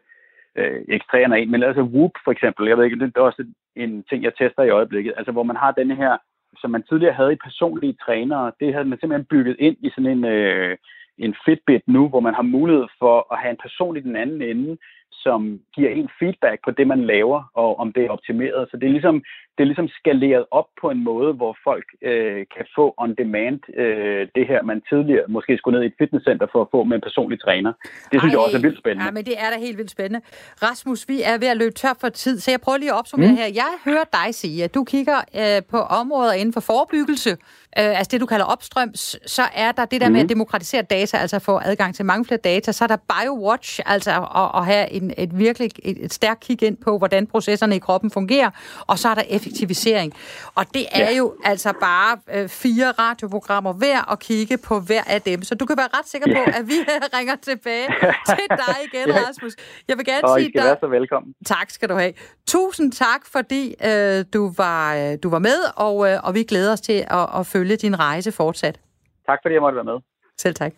øh, 0.55 0.81
ekstræerne 0.87 1.39
en, 1.39 1.51
men 1.51 1.63
altså 1.63 1.81
Whoop 1.81 2.11
for 2.23 2.31
eksempel, 2.31 2.67
jeg 2.67 2.77
ved 2.77 2.85
ikke, 2.85 2.99
det 2.99 3.17
er 3.17 3.21
også 3.21 3.45
en 3.75 4.03
ting, 4.03 4.23
jeg 4.23 4.35
tester 4.35 4.63
i 4.63 4.69
øjeblikket, 4.69 5.13
altså 5.17 5.31
hvor 5.31 5.43
man 5.43 5.55
har 5.55 5.71
denne 5.71 5.95
her 5.95 6.17
som 6.57 6.71
man 6.71 6.83
tidligere 6.83 7.13
havde 7.13 7.33
i 7.33 7.43
personlige 7.47 7.97
trænere, 8.05 8.51
det 8.59 8.73
havde 8.73 8.85
man 8.85 8.99
simpelthen 8.99 9.31
bygget 9.33 9.55
ind 9.59 9.77
i 9.81 9.89
sådan 9.89 10.11
en, 10.11 10.25
øh, 10.25 10.77
en 11.17 11.35
Fitbit 11.45 11.81
nu, 11.87 12.09
hvor 12.09 12.19
man 12.19 12.33
har 12.33 12.41
mulighed 12.41 12.87
for 12.99 13.33
at 13.33 13.39
have 13.39 13.51
en 13.51 13.63
person 13.65 13.97
i 13.97 13.99
den 13.99 14.15
anden 14.15 14.41
ende, 14.41 14.77
som 15.11 15.59
giver 15.75 15.89
en 15.89 16.09
feedback 16.19 16.59
på 16.65 16.71
det, 16.71 16.87
man 16.87 17.05
laver, 17.05 17.51
og 17.53 17.79
om 17.79 17.93
det 17.93 18.05
er 18.05 18.09
optimeret. 18.09 18.67
Så 18.71 18.77
det 18.77 18.87
er 18.87 18.95
ligesom, 18.97 19.23
det 19.55 19.61
er 19.63 19.69
ligesom 19.71 19.89
skaleret 19.99 20.45
op 20.51 20.69
på 20.81 20.89
en 20.89 21.03
måde, 21.03 21.33
hvor 21.33 21.57
folk 21.63 21.87
øh, 22.01 22.45
kan 22.55 22.65
få 22.75 22.93
on 22.97 23.15
demand 23.21 23.59
øh, 23.81 24.27
det 24.35 24.47
her, 24.47 24.63
man 24.63 24.81
tidligere 24.89 25.25
måske 25.27 25.57
skulle 25.57 25.77
ned 25.77 25.83
i 25.83 25.87
et 25.91 25.97
fitnesscenter 26.01 26.47
for 26.51 26.61
at 26.61 26.67
få 26.71 26.83
med 26.83 26.95
en 26.95 27.01
personlig 27.01 27.41
træner. 27.41 27.71
Det 28.11 28.17
synes 28.21 28.23
Ej, 28.23 28.29
jeg 28.29 28.39
også 28.39 28.57
er 28.57 28.61
vildt 28.61 28.79
spændende. 28.79 29.05
Ja, 29.05 29.11
men 29.11 29.25
det 29.25 29.35
er 29.43 29.49
da 29.53 29.57
helt 29.59 29.77
vildt 29.77 29.91
spændende. 29.91 30.21
Rasmus, 30.63 31.07
vi 31.07 31.21
er 31.21 31.37
ved 31.37 31.47
at 31.47 31.57
løbe 31.57 31.73
tør 31.73 31.93
for 32.01 32.09
tid, 32.09 32.39
så 32.39 32.51
jeg 32.51 32.61
prøver 32.61 32.77
lige 32.77 32.91
at 32.91 32.97
opsummere 32.97 33.29
mm. 33.29 33.35
her. 33.35 33.47
Jeg 33.63 33.71
hører 33.85 34.07
dig 34.13 34.35
sige, 34.35 34.63
at 34.63 34.75
du 34.75 34.83
kigger 34.83 35.17
øh, 35.41 35.63
på 35.69 35.77
områder 35.77 36.33
inden 36.33 36.53
for 36.53 36.59
forebyggelse, 36.59 37.31
øh, 37.79 37.99
altså 37.99 38.09
det, 38.11 38.21
du 38.21 38.25
kalder 38.25 38.45
opstrøms, 38.45 39.15
så 39.25 39.43
er 39.55 39.71
der 39.71 39.85
det 39.85 40.01
der 40.01 40.07
mm. 40.07 40.13
med 40.13 40.21
at 40.21 40.29
demokratisere 40.29 40.81
data, 40.81 41.17
altså 41.17 41.39
få 41.39 41.59
adgang 41.63 41.95
til 41.95 42.05
mange 42.05 42.25
flere 42.25 42.39
data, 42.39 42.71
så 42.71 42.83
er 42.83 42.87
der 42.87 42.97
BioWatch, 42.97 43.79
altså 43.85 44.11
at, 44.11 44.51
at 44.59 44.65
have 44.65 44.91
en, 44.91 45.13
et 45.17 45.39
virkelig 45.39 45.71
et, 45.83 46.05
et 46.05 46.13
stærkt 46.13 46.39
kig 46.39 46.63
ind 46.63 46.77
på, 46.77 46.97
hvordan 46.97 47.27
processerne 47.27 47.75
i 47.75 47.79
kroppen 47.79 48.11
fungerer, 48.11 48.49
og 48.87 48.99
så 48.99 49.09
er 49.09 49.15
der 49.15 49.23
effektivisering. 49.45 50.13
Og 50.55 50.65
det 50.73 50.85
er 50.91 51.09
ja. 51.11 51.17
jo 51.17 51.33
altså 51.43 51.73
bare 51.81 52.17
øh, 52.33 52.49
fire 52.49 52.91
radioprogrammer 52.91 53.73
hver 53.73 54.11
at 54.11 54.19
kigge 54.19 54.57
på 54.57 54.79
hver 54.79 55.03
af 55.07 55.21
dem. 55.21 55.41
Så 55.41 55.55
du 55.55 55.65
kan 55.65 55.77
være 55.77 55.87
ret 55.97 56.07
sikker 56.07 56.27
på, 56.27 56.51
ja. 56.51 56.59
at 56.59 56.67
vi 56.67 56.73
ringer 57.17 57.35
tilbage 57.35 57.87
til 58.29 58.47
dig 58.49 58.75
igen, 58.93 59.07
ja. 59.07 59.27
Rasmus. 59.27 59.53
Jeg 59.87 59.97
vil 59.97 60.05
gerne 60.05 60.23
og 60.23 60.39
sige 60.39 60.51
dig... 60.55 60.63
være 60.63 60.77
så 60.79 60.87
velkommen. 60.87 61.33
Tak 61.45 61.69
skal 61.69 61.89
du 61.89 61.95
have. 61.95 62.13
Tusind 62.47 62.91
tak, 62.91 63.25
fordi 63.25 63.75
øh, 63.85 64.25
du, 64.33 64.51
var, 64.57 64.95
øh, 64.95 65.17
du 65.23 65.29
var 65.29 65.39
med, 65.39 65.59
og, 65.75 66.11
øh, 66.11 66.19
og 66.23 66.33
vi 66.33 66.43
glæder 66.43 66.71
os 66.71 66.81
til 66.81 67.05
at, 67.07 67.39
at 67.39 67.47
følge 67.47 67.75
din 67.75 67.99
rejse 67.99 68.31
fortsat. 68.31 68.79
Tak 69.25 69.39
fordi 69.43 69.53
jeg 69.53 69.61
måtte 69.61 69.75
være 69.75 69.85
med. 69.85 69.99
Selv 70.37 70.55
tak. 70.55 70.73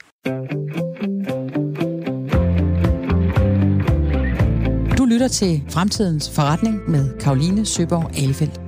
Lytter 5.07 5.27
til 5.27 5.63
Fremtidens 5.69 6.35
Forretning 6.35 6.89
med 6.89 7.19
Karoline 7.19 7.65
Søborg 7.65 8.17
Alefeldt. 8.17 8.61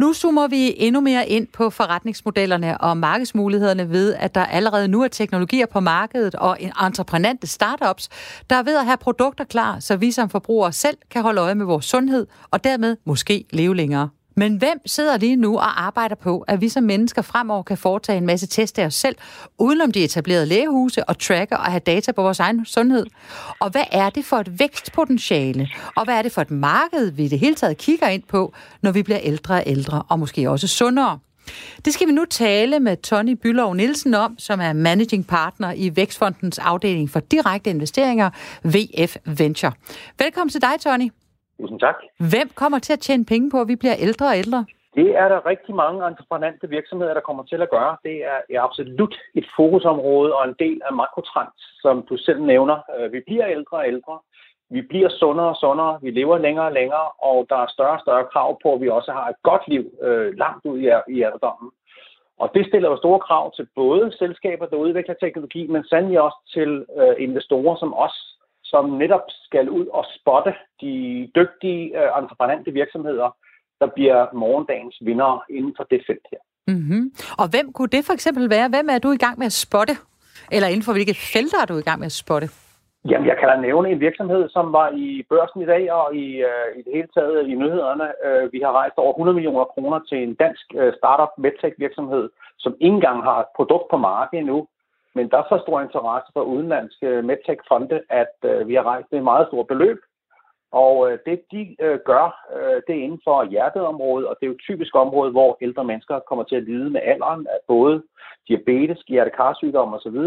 Nu 0.00 0.12
zoomer 0.12 0.48
vi 0.48 0.74
endnu 0.76 1.00
mere 1.00 1.28
ind 1.28 1.46
på 1.54 1.70
forretningsmodellerne 1.70 2.80
og 2.80 2.96
markedsmulighederne 2.96 3.90
ved, 3.90 4.14
at 4.14 4.34
der 4.34 4.44
allerede 4.44 4.88
nu 4.88 5.02
er 5.02 5.08
teknologier 5.08 5.66
på 5.66 5.80
markedet 5.80 6.34
og 6.34 6.58
entreprenante 6.86 7.46
startups, 7.46 8.08
der 8.50 8.56
er 8.56 8.62
ved 8.62 8.76
at 8.76 8.84
have 8.84 8.96
produkter 8.96 9.44
klar, 9.44 9.80
så 9.80 9.96
vi 9.96 10.10
som 10.10 10.30
forbrugere 10.30 10.72
selv 10.72 10.96
kan 11.10 11.22
holde 11.22 11.40
øje 11.40 11.54
med 11.54 11.66
vores 11.66 11.84
sundhed 11.84 12.26
og 12.50 12.64
dermed 12.64 12.96
måske 13.06 13.44
leve 13.50 13.76
længere. 13.76 14.08
Men 14.36 14.56
hvem 14.56 14.80
sidder 14.86 15.16
lige 15.16 15.36
nu 15.36 15.56
og 15.56 15.84
arbejder 15.84 16.14
på, 16.14 16.44
at 16.48 16.60
vi 16.60 16.68
som 16.68 16.84
mennesker 16.84 17.22
fremover 17.22 17.62
kan 17.62 17.78
foretage 17.78 18.18
en 18.18 18.26
masse 18.26 18.46
test 18.46 18.78
af 18.78 18.86
os 18.86 18.94
selv, 18.94 19.16
udenom 19.58 19.92
de 19.92 20.04
etablerede 20.04 20.46
lægehuse 20.46 21.04
og 21.04 21.18
tracker 21.18 21.56
og 21.56 21.64
have 21.64 21.80
data 21.80 22.12
på 22.12 22.22
vores 22.22 22.40
egen 22.40 22.66
sundhed? 22.66 23.06
Og 23.60 23.70
hvad 23.70 23.84
er 23.92 24.10
det 24.10 24.24
for 24.24 24.36
et 24.36 24.58
vækstpotentiale? 24.58 25.68
Og 25.96 26.04
hvad 26.04 26.14
er 26.14 26.22
det 26.22 26.32
for 26.32 26.40
et 26.40 26.50
marked, 26.50 27.10
vi 27.10 27.24
i 27.24 27.28
det 27.28 27.38
hele 27.38 27.54
taget 27.54 27.78
kigger 27.78 28.08
ind 28.08 28.22
på, 28.22 28.54
når 28.82 28.92
vi 28.92 29.02
bliver 29.02 29.20
ældre 29.22 29.54
og 29.54 29.62
ældre, 29.66 30.02
og 30.08 30.18
måske 30.18 30.50
også 30.50 30.68
sundere? 30.68 31.18
Det 31.84 31.94
skal 31.94 32.06
vi 32.06 32.12
nu 32.12 32.24
tale 32.30 32.80
med 32.80 32.96
Tony 32.96 33.32
Bylov 33.42 33.74
Nielsen 33.74 34.14
om, 34.14 34.38
som 34.38 34.60
er 34.60 34.72
managing 34.72 35.26
partner 35.26 35.72
i 35.72 35.96
Vækstfondens 35.96 36.58
afdeling 36.58 37.10
for 37.10 37.20
direkte 37.20 37.70
investeringer, 37.70 38.30
VF 38.64 39.16
Venture. 39.24 39.72
Velkommen 40.18 40.50
til 40.50 40.60
dig, 40.62 40.72
Tony. 40.80 41.10
Tusind 41.60 41.80
tak. 41.80 41.94
Hvem 42.18 42.48
kommer 42.54 42.78
til 42.78 42.92
at 42.92 43.00
tjene 43.00 43.24
penge 43.24 43.50
på, 43.50 43.60
at 43.60 43.68
vi 43.68 43.76
bliver 43.76 43.96
ældre 43.98 44.26
og 44.26 44.38
ældre? 44.38 44.66
Det 44.94 45.08
er 45.22 45.28
der 45.28 45.46
rigtig 45.46 45.74
mange 45.74 46.06
entreprenante 46.06 46.68
virksomheder, 46.68 47.14
der 47.14 47.20
kommer 47.20 47.44
til 47.44 47.62
at 47.62 47.70
gøre. 47.70 47.96
Det 48.02 48.24
er 48.24 48.60
absolut 48.60 49.14
et 49.34 49.46
fokusområde 49.56 50.34
og 50.34 50.48
en 50.48 50.54
del 50.58 50.80
af 50.88 50.92
makrotrend, 50.94 51.52
som 51.82 52.06
du 52.08 52.16
selv 52.16 52.40
nævner. 52.42 52.78
Øh, 52.96 53.12
vi 53.12 53.20
bliver 53.26 53.48
ældre 53.48 53.76
og 53.76 53.86
ældre. 53.86 54.18
Vi 54.70 54.82
bliver 54.82 55.08
sundere 55.08 55.48
og 55.48 55.56
sundere. 55.56 55.98
Vi 56.02 56.10
lever 56.10 56.38
længere 56.38 56.66
og 56.66 56.72
længere, 56.72 57.08
og 57.18 57.46
der 57.50 57.56
er 57.56 57.66
større 57.66 57.96
og 57.98 58.00
større 58.00 58.24
krav 58.32 58.58
på, 58.62 58.74
at 58.74 58.80
vi 58.80 58.88
også 58.88 59.12
har 59.12 59.28
et 59.28 59.42
godt 59.42 59.62
liv 59.68 59.84
øh, 60.02 60.38
langt 60.38 60.64
ud 60.66 60.78
i, 60.78 60.88
i 61.16 61.22
alderdommen. 61.22 61.70
Og 62.38 62.50
det 62.54 62.66
stiller 62.66 62.90
jo 62.90 62.96
store 62.96 63.20
krav 63.20 63.54
til 63.56 63.66
både 63.74 64.12
selskaber, 64.18 64.66
der 64.66 64.76
udvikler 64.76 65.14
teknologi, 65.14 65.66
men 65.66 65.84
sandelig 65.84 66.20
også 66.20 66.38
til 66.54 66.84
øh, 67.00 67.14
investorer 67.18 67.76
som 67.76 67.94
os, 67.94 68.33
som 68.74 68.84
netop 69.02 69.26
skal 69.46 69.66
ud 69.78 69.86
og 69.98 70.04
spotte 70.16 70.52
de 70.82 70.94
dygtige 71.38 71.82
øh, 71.98 72.10
entreprenante 72.22 72.70
virksomheder, 72.80 73.28
der 73.80 73.88
bliver 73.96 74.18
morgendagens 74.44 74.96
vinder 75.00 75.44
inden 75.56 75.74
for 75.76 75.84
det 75.90 76.00
felt 76.08 76.26
her. 76.32 76.42
Mm-hmm. 76.72 77.04
Og 77.40 77.46
hvem 77.52 77.66
kunne 77.72 77.92
det 77.96 78.02
for 78.06 78.14
eksempel 78.18 78.44
være? 78.50 78.68
Hvem 78.74 78.88
er 78.94 78.98
du 78.98 79.10
i 79.12 79.22
gang 79.24 79.38
med 79.38 79.46
at 79.52 79.60
spotte? 79.66 79.94
Eller 80.54 80.68
inden 80.68 80.86
for 80.86 80.92
hvilke 80.96 81.16
felter 81.32 81.58
er 81.62 81.68
du 81.70 81.76
i 81.78 81.86
gang 81.88 81.98
med 82.00 82.10
at 82.12 82.20
spotte? 82.24 82.48
Jamen, 83.10 83.28
jeg 83.30 83.36
kan 83.38 83.48
da 83.48 83.56
nævne 83.56 83.88
en 83.90 84.00
virksomhed, 84.06 84.42
som 84.56 84.66
var 84.78 84.88
i 85.04 85.06
børsen 85.32 85.60
i 85.62 85.66
dag 85.72 85.92
og 85.92 86.06
i, 86.24 86.26
øh, 86.50 86.68
i 86.78 86.80
det 86.84 86.92
hele 86.96 87.10
taget 87.16 87.48
i 87.50 87.54
nyhederne. 87.62 88.06
Øh, 88.26 88.52
vi 88.54 88.60
har 88.64 88.72
rejst 88.80 88.96
over 89.02 89.12
100 89.12 89.34
millioner 89.34 89.64
kroner 89.64 89.98
til 90.08 90.18
en 90.26 90.34
dansk 90.34 90.66
øh, 90.80 90.92
startup 90.98 91.32
medtech 91.38 91.74
virksomhed, 91.78 92.24
som 92.58 92.72
ikke 92.80 92.94
engang 92.94 93.18
har 93.28 93.38
et 93.40 93.50
produkt 93.56 93.86
på 93.90 93.96
markedet 93.96 94.40
endnu, 94.40 94.58
men 95.14 95.30
der 95.30 95.38
er 95.38 95.46
så 95.48 95.58
stor 95.62 95.80
interesse 95.80 96.30
for 96.32 96.42
udenlandske 96.42 97.22
medtech-fonde, 97.22 98.00
at 98.10 98.36
øh, 98.44 98.68
vi 98.68 98.74
har 98.74 98.82
rejst 98.82 99.12
et 99.12 99.22
meget 99.22 99.46
stort 99.48 99.66
beløb. 99.66 99.98
Og 100.72 100.94
øh, 101.06 101.18
det 101.26 101.40
de 101.52 101.76
øh, 101.80 101.98
gør, 102.10 102.26
øh, 102.56 102.82
det 102.86 102.92
er 102.94 103.04
inden 103.06 103.20
for 103.24 103.50
hjerteområdet, 103.50 104.28
og 104.28 104.36
det 104.36 104.46
er 104.46 104.50
jo 104.50 104.58
et 104.58 104.66
typisk 104.68 104.94
område, 104.94 105.30
hvor 105.30 105.58
ældre 105.60 105.84
mennesker 105.84 106.18
kommer 106.28 106.44
til 106.44 106.56
at 106.56 106.64
lide 106.64 106.90
med 106.90 107.00
alderen 107.04 107.46
af 107.46 107.58
både 107.68 108.02
diabetes, 108.48 109.00
hjertekarsygdom 109.08 109.94
osv. 109.94 110.18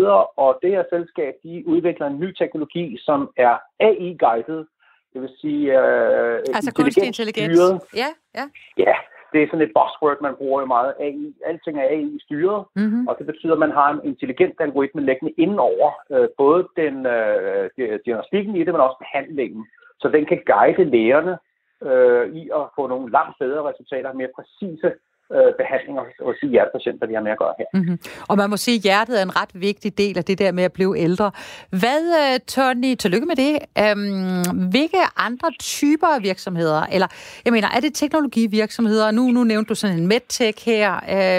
Og 0.43 0.59
det 0.61 0.69
her 0.69 0.83
selskab, 0.89 1.33
de 1.43 1.63
udvikler 1.67 2.07
en 2.07 2.19
ny 2.19 2.33
teknologi, 2.33 2.97
som 2.99 3.31
er 3.37 3.57
AI-guided, 3.79 4.65
det 5.13 5.21
vil 5.21 5.33
sige 5.41 5.79
øh, 5.79 6.39
altså 6.57 6.73
kunstig 6.75 7.05
intelligens. 7.05 7.59
Ja, 7.95 8.09
ja. 8.35 8.45
Ja, 8.77 8.95
det 9.33 9.43
er 9.43 9.47
sådan 9.47 9.67
et 9.67 9.73
buzzword, 9.77 10.21
man 10.21 10.35
bruger 10.35 10.59
jo 10.61 10.65
meget. 10.65 10.93
AI, 10.99 11.33
alting 11.45 11.77
er 11.79 11.87
AI-styret, 11.95 12.65
Mm-hmm. 12.75 13.07
og 13.07 13.15
det 13.17 13.25
betyder, 13.25 13.53
at 13.53 13.59
man 13.59 13.71
har 13.71 13.89
en 13.93 13.99
intelligent 14.03 14.55
algoritme 14.59 15.01
liggende 15.01 15.33
indenover 15.37 15.89
øh, 16.11 16.27
både 16.37 16.67
den 16.75 17.05
øh, 17.05 17.69
di- 17.77 17.97
diagnostikken 18.05 18.55
i 18.55 18.59
det, 18.63 18.73
men 18.73 18.81
også 18.87 18.97
behandlingen. 18.99 19.67
Så 20.01 20.07
den 20.09 20.25
kan 20.25 20.39
guide 20.45 20.83
lægerne 20.83 21.37
øh, 21.89 22.35
i 22.35 22.49
at 22.59 22.63
få 22.75 22.87
nogle 22.87 23.11
langt 23.11 23.35
bedre 23.39 23.69
resultater, 23.69 24.13
mere 24.13 24.35
præcise 24.35 24.91
øh, 25.35 25.51
behandlinger 25.59 26.03
hos 26.25 26.35
de 26.41 26.47
hjertepatienter, 26.47 27.07
vi 27.07 27.13
har 27.13 27.21
med 27.21 27.31
at 27.31 27.39
gøre 27.43 27.53
her. 27.59 27.65
Mm-hmm. 27.73 27.99
Og 28.27 28.37
man 28.37 28.49
må 28.49 28.57
sige, 28.57 28.75
at 28.75 28.81
hjertet 28.81 29.19
er 29.19 29.23
en 29.23 29.35
ret 29.41 29.49
vigtig 29.53 29.97
del 29.97 30.17
af 30.17 30.23
det 30.23 30.39
der 30.39 30.51
med 30.51 30.63
at 30.63 30.73
blive 30.73 30.99
ældre. 30.99 31.31
Hvad, 31.69 32.01
øh, 32.21 32.39
Tony, 32.47 32.95
tillykke 32.95 33.27
med 33.27 33.35
det. 33.35 33.53
Øhm, 33.83 34.69
hvilke 34.69 34.97
andre 35.17 35.51
typer 35.59 36.07
af 36.07 36.23
virksomheder, 36.23 36.81
eller 36.91 37.07
jeg 37.45 37.53
mener, 37.53 37.67
er 37.75 37.79
det 37.79 37.93
teknologivirksomheder? 37.93 39.11
Nu, 39.11 39.31
nu 39.31 39.43
nævnte 39.43 39.69
du 39.69 39.75
sådan 39.75 39.99
en 39.99 40.07
medtech 40.07 40.65
her, 40.65 40.89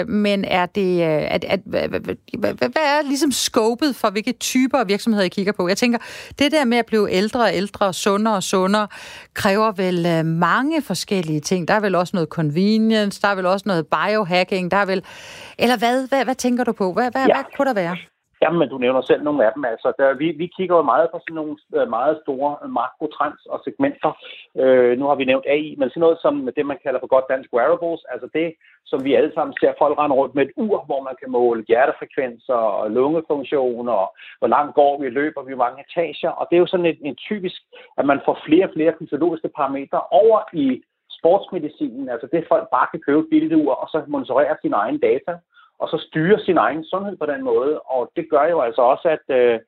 øh, 0.01 0.09
men 0.09 0.45
er 0.45 0.65
det, 0.65 0.91
øh, 1.01 1.33
at, 1.35 1.43
at, 1.43 1.59
hvad, 1.65 1.89
hvad, 1.89 1.99
hvad, 1.99 2.53
hvad 2.53 2.71
er 2.75 3.07
ligesom 3.07 3.31
skåbet 3.31 3.95
for, 3.95 4.09
hvilke 4.09 4.31
typer 4.31 4.77
af 4.77 4.87
virksomheder 4.87 5.25
I 5.25 5.29
kigger 5.29 5.51
på? 5.51 5.67
Jeg 5.67 5.77
tænker, 5.77 5.99
det 6.39 6.51
der 6.51 6.65
med 6.65 6.77
at 6.77 6.85
blive 6.85 7.11
ældre 7.11 7.41
og 7.41 7.53
ældre, 7.53 7.93
sundere 7.93 8.35
og 8.35 8.43
sundere, 8.43 8.87
kræver 9.33 9.71
vel 9.71 10.05
øh, 10.05 10.25
mange 10.25 10.81
forskellige 10.81 11.39
ting. 11.39 11.67
Der 11.67 11.73
er 11.73 11.79
vel 11.79 11.95
også 11.95 12.11
noget 12.15 12.29
convenience, 12.29 13.21
der 13.21 13.27
er 13.27 13.35
vel 13.35 13.45
også 13.45 13.63
noget 13.65 13.78
biohacking, 13.83 14.71
der 14.71 14.77
er 14.77 14.85
vel... 14.85 15.01
Eller 15.63 15.77
hvad, 15.77 16.09
hvad, 16.09 16.23
hvad 16.25 16.35
tænker 16.35 16.63
du 16.63 16.73
på? 16.81 16.93
Hvad, 16.93 17.11
hvad, 17.11 17.25
Ja. 17.27 17.33
hvad 17.35 17.43
kunne 17.55 17.67
der 17.67 17.73
være? 17.83 17.97
Jamen, 18.41 18.69
du 18.69 18.77
nævner 18.77 19.01
selv 19.01 19.23
nogle 19.23 19.45
af 19.45 19.51
dem. 19.55 19.65
Altså, 19.65 19.93
der, 19.99 20.13
vi, 20.13 20.27
vi 20.41 20.47
kigger 20.57 20.75
jo 20.75 20.81
meget 20.81 21.07
på 21.11 21.19
sådan 21.21 21.35
nogle 21.35 21.55
øh, 21.77 21.89
meget 21.89 22.19
store 22.23 22.51
makrotrends 22.79 23.45
og 23.45 23.61
segmenter. 23.63 24.11
Øh, 24.61 24.99
nu 24.99 25.05
har 25.07 25.15
vi 25.15 25.25
nævnt 25.25 25.45
AI, 25.53 25.75
men 25.79 25.89
sådan 25.89 26.01
noget 26.05 26.17
som 26.21 26.49
det, 26.57 26.65
man 26.65 26.79
kalder 26.83 26.99
på 26.99 27.07
godt 27.07 27.25
dansk 27.33 27.49
wearables, 27.53 28.01
altså 28.13 28.27
det, 28.33 28.47
som 28.85 29.03
vi 29.05 29.11
alle 29.15 29.31
sammen 29.33 29.53
ser 29.59 29.73
folk 29.81 29.97
rende 29.97 30.15
rundt 30.15 30.35
med 30.35 30.43
et 30.45 30.51
ur, 30.65 30.77
hvor 30.85 31.01
man 31.07 31.15
kan 31.21 31.31
måle 31.31 31.65
hjertefrekvenser 31.67 32.59
og 32.79 32.91
lungefunktion, 32.91 33.87
og 33.89 34.05
hvor 34.39 34.47
langt 34.55 34.75
går 34.75 34.93
vi, 35.01 35.09
løber 35.09 35.41
vi, 35.43 35.55
mange 35.55 35.83
etager. 35.85 36.31
Og 36.39 36.47
det 36.49 36.55
er 36.55 36.63
jo 36.65 36.71
sådan 36.73 36.85
en, 36.85 36.97
en 37.01 37.15
typisk, 37.15 37.59
at 37.97 38.05
man 38.05 38.19
får 38.25 38.35
flere 38.45 38.65
og 38.67 38.73
flere 38.75 38.93
fysiologiske 38.99 39.49
parametre 39.57 40.01
over 40.21 40.39
i 40.53 40.83
sportsmedicinen, 41.19 42.09
altså 42.09 42.27
det 42.31 42.45
folk 42.47 42.65
bare 42.75 42.87
kan 42.91 43.01
købe 43.07 43.55
ur, 43.63 43.73
og 43.73 43.87
så 43.89 44.03
monitorere 44.07 44.55
sine 44.61 44.75
egne 44.75 44.99
data 44.99 45.33
og 45.79 45.87
så 45.89 45.97
styre 46.07 46.39
sin 46.39 46.57
egen 46.57 46.83
sundhed 46.83 47.17
på 47.17 47.25
den 47.25 47.43
måde. 47.43 47.79
Og 47.79 48.11
det 48.15 48.29
gør 48.29 48.45
jo 48.53 48.61
altså 48.61 48.81
også, 48.81 49.07
at, 49.15 49.25
øh, 49.39 49.59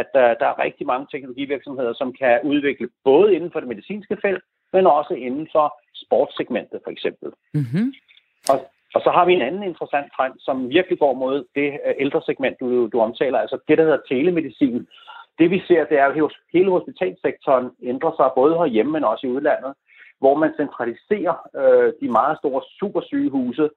at 0.00 0.10
øh, 0.22 0.30
der 0.40 0.46
er 0.50 0.62
rigtig 0.64 0.86
mange 0.86 1.06
teknologivirksomheder, 1.10 1.92
som 1.92 2.12
kan 2.12 2.40
udvikle 2.44 2.88
både 3.04 3.34
inden 3.34 3.50
for 3.52 3.60
det 3.60 3.68
medicinske 3.68 4.16
felt, 4.22 4.44
men 4.72 4.86
også 4.86 5.14
inden 5.14 5.48
for 5.52 5.66
sportssegmentet 5.94 6.80
for 6.84 6.90
eksempel. 6.90 7.28
Mm-hmm. 7.54 7.86
Og, 8.50 8.58
og 8.94 9.00
så 9.04 9.10
har 9.10 9.24
vi 9.26 9.32
en 9.32 9.46
anden 9.48 9.62
interessant 9.62 10.08
trend, 10.16 10.34
som 10.38 10.68
virkelig 10.68 10.98
går 10.98 11.14
mod 11.14 11.44
det 11.54 11.68
øh, 11.86 11.94
ældre 11.98 12.22
segment, 12.22 12.60
du, 12.60 12.88
du 12.92 13.00
omtaler, 13.00 13.38
altså 13.38 13.58
det, 13.68 13.78
der 13.78 13.84
hedder 13.84 14.06
telemedicin. 14.08 14.86
Det 15.38 15.50
vi 15.50 15.62
ser, 15.68 15.84
det 15.84 15.98
er, 15.98 16.06
at 16.06 16.32
hele 16.52 16.70
hospitalsektoren 16.70 17.70
ændrer 17.82 18.12
sig 18.16 18.30
både 18.34 18.54
herhjemme, 18.54 18.92
men 18.92 19.04
også 19.04 19.26
i 19.26 19.30
udlandet, 19.30 19.72
hvor 20.20 20.34
man 20.42 20.52
centraliserer 20.56 21.34
øh, 21.60 21.92
de 22.00 22.08
meget 22.18 22.38
store 22.38 22.62
supersygehuse, 22.78 23.70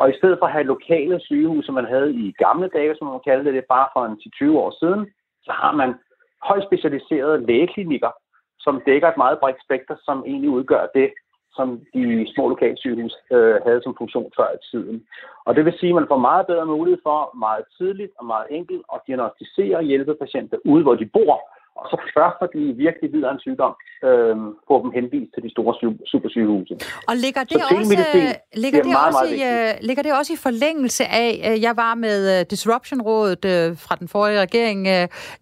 og 0.00 0.10
i 0.10 0.18
stedet 0.18 0.38
for 0.38 0.46
at 0.46 0.52
have 0.52 0.72
lokale 0.74 1.20
sygehuse, 1.20 1.66
som 1.66 1.74
man 1.74 1.84
havde 1.94 2.10
i 2.14 2.32
gamle 2.44 2.68
dage, 2.68 2.94
som 2.96 3.06
man 3.06 3.26
kaldte 3.28 3.52
det, 3.52 3.64
bare 3.64 3.88
for 3.94 4.02
en 4.04 4.20
10-20 4.52 4.58
år 4.64 4.70
siden, 4.80 5.02
så 5.46 5.52
har 5.52 5.72
man 5.72 5.94
højt 6.42 6.64
specialiserede 6.68 7.46
lægeklinikker, 7.46 8.10
som 8.58 8.82
dækker 8.86 9.08
et 9.08 9.16
meget 9.16 9.38
bredt 9.38 9.62
spekter, 9.66 9.96
som 10.04 10.24
egentlig 10.26 10.50
udgør 10.50 10.86
det, 10.94 11.08
som 11.56 11.80
de 11.94 12.32
små 12.34 12.48
lokalsygehus 12.48 13.14
øh, 13.32 13.56
havde 13.66 13.82
som 13.82 13.94
funktion 13.98 14.32
før 14.36 14.48
i 14.58 14.60
tiden. 14.70 15.06
Og 15.46 15.56
det 15.56 15.64
vil 15.64 15.78
sige, 15.80 15.90
at 15.90 15.94
man 15.94 16.10
får 16.10 16.18
meget 16.18 16.46
bedre 16.46 16.66
mulighed 16.66 17.00
for 17.02 17.38
meget 17.38 17.64
tidligt 17.78 18.12
og 18.18 18.24
meget 18.26 18.46
enkelt 18.50 18.82
at 18.94 19.00
diagnostisere 19.06 19.76
og 19.76 19.82
hjælpe 19.82 20.14
patienter 20.14 20.58
ude, 20.64 20.82
hvor 20.82 20.94
de 20.94 21.06
bor, 21.06 21.34
og 21.80 21.86
så 21.90 21.96
først, 22.16 22.36
når 22.40 22.48
de 22.56 22.62
virkelig 22.86 23.08
lider 23.14 23.30
en 23.30 23.40
sygdom, 23.46 23.74
øh, 24.08 24.36
få 24.68 24.74
dem 24.82 24.90
henvist 24.98 25.30
til 25.34 25.42
de 25.46 25.50
store 25.50 25.74
sy- 25.80 26.02
supersygehuse. 26.12 26.74
Og 27.08 27.14
ligger 27.24 27.42
det, 27.44 27.52
Så 27.52 27.58
også, 27.58 27.74
telemedicin, 27.74 28.28
ligger, 28.62 28.78
det 28.78 28.84
det 28.86 28.92
meget, 28.92 29.06
også 29.06 29.36
meget 29.42 29.74
i, 29.74 29.78
uh, 29.80 29.86
ligger 29.88 30.02
det 30.02 30.12
også 30.18 30.32
i 30.32 30.36
forlængelse 30.46 31.04
af, 31.24 31.30
uh, 31.48 31.62
jeg 31.66 31.74
var 31.76 31.94
med 31.94 32.44
Disruption-rådet 32.44 33.44
fra 33.84 33.94
den 34.00 34.08
forrige 34.08 34.40
regering 34.40 34.80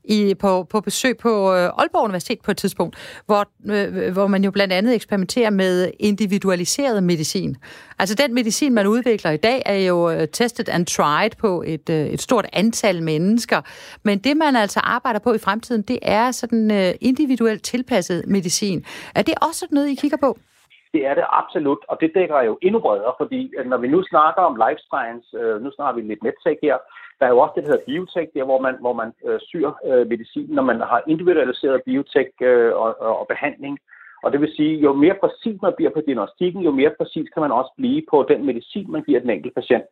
i, 0.05 0.35
på, 0.35 0.51
på 0.73 0.81
besøg 0.81 1.15
på 1.17 1.33
Aalborg 1.81 2.05
Universitet 2.05 2.39
på 2.45 2.51
et 2.51 2.57
tidspunkt, 2.57 3.23
hvor, 3.27 3.43
hvor 4.13 4.27
man 4.27 4.45
jo 4.45 4.51
blandt 4.51 4.73
andet 4.73 4.95
eksperimenterer 4.95 5.51
med 5.51 5.91
individualiseret 6.01 7.03
medicin. 7.03 7.57
Altså 7.99 8.15
den 8.23 8.35
medicin, 8.35 8.75
man 8.75 8.87
udvikler 8.87 9.31
i 9.31 9.37
dag, 9.37 9.63
er 9.67 9.87
jo 9.91 10.11
testet 10.11 10.39
tested 10.59 10.69
and 10.75 10.87
tried 10.87 11.35
på 11.41 11.63
et, 11.67 11.91
øh, 11.91 12.15
et 12.15 12.21
stort 12.21 12.47
antal 12.53 13.03
mennesker. 13.03 13.61
Men 14.05 14.19
det, 14.19 14.37
man 14.37 14.57
altså 14.57 14.81
arbejder 14.85 15.21
på 15.21 15.33
i 15.35 15.39
fremtiden, 15.39 15.83
det 15.83 15.99
er 16.03 16.31
sådan 16.31 16.71
øh, 16.71 16.91
individuelt 17.01 17.63
tilpasset 17.63 18.25
medicin. 18.27 18.79
Er 19.15 19.23
det 19.23 19.35
også 19.47 19.59
sådan 19.61 19.77
noget, 19.77 19.89
I 19.89 19.95
kigger 19.95 20.21
på? 20.27 20.39
Det 20.95 21.07
er 21.07 21.15
det 21.15 21.25
absolut, 21.41 21.83
og 21.89 21.97
det 22.01 22.11
dækker 22.15 22.43
jo 22.43 22.59
endnu 22.63 22.81
bredere, 22.81 23.15
fordi 23.21 23.41
når 23.67 23.77
vi 23.77 23.89
nu 23.89 24.03
snakker 24.13 24.43
om 24.43 24.55
life 24.65 24.83
science, 24.91 25.27
nu 25.65 25.71
snakker 25.77 25.95
vi 26.01 26.09
lidt 26.09 26.23
medtech 26.23 26.59
her, 26.63 26.77
der 27.19 27.27
er 27.27 27.31
jo 27.31 27.39
også 27.39 27.53
det, 27.57 27.65
der 27.65 27.71
hedder 27.71 27.89
biotech, 27.91 28.29
der 28.35 28.45
hvor 28.45 28.61
man, 28.67 28.75
hvor 28.81 28.93
man 28.93 29.11
øh, 29.27 29.41
syr 29.49 29.69
øh, 29.89 30.09
medicin, 30.13 30.47
når 30.49 30.63
man 30.71 30.79
har 30.81 31.01
individualiseret 31.07 31.83
biotech 31.87 32.31
øh, 32.41 32.73
og, 32.83 32.91
og, 33.07 33.13
og 33.21 33.27
behandling. 33.33 33.79
Og 34.25 34.33
det 34.33 34.41
vil 34.41 34.53
sige, 34.57 34.75
jo 34.87 34.93
mere 34.93 35.17
præcis 35.23 35.63
man 35.63 35.73
bliver 35.77 35.91
på 35.95 36.01
diagnostikken, 36.07 36.61
jo 36.63 36.71
mere 36.71 36.93
præcis 36.99 37.29
kan 37.35 37.43
man 37.43 37.53
også 37.53 37.73
blive 37.77 38.03
på 38.11 38.27
den 38.31 38.47
medicin, 38.47 38.93
man 38.93 39.03
giver 39.03 39.21
den 39.21 39.31
enkelte 39.31 39.55
patient. 39.55 39.85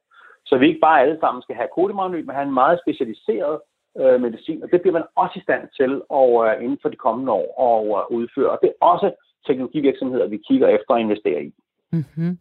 Så 0.46 0.58
vi 0.58 0.68
ikke 0.68 0.86
bare 0.88 1.02
alle 1.02 1.18
sammen 1.20 1.42
skal 1.42 1.56
have 1.56 1.74
kodimagnyt, 1.74 2.26
men 2.26 2.34
have 2.34 2.48
en 2.48 2.60
meget 2.62 2.80
specialiseret 2.84 3.56
øh, 4.00 4.20
medicin, 4.20 4.62
og 4.62 4.68
det 4.72 4.80
bliver 4.80 4.98
man 4.98 5.06
også 5.16 5.34
i 5.38 5.42
stand 5.46 5.62
til 5.78 6.02
og, 6.08 6.30
øh, 6.46 6.64
inden 6.64 6.78
for 6.82 6.88
de 6.88 6.96
kommende 7.06 7.32
år 7.32 7.46
at 7.66 8.06
øh, 8.10 8.16
udføre. 8.16 8.50
Og 8.50 8.58
det 8.62 8.68
er 8.68 8.86
også 8.86 9.08
teknologivirksomheder, 9.46 10.26
vi 10.26 10.38
kigger 10.48 10.68
efter 10.68 10.94
at 10.94 11.00
investere 11.00 11.42
i. 11.44 11.50
Mm-hmm. 11.92 12.38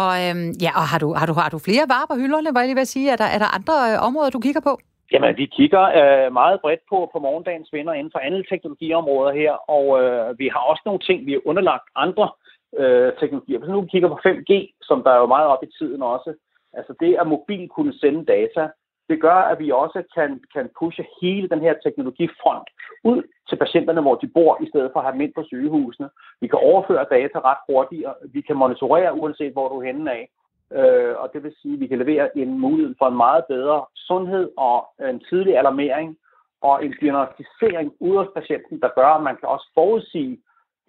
Og, 0.00 0.10
øhm, 0.24 0.48
ja, 0.64 0.70
og 0.80 0.84
har, 0.90 0.98
du, 0.98 1.08
har, 1.18 1.26
du, 1.26 1.32
har 1.32 1.50
du 1.54 1.58
flere 1.58 1.84
varer 1.92 2.08
på 2.10 2.16
hylderne, 2.22 2.54
var 2.54 2.60
jeg 2.60 2.68
lige 2.68 2.74
vil 2.80 2.88
at 2.88 2.94
sige? 2.96 3.10
Er 3.10 3.16
der, 3.16 3.28
er 3.34 3.38
der 3.38 3.54
andre 3.58 3.74
øh, 3.90 4.06
områder, 4.06 4.30
du 4.30 4.40
kigger 4.40 4.60
på? 4.60 4.72
Jamen, 5.12 5.36
vi 5.36 5.46
kigger 5.46 5.84
øh, 6.00 6.32
meget 6.32 6.60
bredt 6.60 6.80
på, 6.88 7.10
på 7.12 7.18
morgendagens 7.18 7.72
vinder 7.72 7.92
inden 7.92 8.12
for 8.12 8.18
andre 8.18 8.42
teknologiområder 8.50 9.32
her, 9.32 9.52
og 9.52 9.84
øh, 10.02 10.38
vi 10.38 10.48
har 10.48 10.62
også 10.70 10.82
nogle 10.84 11.00
ting, 11.00 11.26
vi 11.26 11.32
har 11.32 11.40
underlagt 11.44 11.86
andre 11.96 12.30
øh, 12.78 13.12
teknologier. 13.20 13.58
Hvis 13.58 13.70
nu 13.70 13.80
vi 13.80 13.88
kigger 13.90 14.08
på 14.08 14.18
5G, 14.26 14.52
som 14.82 15.02
der 15.04 15.10
er 15.10 15.20
jo 15.22 15.26
meget 15.26 15.48
op 15.48 15.62
i 15.62 15.72
tiden 15.78 16.02
også, 16.02 16.34
altså 16.72 16.94
det 17.00 17.16
at 17.20 17.26
mobil 17.26 17.68
kunne 17.68 17.94
sende 18.02 18.24
data, 18.24 18.68
det 19.10 19.20
gør, 19.20 19.38
at 19.52 19.58
vi 19.58 19.70
også 19.70 20.02
kan, 20.16 20.40
kan 20.54 20.70
pushe 20.78 21.04
hele 21.20 21.48
den 21.48 21.60
her 21.60 21.74
teknologifront 21.84 22.68
ud 23.04 23.22
til 23.48 23.56
patienterne, 23.56 24.00
hvor 24.00 24.14
de 24.14 24.28
bor, 24.36 24.62
i 24.62 24.68
stedet 24.68 24.90
for 24.92 25.00
at 25.00 25.06
have 25.06 25.12
dem 25.12 25.20
ind 25.20 25.34
på 25.34 25.44
sygehusene. 25.46 26.08
Vi 26.40 26.46
kan 26.48 26.58
overføre 26.58 27.06
data 27.10 27.38
ret 27.38 27.62
hurtigt, 27.68 28.04
og 28.06 28.16
vi 28.34 28.40
kan 28.40 28.56
monitorere 28.56 29.14
uanset 29.14 29.52
hvor 29.52 29.68
du 29.68 29.80
er 29.80 29.86
henne 29.86 30.12
af. 30.12 30.28
Øh, 30.78 31.14
og 31.22 31.30
det 31.32 31.42
vil 31.42 31.54
sige, 31.62 31.74
at 31.74 31.80
vi 31.80 31.86
kan 31.86 31.98
levere 31.98 32.38
en 32.38 32.58
mulighed 32.58 32.94
for 32.98 33.08
en 33.08 33.16
meget 33.16 33.44
bedre 33.48 33.84
sundhed 33.94 34.50
og 34.56 34.78
en 35.10 35.20
tidlig 35.28 35.58
alarmering 35.58 36.16
og 36.62 36.84
en 36.84 36.94
diagnostisering 37.00 37.92
ud 38.00 38.16
hos 38.16 38.30
patienten, 38.36 38.80
der 38.80 38.88
gør, 38.98 39.06
at 39.06 39.22
man 39.22 39.36
kan 39.36 39.48
også 39.48 39.70
forudsige 39.74 40.38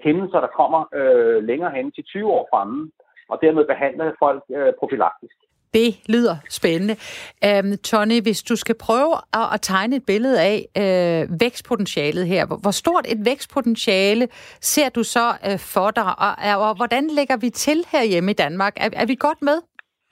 hændelser, 0.04 0.40
der 0.40 0.58
kommer 0.60 0.82
øh, 0.96 1.44
længere 1.44 1.72
hen 1.72 1.92
til 1.92 2.04
20 2.04 2.28
år 2.28 2.48
fremme, 2.54 2.92
og 3.30 3.40
dermed 3.42 3.66
behandle 3.66 4.16
folk 4.20 4.44
øh, 4.50 4.74
profilaktisk. 4.80 5.38
Det 5.74 6.00
lyder 6.10 6.36
spændende. 6.50 6.96
Øhm, 7.46 7.78
Tony, 7.78 8.22
hvis 8.22 8.44
du 8.44 8.56
skal 8.56 8.76
prøve 8.76 9.14
at, 9.34 9.48
at 9.54 9.62
tegne 9.62 9.96
et 9.96 10.06
billede 10.06 10.42
af 10.42 10.68
øh, 10.78 11.40
vækstpotentialet 11.40 12.28
her, 12.28 12.46
hvor, 12.46 12.56
hvor 12.56 12.72
stort 12.72 13.06
et 13.10 13.26
vækstpotentiale 13.26 14.28
ser 14.62 14.90
du 14.90 15.04
så 15.04 15.34
øh, 15.48 15.60
for 15.60 15.92
dig, 15.92 16.20
og, 16.20 16.70
og 16.70 16.76
hvordan 16.76 17.08
lægger 17.08 17.38
vi 17.38 17.50
til 17.50 17.86
herhjemme 17.92 18.32
i 18.32 18.34
Danmark? 18.34 18.74
Er, 18.78 18.90
er 18.94 19.06
vi 19.06 19.16
godt 19.16 19.42
med? 19.42 19.58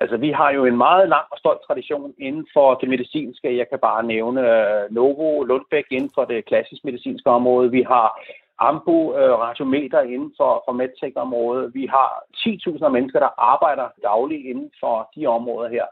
Altså, 0.01 0.17
vi 0.17 0.31
har 0.31 0.51
jo 0.51 0.65
en 0.65 0.77
meget 0.77 1.09
lang 1.09 1.25
og 1.31 1.37
stolt 1.37 1.61
tradition 1.67 2.13
inden 2.17 2.47
for 2.53 2.73
det 2.73 2.89
medicinske. 2.89 3.57
Jeg 3.57 3.69
kan 3.69 3.79
bare 3.79 4.03
nævne 4.03 4.41
uh, 4.41 4.95
Novo 4.95 5.43
Lundbæk 5.43 5.85
inden 5.91 6.11
for 6.15 6.25
det 6.25 6.45
klassisk 6.45 6.83
medicinske 6.83 7.29
område. 7.29 7.71
Vi 7.71 7.81
har 7.81 8.21
Ambu 8.59 8.99
uh, 9.11 9.15
radiometer 9.17 10.01
inden 10.01 10.33
for, 10.37 10.63
for 10.65 10.71
medtech-området. 10.71 11.73
Vi 11.73 11.85
har 11.85 12.23
10.000 12.35 12.87
mennesker, 12.87 13.19
der 13.19 13.41
arbejder 13.53 13.87
dagligt 14.03 14.45
inden 14.45 14.71
for 14.79 15.09
de 15.15 15.27
områder 15.27 15.69
her. 15.69 15.85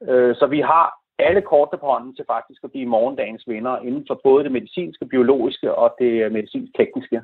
Uh, 0.00 0.34
så 0.38 0.46
vi 0.46 0.60
har 0.60 0.86
alle 1.18 1.42
kortene 1.42 1.80
på 1.80 1.86
hånden 1.86 2.16
til 2.16 2.24
faktisk 2.26 2.64
at 2.64 2.70
blive 2.70 2.86
morgendagens 2.86 3.44
vinder 3.46 3.78
inden 3.78 4.04
for 4.08 4.20
både 4.24 4.44
det 4.44 4.52
medicinske, 4.52 5.06
biologiske 5.06 5.74
og 5.74 5.94
det 5.98 6.32
medicinsk-tekniske. 6.32 7.22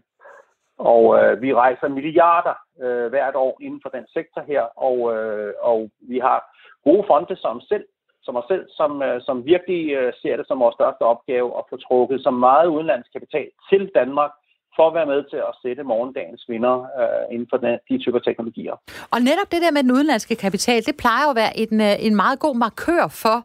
Og 0.80 1.02
øh, 1.18 1.42
vi 1.42 1.54
rejser 1.54 1.88
milliarder 1.88 2.54
øh, 2.82 3.06
hvert 3.10 3.36
år 3.36 3.58
inden 3.60 3.80
for 3.82 3.90
den 3.96 4.06
sektor 4.16 4.42
her, 4.50 4.62
og, 4.88 4.96
øh, 5.14 5.54
og 5.60 5.90
vi 6.00 6.18
har 6.18 6.38
gode 6.84 7.04
fonde 7.06 7.36
som 7.36 7.60
selv, 7.60 7.86
som 8.22 8.36
os 8.36 8.44
selv, 8.48 8.64
som, 8.68 9.02
øh, 9.02 9.20
som 9.26 9.44
virkelig 9.44 9.82
øh, 9.98 10.12
ser 10.22 10.36
det 10.36 10.46
som 10.46 10.60
vores 10.60 10.74
største 10.74 11.02
opgave 11.02 11.58
at 11.58 11.64
få 11.70 11.76
trukket 11.76 12.22
så 12.22 12.30
meget 12.30 12.66
udenlandsk 12.66 13.12
kapital 13.12 13.48
til 13.70 13.90
Danmark 13.94 14.30
for 14.76 14.84
at 14.88 14.94
være 14.94 15.06
med 15.06 15.20
til 15.30 15.36
at 15.36 15.54
sætte 15.62 15.82
morgendagens 15.82 16.42
vinder 16.48 16.76
øh, 17.00 17.34
inden 17.34 17.48
for 17.50 17.56
den, 17.56 17.78
de 17.88 17.98
typer 17.98 18.18
teknologier. 18.18 18.74
Og 19.14 19.18
netop 19.28 19.48
det 19.52 19.60
der 19.64 19.72
med 19.76 19.82
den 19.82 19.92
udenlandske 19.92 20.36
kapital, 20.36 20.82
det 20.88 20.96
plejer 21.02 21.22
jo 21.26 21.30
at 21.30 21.40
være 21.42 21.52
en, 21.62 21.80
øh, 21.80 22.06
en 22.06 22.14
meget 22.16 22.38
god 22.40 22.56
markør 22.56 23.04
for, 23.22 23.36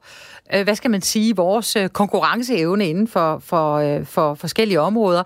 øh, 0.54 0.64
hvad 0.66 0.76
skal 0.76 0.92
man 0.92 1.02
sige, 1.02 1.36
vores 1.36 1.70
øh, 1.76 1.90
konkurrenceevne 1.90 2.86
inden 2.92 3.08
for, 3.08 3.30
for, 3.50 3.68
øh, 3.86 4.06
for 4.16 4.28
forskellige 4.34 4.80
områder. 4.80 5.24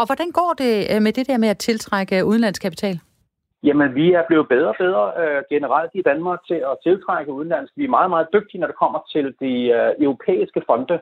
Og 0.00 0.06
hvordan 0.06 0.30
går 0.40 0.52
det 0.62 1.02
med 1.02 1.12
det 1.12 1.28
der 1.28 1.38
med 1.38 1.48
at 1.48 1.58
tiltrække 1.58 2.24
udenlandsk 2.24 2.62
kapital? 2.62 2.96
Jamen, 3.62 3.94
vi 3.94 4.12
er 4.12 4.24
blevet 4.28 4.48
bedre 4.48 4.68
og 4.68 4.78
bedre 4.78 5.04
øh, 5.22 5.42
generelt 5.50 5.90
i 5.94 6.02
Danmark 6.02 6.40
til 6.46 6.60
at 6.70 6.76
tiltrække 6.82 7.32
udenlandsk. 7.32 7.72
Vi 7.76 7.84
er 7.84 7.96
meget, 7.98 8.10
meget 8.10 8.28
dygtige, 8.32 8.60
når 8.60 8.66
det 8.66 8.76
kommer 8.76 9.00
til 9.12 9.34
de 9.40 9.52
øh, 9.78 9.90
europæiske 10.04 10.62
fonde, 10.66 10.98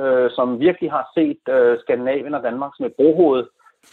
øh, 0.00 0.30
som 0.36 0.60
virkelig 0.60 0.90
har 0.90 1.04
set 1.16 1.42
øh, 1.48 1.78
Skandinavien 1.80 2.34
og 2.34 2.42
Danmark 2.42 2.72
som 2.74 2.86
et 2.86 2.94
brohoved 3.00 3.44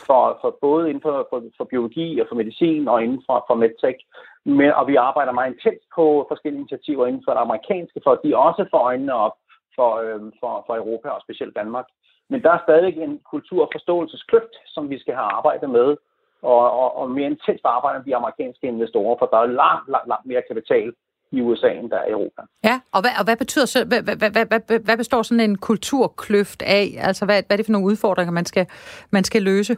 for, 0.07 0.37
for 0.41 0.57
både 0.61 0.89
inden 0.89 1.01
for, 1.01 1.27
for, 1.29 1.43
for 1.57 1.63
biologi 1.63 2.19
og 2.19 2.25
for 2.29 2.35
medicin 2.35 2.87
og 2.87 3.03
inden 3.03 3.21
for, 3.25 3.45
for 3.47 3.55
medtech. 3.55 3.99
Men, 4.45 4.71
og 4.71 4.87
vi 4.87 4.95
arbejder 4.95 5.31
meget 5.31 5.53
intens 5.53 5.81
på 5.95 6.25
forskellige 6.29 6.59
initiativer 6.59 7.07
inden 7.07 7.23
for 7.25 7.31
det 7.33 7.41
amerikanske, 7.41 8.01
for 8.03 8.11
at 8.11 8.23
de 8.23 8.37
også 8.37 8.65
får 8.71 8.81
øjnene 8.89 9.13
op 9.13 9.35
for, 9.75 9.91
øh, 10.03 10.21
for, 10.39 10.63
for 10.67 10.75
Europa 10.75 11.09
og 11.09 11.21
specielt 11.21 11.55
Danmark. 11.55 11.85
Men 12.29 12.43
der 12.43 12.51
er 12.51 12.65
stadig 12.67 12.97
en 12.97 13.19
kultur- 13.31 13.65
og 13.65 13.71
forståelseskløft, 13.75 14.55
som 14.65 14.89
vi 14.89 14.99
skal 14.99 15.13
have 15.13 15.29
arbejdet 15.39 15.69
med, 15.69 15.97
og, 16.41 16.71
og, 16.81 16.97
og 16.97 17.11
mere 17.11 17.29
intens 17.29 17.61
arbejde 17.63 17.99
med 17.99 18.05
de 18.05 18.15
amerikanske 18.15 18.67
investorer, 18.67 19.15
for 19.19 19.25
der 19.25 19.37
er 19.37 19.55
langt, 19.63 19.89
langt, 19.89 20.07
langt 20.07 20.25
mere 20.25 20.43
kapital 20.47 20.93
i 21.31 21.41
USA, 21.41 21.67
end 21.67 21.89
der 21.89 21.97
er 21.97 22.07
i 22.07 22.11
Europa. 22.11 22.41
Ja, 22.63 22.79
og 22.93 23.01
hvad, 23.01 23.11
og 23.19 23.23
hvad 23.23 23.37
betyder 23.37 23.65
så, 23.65 23.85
hvad, 23.85 24.01
hvad, 24.03 24.31
hvad, 24.31 24.45
hvad, 24.45 24.79
hvad 24.79 24.97
består 24.97 25.21
sådan 25.21 25.49
en 25.49 25.57
kulturkløft 25.57 26.61
af? 26.61 26.85
Altså, 27.07 27.25
hvad, 27.25 27.43
hvad 27.47 27.55
er 27.55 27.57
det 27.57 27.65
for 27.65 27.71
nogle 27.71 27.87
udfordringer, 27.87 28.31
man 28.31 28.45
skal, 28.45 28.65
man 29.11 29.23
skal 29.23 29.41
løse? 29.41 29.75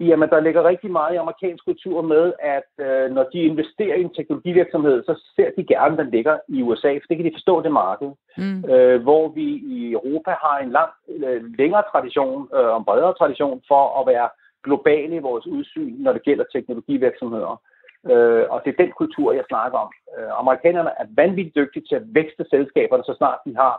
Jamen, 0.00 0.28
der 0.28 0.40
ligger 0.40 0.68
rigtig 0.68 0.90
meget 0.90 1.14
i 1.14 1.22
amerikansk 1.24 1.64
kultur 1.64 2.02
med, 2.02 2.32
at 2.56 2.70
øh, 2.86 3.14
når 3.14 3.24
de 3.32 3.38
investerer 3.38 3.96
i 3.96 4.00
en 4.00 4.14
teknologivirksomhed, 4.14 5.02
så 5.04 5.14
ser 5.36 5.50
de 5.56 5.64
gerne, 5.64 5.96
den 5.96 6.10
ligger 6.10 6.38
i 6.48 6.62
USA, 6.62 6.92
for 6.92 7.06
det 7.08 7.16
kan 7.16 7.26
de 7.26 7.38
forstå 7.38 7.62
det 7.62 7.72
marked. 7.72 8.10
Mm. 8.36 8.64
Øh, 8.70 9.02
hvor 9.02 9.28
vi 9.28 9.48
i 9.76 9.92
Europa 9.92 10.30
har 10.44 10.58
en 10.58 10.70
lang, 10.70 10.90
øh, 11.08 11.42
længere 11.58 11.84
tradition 11.92 12.48
øh, 12.54 12.68
og 12.72 12.78
en 12.78 12.84
bredere 12.84 13.14
tradition 13.18 13.62
for 13.68 14.00
at 14.00 14.06
være 14.06 14.28
globale 14.64 15.16
i 15.16 15.26
vores 15.28 15.46
udsyn, 15.46 15.94
når 16.04 16.12
det 16.12 16.22
gælder 16.22 16.44
teknologivirksomheder. 16.54 17.60
Øh, 18.06 18.44
og 18.50 18.62
det 18.64 18.70
er 18.70 18.82
den 18.84 18.92
kultur, 18.92 19.32
jeg 19.32 19.44
snakker 19.48 19.78
om. 19.78 19.90
Øh, 20.18 20.30
amerikanerne 20.42 20.90
er 20.98 21.06
vanvittigt 21.16 21.56
dygtige 21.56 21.86
til 21.88 21.96
at 21.96 22.14
vækste 22.14 22.44
selskaberne, 22.50 23.04
så 23.04 23.14
snart 23.18 23.38
de 23.46 23.56
har 23.56 23.74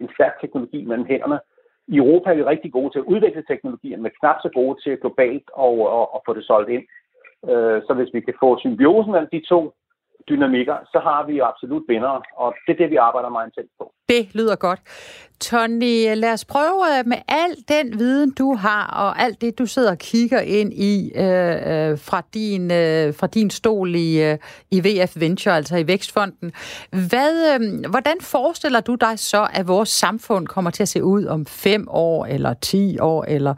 en 0.00 0.08
stærk 0.14 0.40
teknologi 0.40 0.84
mellem 0.84 1.06
hænderne. 1.06 1.38
I 1.88 1.96
Europa 1.96 2.30
er 2.30 2.34
vi 2.34 2.44
rigtig 2.44 2.72
gode 2.72 2.90
til 2.90 2.98
at 2.98 3.10
udvikle 3.12 3.44
teknologier, 3.48 3.98
men 3.98 4.12
knap 4.20 4.36
så 4.42 4.50
gode 4.54 4.76
til 4.82 5.00
globalt 5.00 5.48
at, 5.58 5.70
og, 5.96 6.14
og 6.14 6.22
få 6.26 6.34
det 6.34 6.44
solgt 6.44 6.70
ind. 6.70 6.84
Øh, 7.50 7.82
så 7.86 7.94
hvis 7.94 8.14
vi 8.14 8.20
kan 8.20 8.34
få 8.40 8.58
symbiosen 8.58 9.14
af 9.14 9.28
de 9.32 9.40
to, 9.48 9.72
dynamikker, 10.28 10.76
så 10.92 10.98
har 10.98 11.26
vi 11.26 11.32
jo 11.38 11.44
absolut 11.44 11.82
vinder, 11.88 12.22
og 12.36 12.54
det 12.66 12.72
er 12.72 12.76
det, 12.76 12.90
vi 12.90 12.96
arbejder 12.96 13.28
meget 13.28 13.46
intens 13.46 13.70
på. 13.78 13.92
Det 14.08 14.34
lyder 14.34 14.56
godt. 14.56 14.80
Tony, 15.40 16.14
lad 16.14 16.32
os 16.32 16.44
prøve 16.44 16.98
øh, 16.98 17.06
med 17.06 17.16
al 17.28 17.56
den 17.68 17.98
viden, 17.98 18.34
du 18.34 18.54
har, 18.54 18.86
og 18.86 19.22
alt 19.22 19.40
det, 19.40 19.58
du 19.58 19.66
sidder 19.66 19.90
og 19.90 19.98
kigger 19.98 20.40
ind 20.40 20.72
i 20.72 21.12
øh, 21.14 21.22
øh 21.22 21.98
fra, 21.98 22.22
din, 22.34 22.70
øh, 22.70 23.14
fra 23.14 23.26
din 23.26 23.50
stol 23.50 23.94
i, 23.94 24.22
øh, 24.22 24.38
i 24.70 24.80
VF 24.80 25.20
Venture, 25.20 25.56
altså 25.56 25.76
i 25.76 25.86
Vækstfonden. 25.86 26.52
Hvad, 27.10 27.54
øh, 27.54 27.90
hvordan 27.90 28.16
forestiller 28.20 28.80
du 28.80 28.94
dig 28.94 29.18
så, 29.18 29.48
at 29.52 29.68
vores 29.68 29.88
samfund 29.88 30.46
kommer 30.46 30.70
til 30.70 30.82
at 30.82 30.88
se 30.88 31.04
ud 31.04 31.24
om 31.24 31.46
fem 31.46 31.86
år, 31.88 32.26
eller 32.26 32.54
ti 32.54 32.98
år, 32.98 33.24
eller 33.28 33.54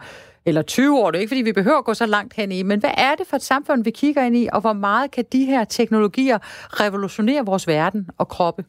eller 0.49 0.63
20 0.63 0.99
år. 0.99 1.11
Det 1.11 1.19
er 1.19 1.21
ikke, 1.21 1.31
fordi 1.31 1.43
vi 1.43 1.53
behøver 1.53 1.79
at 1.79 1.85
gå 1.85 1.95
så 1.95 2.07
langt 2.07 2.35
hen 2.37 2.53
i, 2.53 2.63
men 2.63 2.81
hvad 2.81 2.91
er 2.99 3.15
det 3.19 3.27
for 3.27 3.37
et 3.37 3.43
samfund, 3.43 3.85
vi 3.85 3.91
kigger 3.91 4.23
ind 4.23 4.37
i, 4.37 4.49
og 4.53 4.61
hvor 4.61 4.73
meget 4.73 5.11
kan 5.11 5.25
de 5.33 5.45
her 5.45 5.65
teknologier 5.65 6.39
revolutionere 6.85 7.47
vores 7.47 7.69
verden 7.69 8.09
og 8.19 8.29
kroppe? 8.29 8.65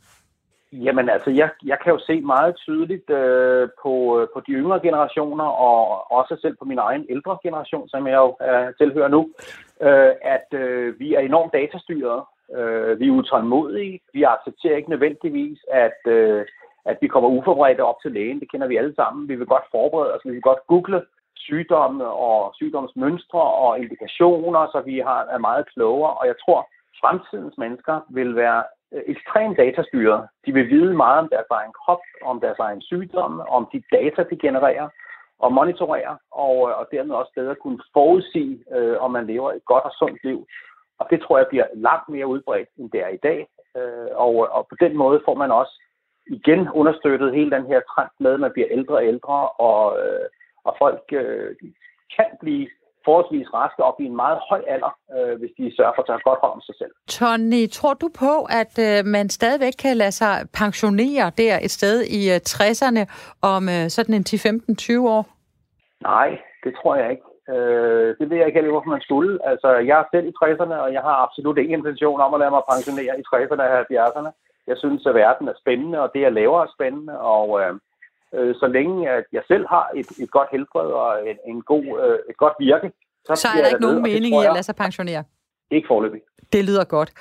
Jamen 0.73 1.09
altså, 1.09 1.30
jeg, 1.30 1.49
jeg 1.65 1.77
kan 1.84 1.93
jo 1.93 1.99
se 1.99 2.21
meget 2.21 2.55
tydeligt 2.55 3.09
øh, 3.09 3.69
på, 3.84 4.19
øh, 4.19 4.27
på 4.34 4.39
de 4.47 4.51
yngre 4.51 4.80
generationer, 4.80 5.45
og 5.45 6.11
også 6.11 6.38
selv 6.41 6.55
på 6.59 6.65
min 6.65 6.77
egen 6.77 7.05
ældre 7.09 7.38
generation, 7.43 7.89
som 7.89 8.07
jeg 8.07 8.15
jo 8.15 8.36
øh, 8.47 8.73
tilhører 8.77 9.07
nu, 9.07 9.21
øh, 9.82 10.13
at 10.21 10.47
øh, 10.59 10.99
vi 10.99 11.13
er 11.13 11.19
enormt 11.19 11.53
datastyret. 11.53 12.21
Øh, 12.57 12.99
vi 12.99 13.07
er 13.07 13.11
utålmodige. 13.11 13.99
Vi 14.13 14.23
accepterer 14.23 14.77
ikke 14.77 14.89
nødvendigvis, 14.89 15.59
at, 15.71 16.01
øh, 16.07 16.45
at 16.86 16.97
vi 17.01 17.07
kommer 17.07 17.30
uforberedte 17.30 17.84
op 17.84 18.01
til 18.01 18.11
lægen. 18.11 18.39
Det 18.39 18.51
kender 18.51 18.67
vi 18.67 18.77
alle 18.77 18.95
sammen. 18.95 19.30
Vi 19.30 19.36
vil 19.36 19.47
godt 19.47 19.67
forberede 19.71 20.13
os. 20.13 20.21
Vi 20.25 20.32
vil 20.32 20.41
godt 20.41 20.67
google 20.67 21.01
sygdomme 21.40 22.06
og 22.06 22.54
sygdomsmønstre 22.56 23.42
og 23.42 23.80
indikationer, 23.80 24.68
så 24.74 24.82
vi 24.86 25.00
har, 25.00 25.22
er 25.26 25.38
meget 25.38 25.66
klogere. 25.74 26.14
Og 26.14 26.28
jeg 26.28 26.36
tror, 26.46 26.70
fremtidens 27.02 27.58
mennesker 27.58 28.00
vil 28.10 28.36
være 28.36 28.64
øh, 28.94 29.02
ekstremt 29.08 29.58
datastyret. 29.58 30.28
De 30.46 30.54
vil 30.54 30.70
vide 30.70 30.94
meget 30.94 31.20
om 31.20 31.30
deres 31.32 31.50
egen 31.50 31.74
krop, 31.74 32.04
om 32.22 32.40
deres 32.40 32.60
egen 32.60 32.82
sygdomme, 32.82 33.50
om 33.50 33.68
de 33.74 33.84
data, 33.92 34.24
de 34.32 34.38
genererer 34.38 34.90
og 35.40 35.54
monitorerer, 35.54 36.16
og, 36.32 36.70
øh, 36.70 36.80
og 36.80 36.88
dermed 36.92 37.16
også 37.16 37.32
bedre 37.36 37.56
kunne 37.56 37.80
forudsige, 37.94 38.64
øh, 38.76 38.98
om 39.00 39.12
man 39.12 39.26
lever 39.26 39.52
et 39.52 39.66
godt 39.66 39.84
og 39.84 39.92
sundt 39.92 40.24
liv. 40.24 40.48
Og 41.00 41.08
det 41.10 41.22
tror 41.22 41.38
jeg 41.38 41.48
bliver 41.50 41.68
langt 41.74 42.10
mere 42.10 42.28
udbredt, 42.28 42.70
end 42.78 42.92
det 42.92 43.02
er 43.02 43.08
i 43.08 43.24
dag. 43.24 43.48
Øh, 43.78 44.10
og, 44.26 44.34
og 44.52 44.68
på 44.70 44.76
den 44.80 44.98
måde 44.98 45.22
får 45.26 45.36
man 45.36 45.52
også 45.52 45.84
igen 46.28 46.70
understøttet 46.70 47.36
hele 47.36 47.52
den 47.52 47.66
her 47.66 47.82
trend 47.92 48.10
med, 48.20 48.34
at 48.34 48.40
man 48.40 48.52
bliver 48.52 48.68
ældre 48.72 48.96
og 48.96 49.06
ældre, 49.06 49.50
og, 49.50 50.00
øh, 50.02 50.26
og 50.68 50.76
folk 50.80 51.03
øh, 51.22 51.55
kan 52.16 52.30
blive 52.43 52.68
forholdsvis 53.05 53.53
raske 53.53 53.82
op 53.89 53.97
i 54.03 54.05
en 54.12 54.16
meget 54.16 54.39
høj 54.49 54.62
alder, 54.74 54.93
øh, 55.16 55.39
hvis 55.39 55.51
de 55.57 55.76
sørger 55.78 55.93
for 55.95 56.01
at 56.01 56.07
tage 56.07 56.28
godt 56.30 56.39
hånd 56.43 56.53
om 56.57 56.62
sig 56.62 56.76
selv. 56.82 56.93
Tony, 57.18 57.64
tror 57.78 57.93
du 58.03 58.07
på, 58.24 58.34
at 58.62 58.74
øh, 58.88 59.05
man 59.16 59.30
stadigvæk 59.30 59.76
kan 59.84 59.97
lade 59.97 60.16
sig 60.22 60.34
pensionere 60.62 61.26
der 61.41 61.55
et 61.66 61.72
sted 61.80 61.95
i 62.18 62.22
øh, 62.36 62.39
60'erne 62.55 63.03
om 63.53 63.62
øh, 63.76 63.84
sådan 63.95 64.16
en 64.20 64.26
10-15-20 64.30 65.16
år? 65.16 65.24
Nej, 66.12 66.30
det 66.64 66.72
tror 66.80 66.95
jeg 67.01 67.10
ikke. 67.14 67.28
Øh, 67.53 68.07
det 68.20 68.26
ved 68.30 68.38
jeg 68.38 68.47
ikke 68.47 68.60
heller, 68.60 68.76
hvorfor 68.76 68.95
man 68.95 69.07
skulle. 69.07 69.34
Altså, 69.51 69.70
jeg 69.89 69.95
er 69.99 70.07
selv 70.14 70.28
i 70.28 70.38
60'erne, 70.41 70.76
og 70.86 70.89
jeg 70.95 71.03
har 71.07 71.16
absolut 71.26 71.57
ingen 71.57 71.80
intention 71.80 72.22
om 72.26 72.34
at 72.34 72.39
lade 72.39 72.53
mig 72.55 72.64
pensionere 72.72 73.14
i 73.22 73.24
60'erne 73.32 73.64
og 73.66 73.80
70'erne. 73.80 74.32
Jeg 74.70 74.78
synes, 74.78 75.05
at 75.05 75.16
verden 75.16 75.47
er 75.47 75.57
spændende, 75.62 75.99
og 76.03 76.10
det, 76.14 76.22
jeg 76.22 76.34
laver, 76.34 76.60
er 76.62 76.76
spændende, 76.76 77.16
og 77.36 77.47
øh, 77.62 77.74
øh, 78.36 78.55
så 78.55 78.67
længe 78.67 79.09
at 79.09 79.25
jeg 79.34 79.43
selv 79.47 79.65
har 79.67 79.86
et, 79.95 80.09
et 80.23 80.32
godt 80.32 80.49
helbred 80.51 80.89
og 81.01 81.30
en, 81.30 81.38
en 81.51 81.61
god, 81.61 81.86
øh, 82.03 82.19
et 82.30 82.38
godt 82.38 82.53
virke. 82.59 82.91
Så, 83.25 83.36
så 83.36 83.47
er 83.55 83.61
der 83.61 83.69
ikke 83.69 83.82
nogen 83.82 84.01
mening 84.01 84.36
i 84.41 84.45
at 84.45 84.53
lade 84.53 84.63
sig 84.63 84.75
pensionere? 84.75 85.23
Ikke 85.71 85.88
forløbig. 85.88 86.21
Det 86.53 86.65
lyder 86.65 86.84
godt. 86.84 87.11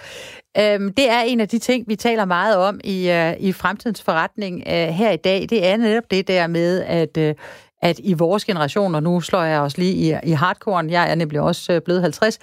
Øhm, 0.60 0.92
det 0.98 1.10
er 1.10 1.20
en 1.26 1.40
af 1.40 1.48
de 1.48 1.58
ting, 1.58 1.88
vi 1.88 1.96
taler 1.96 2.24
meget 2.24 2.56
om 2.68 2.80
i, 2.84 2.98
uh, 3.10 3.48
i 3.48 3.52
fremtidens 3.52 4.04
forretning 4.04 4.62
her 5.00 5.10
i 5.10 5.16
dag. 5.16 5.40
Det 5.40 5.66
er 5.66 5.76
netop 5.76 6.10
det 6.10 6.28
der 6.28 6.46
med, 6.46 6.82
at 6.82 7.38
at 7.82 8.00
i 8.02 8.12
vores 8.12 8.44
generation, 8.44 8.94
og 8.94 9.02
nu 9.02 9.20
slår 9.20 9.42
jeg 9.42 9.60
også 9.60 9.78
lige 9.78 9.92
i, 9.92 10.28
i 10.30 10.32
hardcore, 10.32 10.84
jeg 10.88 11.10
er 11.10 11.14
nemlig 11.14 11.40
også 11.40 11.72
øh, 11.72 11.80
blevet 11.82 12.02
50, 12.02 12.38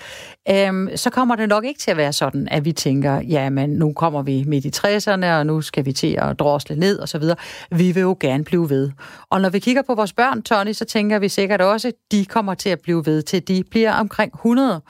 øhm, 0.50 0.90
så 0.96 1.10
kommer 1.10 1.36
det 1.36 1.50
nok 1.50 1.66
ikke 1.66 1.80
til 1.80 1.92
at 1.92 1.98
være 1.98 2.14
sådan, 2.14 2.48
at 2.52 2.66
vi 2.66 2.72
tænker, 2.72 3.22
ja, 3.22 3.50
men 3.50 3.70
nu 3.70 3.94
kommer 3.94 4.22
vi 4.22 4.44
midt 4.48 4.66
i 4.66 4.72
60'erne, 4.76 5.26
og 5.26 5.46
nu 5.46 5.62
skal 5.62 5.86
vi 5.86 5.94
til 5.94 6.18
at 6.22 6.40
drosle 6.40 6.76
ned, 6.76 7.00
og 7.00 7.10
så 7.10 7.18
videre. 7.18 7.38
Vi 7.72 7.92
vil 7.92 8.02
jo 8.02 8.18
gerne 8.20 8.44
blive 8.44 8.70
ved. 8.70 8.92
Og 9.30 9.42
når 9.42 9.50
vi 9.50 9.60
kigger 9.60 9.82
på 9.82 9.96
vores 9.96 10.14
børn, 10.14 10.42
Tony, 10.42 10.72
så 10.72 10.86
tænker 10.86 11.20
vi 11.20 11.30
sikkert 11.30 11.62
også, 11.62 11.88
at 11.88 11.94
de 12.12 12.26
kommer 12.26 12.54
til 12.54 12.70
at 12.70 12.80
blive 12.80 13.06
ved, 13.06 13.22
til 13.22 13.48
de 13.48 13.64
bliver 13.72 13.94
omkring 13.94 14.34
100. 14.34 14.82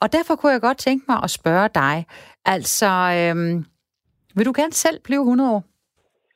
Og 0.00 0.12
derfor 0.12 0.36
kunne 0.36 0.52
jeg 0.52 0.60
godt 0.60 0.78
tænke 0.78 1.04
mig 1.08 1.20
at 1.22 1.30
spørge 1.30 1.68
dig, 1.74 2.06
altså, 2.44 2.86
øhm, 2.86 3.64
vil 4.34 4.46
du 4.46 4.52
gerne 4.56 4.72
selv 4.72 5.00
blive 5.04 5.20
100 5.20 5.50
år? 5.50 5.75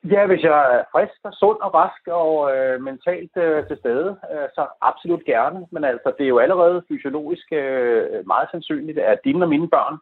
Ja, 0.04 0.26
hvis 0.26 0.42
jeg 0.42 0.76
er 0.76 0.82
frisk 0.92 1.20
og 1.24 1.32
sund 1.32 1.58
og 1.60 1.74
rask 1.74 2.02
og 2.06 2.56
øh, 2.56 2.82
mentalt 2.82 3.36
øh, 3.36 3.66
til 3.66 3.76
stede, 3.76 4.18
øh, 4.32 4.48
så 4.54 4.66
absolut 4.80 5.24
gerne. 5.24 5.66
Men 5.72 5.84
altså, 5.84 6.12
det 6.18 6.24
er 6.24 6.28
jo 6.28 6.38
allerede 6.38 6.82
fysiologisk 6.88 7.52
øh, 7.52 8.26
meget 8.26 8.48
sandsynligt, 8.50 8.98
at 8.98 9.18
dine 9.24 9.44
og 9.44 9.48
mine 9.48 9.68
børn, 9.68 9.96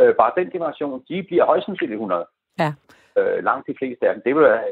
øh, 0.00 0.14
bare 0.14 0.32
den 0.36 0.50
generation, 0.50 1.04
de 1.08 1.22
bliver 1.22 1.44
højst 1.46 1.66
sandsynligt 1.66 2.00
100. 2.02 2.26
Ja. 2.58 2.72
Øh, 3.18 3.44
langt 3.44 3.66
de 3.66 3.74
fleste 3.78 4.08
af 4.08 4.14
dem. 4.14 4.22
Det 4.26 4.34
vil 4.34 4.42
være 4.42 4.64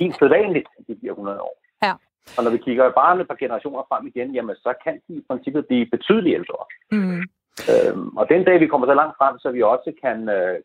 helt 0.00 0.18
sædvanligt, 0.18 0.68
at 0.78 0.84
de 0.88 0.94
bliver 0.94 1.12
100 1.12 1.40
år. 1.40 1.56
Ja. 1.82 1.92
Og 2.36 2.44
når 2.44 2.50
vi 2.50 2.58
kigger 2.58 2.90
bare 2.90 3.20
et 3.20 3.28
par 3.28 3.42
generationer 3.44 3.82
frem 3.88 4.06
igen, 4.06 4.34
jamen 4.34 4.56
så 4.56 4.74
kan 4.84 4.94
de 5.08 5.14
i 5.14 5.24
princippet 5.28 5.66
blive 5.66 5.86
betydeligt 5.86 6.34
ældre. 6.34 6.64
Mm. 6.92 7.22
Øhm, 7.72 8.16
og 8.16 8.28
den 8.28 8.44
dag, 8.44 8.60
vi 8.60 8.66
kommer 8.66 8.86
så 8.86 8.94
langt 8.94 9.16
frem, 9.18 9.38
så 9.38 9.50
vi 9.50 9.62
også 9.62 9.92
kan 10.02 10.28
øh, 10.28 10.56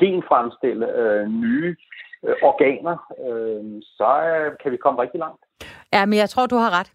genfremstille 0.00 0.86
øh, 1.00 1.28
nye 1.28 1.76
øh, 2.26 2.34
organer, 2.42 2.96
øh, 3.26 3.82
så 3.82 4.10
øh, 4.30 4.52
kan 4.62 4.72
vi 4.72 4.76
komme 4.76 5.02
rigtig 5.02 5.18
langt. 5.18 5.40
Ja, 5.92 6.06
men 6.06 6.18
jeg 6.18 6.30
tror, 6.30 6.46
du 6.46 6.56
har 6.56 6.80
ret. 6.80 6.90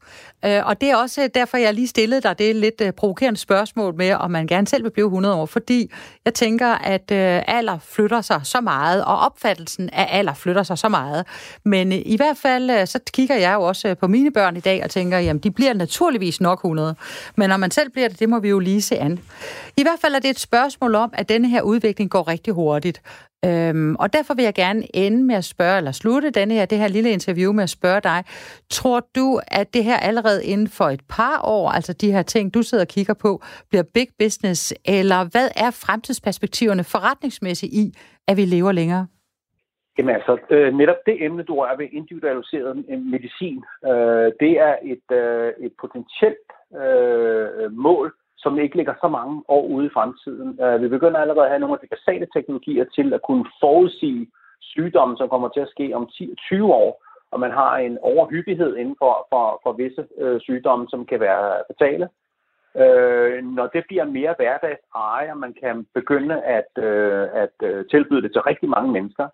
Øh, 0.46 0.68
og 0.68 0.82
det 0.82 0.92
er 0.92 0.96
også 0.96 1.24
øh, 1.24 1.30
derfor, 1.34 1.58
jeg 1.58 1.74
lige 1.74 1.88
stillede 1.88 2.22
dig 2.22 2.40
det 2.40 2.56
lidt 2.56 2.82
øh, 2.82 2.92
provokerende 2.92 3.40
spørgsmål 3.40 3.96
med, 3.96 4.12
om 4.12 4.32
man 4.32 4.48
gerne 4.48 4.68
selv 4.68 4.84
vil 4.84 4.90
blive 4.92 5.06
100 5.06 5.36
år. 5.36 5.46
Fordi 5.46 5.92
jeg 6.26 6.34
tænker, 6.34 6.68
at 6.68 7.12
alder 7.48 7.78
flytter 7.80 8.22
sig 8.22 8.42
så 8.44 8.62
meget, 8.62 9.06
og 9.06 9.18
opfattelsen 9.20 9.90
af 9.90 10.08
alder 10.12 10.34
flytter 10.34 10.64
sig 10.64 10.78
så 10.78 10.90
meget. 10.90 11.28
Men 11.66 11.92
i 11.92 12.18
hvert 12.18 12.38
fald, 12.38 12.86
så 12.86 13.00
kigger 13.14 13.36
jeg 13.36 13.54
jo 13.54 13.62
også 13.62 13.96
på 13.96 14.08
mine 14.08 14.32
børn 14.32 14.58
i 14.58 14.60
dag 14.60 14.84
og 14.84 14.90
tænker, 14.90 15.18
jamen 15.18 15.40
de 15.40 15.52
bliver 15.52 15.74
naturligvis 15.74 16.42
nok 16.42 16.60
100. 16.60 16.96
Men 17.36 17.52
om 17.52 17.60
man 17.60 17.72
selv 17.72 17.92
bliver 17.92 18.08
det, 18.08 18.20
det 18.20 18.30
må 18.30 18.40
vi 18.40 18.50
jo 18.50 18.60
lige 18.60 18.82
se 18.82 18.98
an. 18.98 19.20
I 19.78 19.82
hvert 19.82 20.00
fald 20.02 20.16
er 20.16 20.20
det 20.20 20.30
et 20.30 20.40
spørgsmål 20.40 20.96
om, 20.96 21.14
at 21.14 21.30
denne 21.30 21.48
her 21.50 21.62
udvikling 21.62 22.12
går 22.12 22.28
rigtig 22.28 22.54
hurtigt. 22.54 23.02
Øhm, 23.46 23.96
og 23.96 24.14
derfor 24.14 24.34
vil 24.34 24.44
jeg 24.44 24.54
gerne 24.54 24.84
ende 24.94 25.24
med 25.24 25.36
at 25.36 25.44
spørge, 25.44 25.78
eller 25.78 25.92
slutte 25.92 26.30
denne 26.30 26.54
her, 26.54 26.66
det 26.66 26.78
her 26.78 26.88
lille 26.88 27.12
interview 27.12 27.54
med 27.54 27.64
at 27.64 27.70
spørge 27.70 28.02
dig. 28.02 28.24
Tror 28.70 29.00
du, 29.16 29.40
at 29.48 29.74
det 29.74 29.84
her 29.84 29.98
allerede 29.98 30.46
inden 30.46 30.68
for 30.68 30.86
et 30.86 31.02
par 31.10 31.42
år, 31.44 31.70
altså 31.70 31.94
de 31.94 32.12
her 32.12 32.22
ting, 32.22 32.54
du 32.54 32.62
sidder 32.62 32.84
og 32.84 32.88
kigger 32.88 33.14
på, 33.14 33.42
bliver 33.70 33.84
big 33.94 34.08
business, 34.20 34.74
eller 34.86 35.32
hvad 35.32 35.48
er 35.56 35.72
fremtidsperspektiverne 35.72 36.84
forretningsmæssigt 36.84 37.74
i, 37.74 37.94
at 38.28 38.38
vi 38.38 38.46
lever 38.46 38.72
længere? 38.72 39.08
Jamen 39.98 40.16
altså, 40.16 40.38
øh, 40.50 40.74
netop 40.74 41.02
det 41.06 41.26
emne, 41.26 41.44
du 41.44 41.56
rører 41.56 41.78
ved 41.78 41.88
individualiseret 41.92 42.86
øh, 42.90 43.00
medicin, 43.00 43.64
øh, 43.86 44.28
det 44.40 44.54
er 44.68 44.76
et, 44.94 45.08
øh, 45.22 45.54
et 45.66 45.74
potentielt 45.82 46.50
øh, 46.82 47.72
mål, 47.72 48.14
som 48.44 48.60
ikke 48.60 48.76
ligger 48.76 48.94
så 49.02 49.08
mange 49.08 49.44
år 49.48 49.66
ude 49.68 49.86
i 49.86 49.96
fremtiden. 49.98 50.60
Øh, 50.64 50.82
vi 50.82 50.88
begynder 50.88 51.20
allerede 51.20 51.46
at 51.46 51.52
have 51.52 51.60
nogle 51.60 51.76
af 51.76 51.80
de 51.80 51.96
basale 51.96 52.28
teknologier 52.36 52.86
til 52.96 53.14
at 53.14 53.22
kunne 53.22 53.46
forudsige 53.60 54.28
sygdomme, 54.62 55.18
som 55.18 55.30
kommer 55.30 55.50
til 55.50 55.60
at 55.60 55.74
ske 55.76 55.96
om 55.96 56.10
10-20 56.12 56.64
år, 56.64 57.04
og 57.32 57.40
man 57.40 57.52
har 57.52 57.78
en 57.78 57.98
overhyppighed 58.02 58.76
inden 58.76 58.96
for, 59.00 59.28
for, 59.30 59.60
for 59.64 59.72
visse 59.74 60.08
øh, 60.18 60.42
sygdomme, 60.42 60.88
som 60.90 61.06
kan 61.06 61.20
være 61.20 61.64
fatale. 61.70 62.10
Øh, 62.84 63.46
når 63.58 63.68
det 63.68 63.84
bliver 63.88 64.06
mere 64.06 64.34
hverdagseje, 64.38 65.32
og 65.34 65.38
man 65.38 65.54
kan 65.64 65.88
begynde 65.94 66.42
at, 66.44 66.72
øh, 66.84 67.28
at 67.44 67.56
uh, 67.70 67.86
tilbyde 67.92 68.22
det 68.22 68.32
til 68.32 68.42
rigtig 68.42 68.70
mange 68.70 68.92
mennesker, 68.92 69.28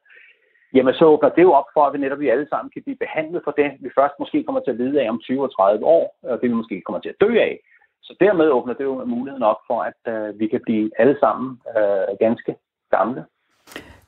jamen 0.74 0.94
så 0.94 1.06
åbner 1.06 1.30
det 1.30 1.42
jo 1.42 1.52
op 1.54 1.70
for, 1.74 1.84
at 1.86 1.94
vi 1.94 1.98
netop 1.98 2.20
vi 2.20 2.30
alle 2.30 2.48
sammen 2.50 2.72
kan 2.72 2.84
blive 2.84 3.04
behandlet 3.06 3.42
for 3.44 3.52
det, 3.52 3.70
vi 3.80 3.90
først 4.00 4.16
måske 4.20 4.44
kommer 4.44 4.62
til 4.62 4.72
at 4.72 4.78
lide 4.78 5.02
af 5.02 5.10
om 5.10 5.20
20 5.20 5.44
og 5.44 5.56
30 5.56 5.86
år, 5.86 6.18
og 6.24 6.42
det 6.42 6.50
vi 6.50 6.56
måske 6.56 6.82
kommer 6.82 7.00
til 7.02 7.10
at 7.10 7.22
dø 7.22 7.32
af. 7.40 7.60
Så 8.08 8.16
dermed 8.20 8.48
åbner 8.58 8.74
det 8.74 8.84
jo 8.84 9.06
muligheden 9.06 9.44
op 9.44 9.62
for, 9.68 9.80
at 9.90 10.02
øh, 10.14 10.40
vi 10.40 10.48
kan 10.48 10.62
blive 10.64 10.92
alle 11.02 11.16
sammen 11.20 11.60
øh, 11.78 12.18
ganske 12.20 12.56
gamle. 12.96 13.22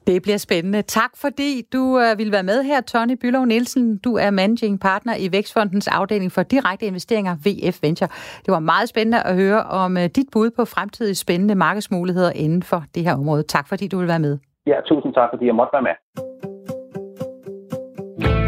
Det 0.08 0.22
bliver 0.22 0.38
spændende. 0.38 0.82
Tak 0.82 1.12
fordi 1.24 1.50
du 1.74 2.00
øh, 2.00 2.18
vil 2.18 2.32
være 2.32 2.44
med 2.44 2.64
her, 2.64 2.82
Tony 2.82 3.16
Bylov 3.22 3.46
Nielsen. 3.46 3.98
Du 3.98 4.12
er 4.16 4.30
managing 4.32 4.80
partner 4.80 5.14
i 5.20 5.32
Vækstfondens 5.32 5.88
afdeling 5.88 6.32
for 6.32 6.44
direkte 6.44 6.86
investeringer, 6.86 7.36
VF 7.46 7.78
Venture. 7.84 8.10
Det 8.46 8.52
var 8.52 8.60
meget 8.60 8.90
spændende 8.90 9.24
at 9.24 9.36
høre 9.36 9.64
om 9.64 9.98
øh, 9.98 10.04
dit 10.04 10.30
bud 10.34 10.50
på 10.58 10.66
fremtidige 10.66 11.16
spændende 11.16 11.56
markedsmuligheder 11.56 12.32
inden 12.32 12.64
for 12.64 12.84
det 12.96 13.04
her 13.04 13.14
område. 13.14 13.44
Tak 13.44 13.68
fordi 13.68 13.88
du 13.88 13.98
vil 13.98 14.08
være 14.08 14.20
med. 14.20 14.38
Ja, 14.68 14.76
tusind 14.86 15.14
tak 15.14 15.30
fordi 15.34 15.46
jeg 15.46 15.56
måtte 15.56 15.74
være 15.74 15.88
med. 15.90 15.96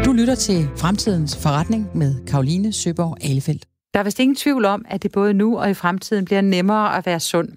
Du 0.04 0.12
lytter 0.12 0.34
til 0.34 0.58
Fremtidens 0.82 1.32
Forretning 1.44 1.82
med 1.94 2.26
Karoline 2.30 2.72
Søborg 2.72 3.16
Alefeldt. 3.30 3.69
Der 3.94 4.00
er 4.00 4.04
vist 4.04 4.20
ingen 4.20 4.36
tvivl 4.36 4.64
om, 4.64 4.84
at 4.88 5.02
det 5.02 5.12
både 5.12 5.34
nu 5.34 5.58
og 5.58 5.70
i 5.70 5.74
fremtiden 5.74 6.24
bliver 6.24 6.40
nemmere 6.40 6.96
at 6.96 7.06
være 7.06 7.20
sund. 7.20 7.48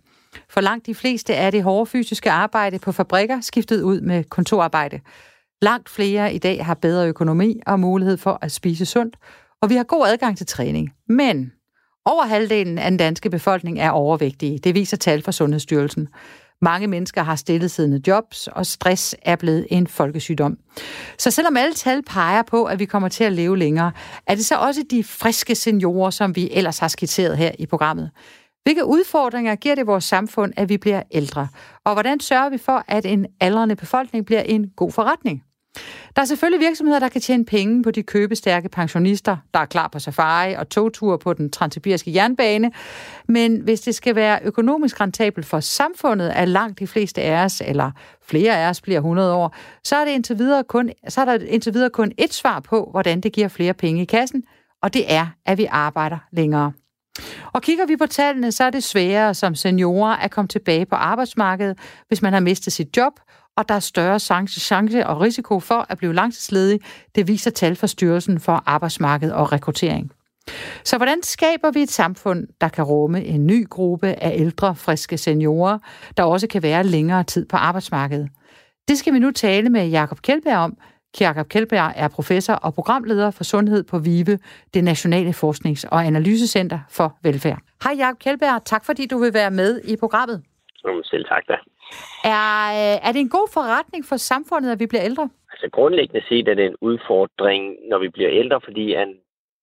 For 0.50 0.62
langt 0.62 0.86
de 0.86 0.96
fleste 0.96 1.34
er 1.34 1.52
det 1.52 1.64
hårde 1.64 1.86
fysiske 1.86 2.32
arbejde 2.32 2.80
på 2.80 2.92
fabrikker 2.92 3.42
skiftet 3.42 3.82
ud 3.82 4.02
med 4.02 4.24
kontorarbejde. 4.24 5.00
Langt 5.62 5.90
flere 5.90 6.34
i 6.34 6.38
dag 6.38 6.66
har 6.66 6.74
bedre 6.74 7.08
økonomi 7.08 7.62
og 7.66 7.80
mulighed 7.80 8.18
for 8.18 8.40
at 8.42 8.52
spise 8.52 8.86
sundt, 8.86 9.18
og 9.62 9.70
vi 9.70 9.76
har 9.76 9.84
god 9.84 10.08
adgang 10.08 10.38
til 10.38 10.46
træning. 10.46 10.94
Men 11.08 11.52
over 12.06 12.24
halvdelen 12.24 12.78
af 12.78 12.92
den 12.92 12.98
danske 12.98 13.30
befolkning 13.30 13.80
er 13.80 13.90
overvægtige. 13.90 14.60
Det 14.60 14.76
viser 14.76 14.98
tal 14.98 15.22
fra 15.22 15.32
Sundhedsstyrelsen. 15.32 16.08
Mange 16.62 16.88
mennesker 16.88 17.24
har 17.24 17.36
stillesiddende 17.36 18.02
jobs, 18.08 18.48
og 18.48 18.66
stress 18.66 19.16
er 19.22 19.36
blevet 19.36 19.68
en 19.70 19.88
folkesygdom. 19.88 20.58
Så 21.18 21.32
selvom 21.32 21.58
alle 21.58 21.74
tal 21.74 22.04
peger 22.04 22.44
på, 22.44 22.66
at 22.66 22.80
vi 22.80 22.86
kommer 22.86 23.10
til 23.10 23.24
at 23.24 23.34
leve 23.34 23.58
længere, 23.58 23.92
er 24.28 24.36
det 24.36 24.46
så 24.46 24.56
også 24.56 24.84
de 24.92 25.04
friske 25.04 25.56
seniorer, 25.56 26.10
som 26.10 26.36
vi 26.36 26.50
ellers 26.52 26.80
har 26.80 26.88
skitseret 26.88 27.38
her 27.38 27.52
i 27.60 27.66
programmet. 27.66 28.12
Hvilke 28.64 28.86
udfordringer 28.86 29.56
giver 29.56 29.76
det 29.76 29.88
vores 29.88 30.04
samfund, 30.04 30.54
at 30.58 30.70
vi 30.70 30.78
bliver 30.78 31.04
ældre? 31.12 31.48
Og 31.86 31.94
hvordan 31.94 32.20
sørger 32.20 32.50
vi 32.50 32.58
for, 32.58 32.84
at 32.88 33.06
en 33.06 33.26
aldrende 33.40 33.76
befolkning 33.76 34.26
bliver 34.26 34.42
en 34.42 34.70
god 34.70 34.92
forretning? 34.92 35.44
Der 36.16 36.22
er 36.22 36.26
selvfølgelig 36.26 36.68
virksomheder, 36.68 37.00
der 37.00 37.10
kan 37.10 37.22
tjene 37.22 37.46
penge 37.46 37.84
på 37.84 37.92
de 37.92 38.04
købestærke 38.04 38.70
pensionister, 38.70 39.38
der 39.54 39.60
er 39.60 39.66
klar 39.66 39.88
på 39.88 40.00
safari 40.00 40.54
og 40.54 40.70
togtur 40.70 41.18
på 41.18 41.34
den 41.34 41.52
transsibiriske 41.52 42.14
jernbane. 42.14 42.72
Men 43.28 43.58
hvis 43.58 43.82
det 43.82 43.96
skal 43.96 44.16
være 44.16 44.40
økonomisk 44.44 45.02
rentabelt 45.02 45.46
for 45.46 45.60
samfundet, 45.60 46.30
at 46.30 46.48
langt 46.48 46.80
de 46.80 46.88
fleste 46.88 47.22
af 47.22 47.46
os, 47.46 47.62
eller 47.66 47.92
flere 48.22 48.58
af 48.58 48.70
os 48.70 48.82
bliver 48.82 49.00
100 49.00 49.34
år, 49.34 49.56
så 49.84 49.96
er, 49.96 50.06
det 50.06 50.12
indtil 50.12 50.38
videre 50.38 50.64
kun, 50.64 50.92
så 51.08 51.22
er 51.22 51.26
der 51.26 51.34
indtil 51.34 51.74
videre 51.74 51.90
kun 51.90 52.12
et 52.18 52.34
svar 52.34 52.60
på, 52.60 52.88
hvordan 52.92 53.22
det 53.22 53.34
giver 53.34 53.48
flere 53.48 53.74
penge 53.74 54.02
i 54.02 54.06
kassen, 54.06 54.44
og 54.82 54.94
det 54.94 55.14
er, 55.14 55.28
at 55.46 55.58
vi 55.58 55.68
arbejder 55.70 56.18
længere. 56.32 56.72
Og 57.54 57.62
kigger 57.62 57.86
vi 57.86 57.96
på 57.96 58.06
tallene, 58.06 58.52
så 58.52 58.64
er 58.64 58.70
det 58.70 58.84
sværere 58.84 59.34
som 59.34 59.56
seniorer 59.56 60.16
at 60.16 60.32
komme 60.32 60.48
tilbage 60.48 60.86
på 60.86 60.96
arbejdsmarkedet, 60.96 61.78
hvis 62.08 62.22
man 62.22 62.34
har 62.34 62.40
mistet 62.40 62.74
sit 62.74 62.98
job, 62.98 63.14
og 63.58 63.70
der 63.70 63.76
er 63.76 63.80
større 63.80 64.20
chance 64.20 64.60
chance 64.60 65.08
og 65.08 65.22
risiko 65.22 65.60
for 65.60 65.86
at 65.90 65.98
blive 65.98 66.14
langtidsledig. 66.14 66.80
Det 67.16 67.28
viser 67.28 67.52
tal 67.52 67.76
fra 67.76 67.88
Styrelsen 67.88 68.40
for 68.40 68.64
Arbejdsmarked 68.66 69.32
og 69.32 69.52
Rekruttering. 69.52 70.12
Så 70.84 70.98
hvordan 70.98 71.24
skaber 71.24 71.72
vi 71.72 71.80
et 71.82 71.90
samfund, 71.90 72.48
der 72.62 72.68
kan 72.68 72.84
rumme 72.84 73.26
en 73.26 73.48
ny 73.48 73.70
gruppe 73.70 74.08
af 74.08 74.34
ældre, 74.36 74.76
friske 74.76 75.18
seniorer, 75.18 75.80
der 76.18 76.24
også 76.24 76.48
kan 76.48 76.64
være 76.64 76.84
længere 76.84 77.24
tid 77.24 77.46
på 77.46 77.58
arbejdsmarkedet? 77.58 78.30
Det 78.88 78.98
skal 78.98 79.14
vi 79.14 79.20
nu 79.20 79.32
tale 79.32 79.70
med 79.70 79.88
Jakob 79.88 80.22
Kjeldberg 80.22 80.58
om. 80.58 80.78
Jakob 81.20 81.48
Kjeldberg 81.48 81.94
er 81.96 82.08
professor 82.08 82.54
og 82.54 82.74
programleder 82.74 83.32
for 83.32 83.44
sundhed 83.44 83.84
på 83.84 84.00
VIVE, 84.00 84.40
det 84.74 84.84
Nationale 84.84 85.34
Forsknings- 85.34 85.86
og 85.92 86.06
Analysecenter 86.06 86.80
for 86.90 87.18
Velfærd. 87.24 87.60
Hej 87.84 87.94
Jakob 87.98 88.20
Kjeldberg, 88.20 88.66
tak 88.66 88.86
fordi 88.86 89.08
du 89.08 89.18
vil 89.18 89.34
være 89.34 89.52
med 89.52 89.82
i 89.84 89.96
programmet. 89.96 90.44
Selv 91.04 91.26
tak 91.26 91.44
da. 91.48 91.54
Er, 92.24 92.52
øh, 92.80 92.98
er 93.08 93.12
det 93.12 93.22
en 93.22 93.36
god 93.38 93.48
forretning 93.54 94.06
for 94.06 94.18
samfundet, 94.18 94.72
at 94.72 94.80
vi 94.80 94.88
bliver 94.88 95.06
ældre? 95.10 95.30
Altså 95.52 95.68
grundlæggende 95.72 96.28
set 96.30 96.48
er 96.48 96.54
det 96.54 96.66
en 96.66 96.76
udfordring, 96.82 97.64
når 97.90 98.00
vi 98.00 98.10
bliver 98.10 98.32
ældre, 98.32 98.62
fordi 98.64 98.94
an, 98.94 99.10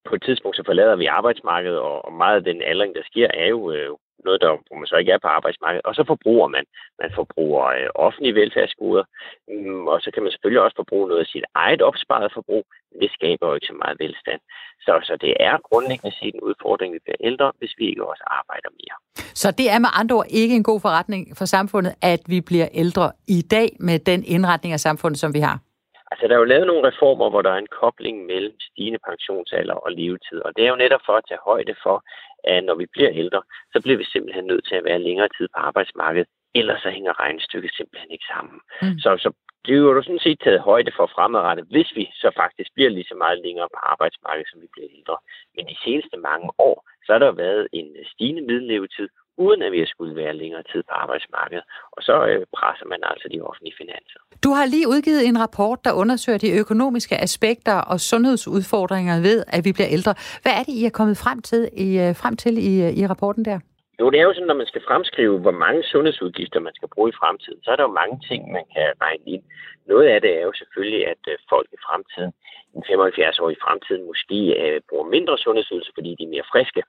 på 0.09 0.15
et 0.15 0.23
tidspunkt 0.23 0.57
så 0.57 0.63
forlader 0.67 0.97
vi 0.97 1.07
arbejdsmarkedet, 1.07 1.79
og, 1.79 2.05
og 2.05 2.13
meget 2.13 2.37
af 2.37 2.45
den 2.45 2.63
aldring, 2.63 2.95
der 2.95 3.03
sker, 3.11 3.29
er 3.35 3.49
jo 3.49 3.73
øh, 3.73 3.91
noget, 4.25 4.41
der, 4.45 4.51
hvor 4.67 4.77
man 4.81 4.91
så 4.93 4.97
ikke 4.97 5.13
er 5.13 5.25
på 5.25 5.31
arbejdsmarkedet. 5.37 5.87
Og 5.89 5.95
så 5.95 6.03
forbruger 6.13 6.49
man. 6.57 6.65
Man 7.03 7.11
forbruger 7.21 7.65
øh, 7.79 7.89
offentlige 8.07 8.35
velfærdsgoder, 8.41 9.05
mm, 9.49 9.87
og 9.93 10.01
så 10.05 10.09
kan 10.15 10.23
man 10.23 10.33
selvfølgelig 10.33 10.63
også 10.63 10.77
forbruge 10.83 11.09
noget 11.09 11.21
af 11.25 11.31
sit 11.35 11.47
eget 11.55 11.83
opsparet 11.83 12.31
forbrug. 12.37 12.65
Men 12.91 13.01
det 13.03 13.11
skaber 13.17 13.47
jo 13.49 13.55
ikke 13.55 13.71
så 13.73 13.77
meget 13.83 13.97
velstand. 14.05 14.41
Så, 14.85 14.93
så 15.09 15.15
det 15.25 15.33
er 15.41 15.55
grundlæggende 15.69 16.17
set 16.17 16.35
en 16.35 16.47
udfordring, 16.51 16.95
vi 16.95 17.01
bliver 17.05 17.21
ældre, 17.21 17.53
hvis 17.59 17.75
vi 17.79 17.85
ikke 17.91 18.05
også 18.13 18.25
arbejder 18.39 18.71
mere. 18.81 18.97
Så 19.43 19.49
det 19.51 19.71
er 19.75 19.79
med 19.79 19.89
andre 20.01 20.17
ord 20.17 20.27
ikke 20.31 20.55
en 20.55 20.63
god 20.63 20.81
forretning 20.81 21.23
for 21.39 21.45
samfundet, 21.45 21.93
at 22.03 22.21
vi 22.27 22.41
bliver 22.41 22.69
ældre 22.73 23.13
i 23.29 23.43
dag 23.43 23.69
med 23.81 23.99
den 23.99 24.25
indretning 24.25 24.73
af 24.73 24.81
samfundet, 24.81 25.19
som 25.21 25.35
vi 25.35 25.41
har? 25.41 25.59
Altså, 26.11 26.29
der 26.29 26.35
er 26.35 26.39
jo 26.39 26.53
lavet 26.53 26.67
nogle 26.67 26.89
reformer, 26.89 27.31
hvor 27.31 27.43
der 27.43 27.53
er 27.53 27.61
en 27.63 27.75
kobling 27.81 28.27
mellem 28.27 28.57
stigende 28.61 29.01
pensionsalder 29.09 29.75
og 29.75 29.93
levetid. 29.93 30.39
Og 30.47 30.51
det 30.57 30.65
er 30.65 30.71
jo 30.71 30.83
netop 30.85 31.01
for 31.07 31.17
at 31.17 31.25
tage 31.29 31.47
højde 31.51 31.75
for, 31.83 31.97
at 32.45 32.65
når 32.65 32.75
vi 32.75 32.87
bliver 32.93 33.11
ældre, 33.13 33.43
så 33.73 33.79
bliver 33.83 33.99
vi 33.99 34.05
simpelthen 34.05 34.45
nødt 34.45 34.65
til 34.69 34.75
at 34.75 34.85
være 34.85 35.05
længere 35.09 35.29
tid 35.37 35.49
på 35.55 35.59
arbejdsmarkedet. 35.69 36.29
Ellers 36.55 36.83
så 36.83 36.91
hænger 36.91 37.21
regnestykket 37.21 37.73
simpelthen 37.75 38.11
ikke 38.11 38.31
sammen. 38.35 38.61
Mm. 38.83 38.99
Så, 38.99 39.11
så 39.25 39.33
det 39.65 39.73
er 39.75 39.79
jo 39.79 40.03
sådan 40.03 40.27
set 40.27 40.41
taget 40.41 40.61
højde 40.61 40.93
for 40.97 41.07
fremadrettet, 41.15 41.67
hvis 41.71 41.91
vi 41.97 42.05
så 42.23 42.31
faktisk 42.37 42.71
bliver 42.75 42.91
lige 42.91 43.11
så 43.11 43.15
meget 43.15 43.39
længere 43.45 43.69
på 43.75 43.79
arbejdsmarkedet, 43.93 44.51
som 44.51 44.61
vi 44.61 44.69
bliver 44.73 44.89
ældre. 44.99 45.17
Men 45.55 45.67
de 45.67 45.77
seneste 45.85 46.17
mange 46.17 46.49
år, 46.59 46.77
så 47.05 47.13
har 47.13 47.19
der 47.19 47.33
været 47.33 47.69
en 47.73 47.89
stigende 48.13 48.43
middellevetid, 48.43 49.09
uden 49.45 49.61
at 49.67 49.73
vi 49.73 49.87
skulle 49.87 50.15
være 50.23 50.35
længere 50.43 50.65
tid 50.73 50.83
på 50.89 50.95
arbejdsmarkedet. 51.03 51.65
Og 51.97 52.03
så 52.03 52.15
øh, 52.31 52.41
presser 52.59 52.87
man 52.93 53.01
altså 53.11 53.27
de 53.35 53.41
offentlige 53.49 53.77
finanser. 53.83 54.21
Du 54.45 54.51
har 54.59 54.67
lige 54.75 54.89
udgivet 54.95 55.23
en 55.27 55.41
rapport, 55.45 55.79
der 55.87 55.93
undersøger 56.03 56.39
de 56.39 56.51
økonomiske 56.63 57.15
aspekter 57.27 57.77
og 57.93 58.01
sundhedsudfordringer 58.01 59.17
ved, 59.29 59.39
at 59.57 59.65
vi 59.67 59.73
bliver 59.77 59.91
ældre. 59.97 60.15
Hvad 60.43 60.53
er 60.59 60.63
det, 60.67 60.75
I 60.81 60.83
er 60.91 60.95
kommet 60.99 61.17
frem 61.25 61.39
til 61.51 61.63
i, 61.87 61.89
øh, 62.05 62.11
frem 62.23 62.35
til 62.43 62.55
i, 62.71 62.73
øh, 62.87 62.91
i 63.01 63.03
rapporten 63.13 63.45
der? 63.45 63.59
Jo, 64.01 64.11
det 64.11 64.19
er 64.21 64.27
jo 64.29 64.35
sådan, 64.35 64.51
når 64.53 64.63
man 64.63 64.71
skal 64.73 64.83
fremskrive, 64.89 65.39
hvor 65.45 65.57
mange 65.65 65.83
sundhedsudgifter 65.93 66.61
man 66.61 66.75
skal 66.75 66.89
bruge 66.95 67.09
i 67.11 67.19
fremtiden, 67.21 67.61
så 67.63 67.69
er 67.71 67.77
der 67.77 67.89
jo 67.89 67.99
mange 68.03 68.17
ting, 68.29 68.41
man 68.57 68.65
kan 68.75 68.87
regne 69.05 69.25
ind. 69.35 69.45
Noget 69.93 70.07
af 70.15 70.21
det 70.21 70.33
er 70.39 70.45
jo 70.49 70.53
selvfølgelig, 70.61 71.03
at 71.13 71.23
øh, 71.33 71.37
folk 71.53 71.69
i 71.77 71.81
fremtiden, 71.87 72.33
en 72.77 72.85
75 72.87 73.39
år 73.39 73.51
i 73.51 73.63
fremtiden, 73.65 74.03
måske 74.11 74.37
bruger 74.89 75.07
mindre 75.17 75.39
sundhedsydelser, 75.39 75.93
fordi 75.95 76.11
de 76.19 76.25
er 76.25 76.35
mere 76.35 76.51
friske. 76.53 76.83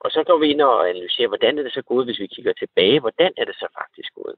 Og 0.00 0.10
så 0.10 0.24
går 0.26 0.38
vi 0.38 0.46
ind 0.50 0.60
og 0.60 0.88
analyserer, 0.88 1.28
hvordan 1.28 1.58
er 1.58 1.62
det 1.62 1.72
så 1.72 1.82
gået, 1.82 2.06
hvis 2.06 2.20
vi 2.20 2.26
kigger 2.26 2.52
tilbage, 2.52 3.00
hvordan 3.00 3.32
er 3.36 3.44
det 3.44 3.54
så 3.54 3.66
faktisk 3.80 4.14
gået. 4.14 4.34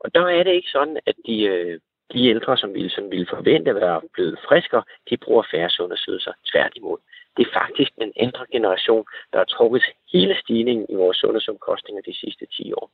Og 0.00 0.14
der 0.14 0.26
er 0.26 0.42
det 0.42 0.52
ikke 0.52 0.70
sådan, 0.70 0.98
at 1.06 1.14
de 1.26 1.42
øh, 1.44 1.80
de 2.12 2.28
ældre, 2.28 2.56
som 2.56 2.74
ville, 2.74 2.90
som 2.90 3.10
ville 3.10 3.26
forvente 3.26 3.70
at 3.70 3.76
være 3.76 4.00
blevet 4.12 4.38
friskere, 4.48 4.82
de 5.10 5.16
bruger 5.16 5.44
færre 5.50 5.70
sundhedsydelser 5.70 6.32
tværtimod. 6.52 6.98
Det 7.36 7.46
er 7.46 7.58
faktisk 7.60 7.90
den 8.04 8.12
ældre 8.16 8.44
generation, 8.52 9.04
der 9.32 9.38
har 9.38 9.44
trukket 9.44 9.84
hele 10.12 10.34
stigningen 10.42 10.86
i 10.88 10.94
vores 10.94 11.16
sundhedsomkostninger 11.16 12.02
de 12.02 12.14
sidste 12.22 12.46
10 12.46 12.72
år. 12.72 12.90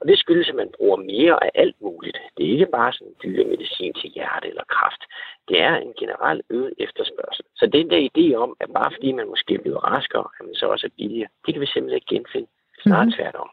Og 0.00 0.08
det 0.08 0.18
skyldes, 0.18 0.48
at 0.48 0.54
man 0.54 0.70
bruger 0.76 0.96
mere 0.96 1.44
af 1.44 1.50
alt 1.54 1.76
muligt. 1.80 2.18
Det 2.36 2.46
er 2.46 2.50
ikke 2.50 2.74
bare 2.78 2.92
sådan 2.92 3.14
dyre 3.22 3.44
medicin 3.44 3.94
til 3.94 4.10
hjerte 4.10 4.48
eller 4.48 4.64
kræft. 4.68 5.02
Det 5.48 5.60
er 5.60 5.74
en 5.76 5.94
generel 6.00 6.42
øget 6.50 6.74
efterspørgsel. 6.78 7.44
Så 7.56 7.66
den 7.66 7.90
der 7.90 8.08
idé 8.10 8.34
om, 8.34 8.56
at 8.60 8.68
bare 8.78 8.90
fordi 8.94 9.12
man 9.12 9.28
måske 9.28 9.58
bliver 9.58 9.80
raskere, 9.92 10.26
at 10.38 10.46
man 10.46 10.54
så 10.54 10.66
også 10.66 10.86
er 10.86 10.96
billigere, 10.98 11.30
det 11.46 11.54
kan 11.54 11.60
vi 11.60 11.66
simpelthen 11.66 12.00
ikke 12.00 12.14
genfinde. 12.14 12.48
Snart 12.82 13.06
mm-hmm. 13.06 13.16
tværtom. 13.16 13.50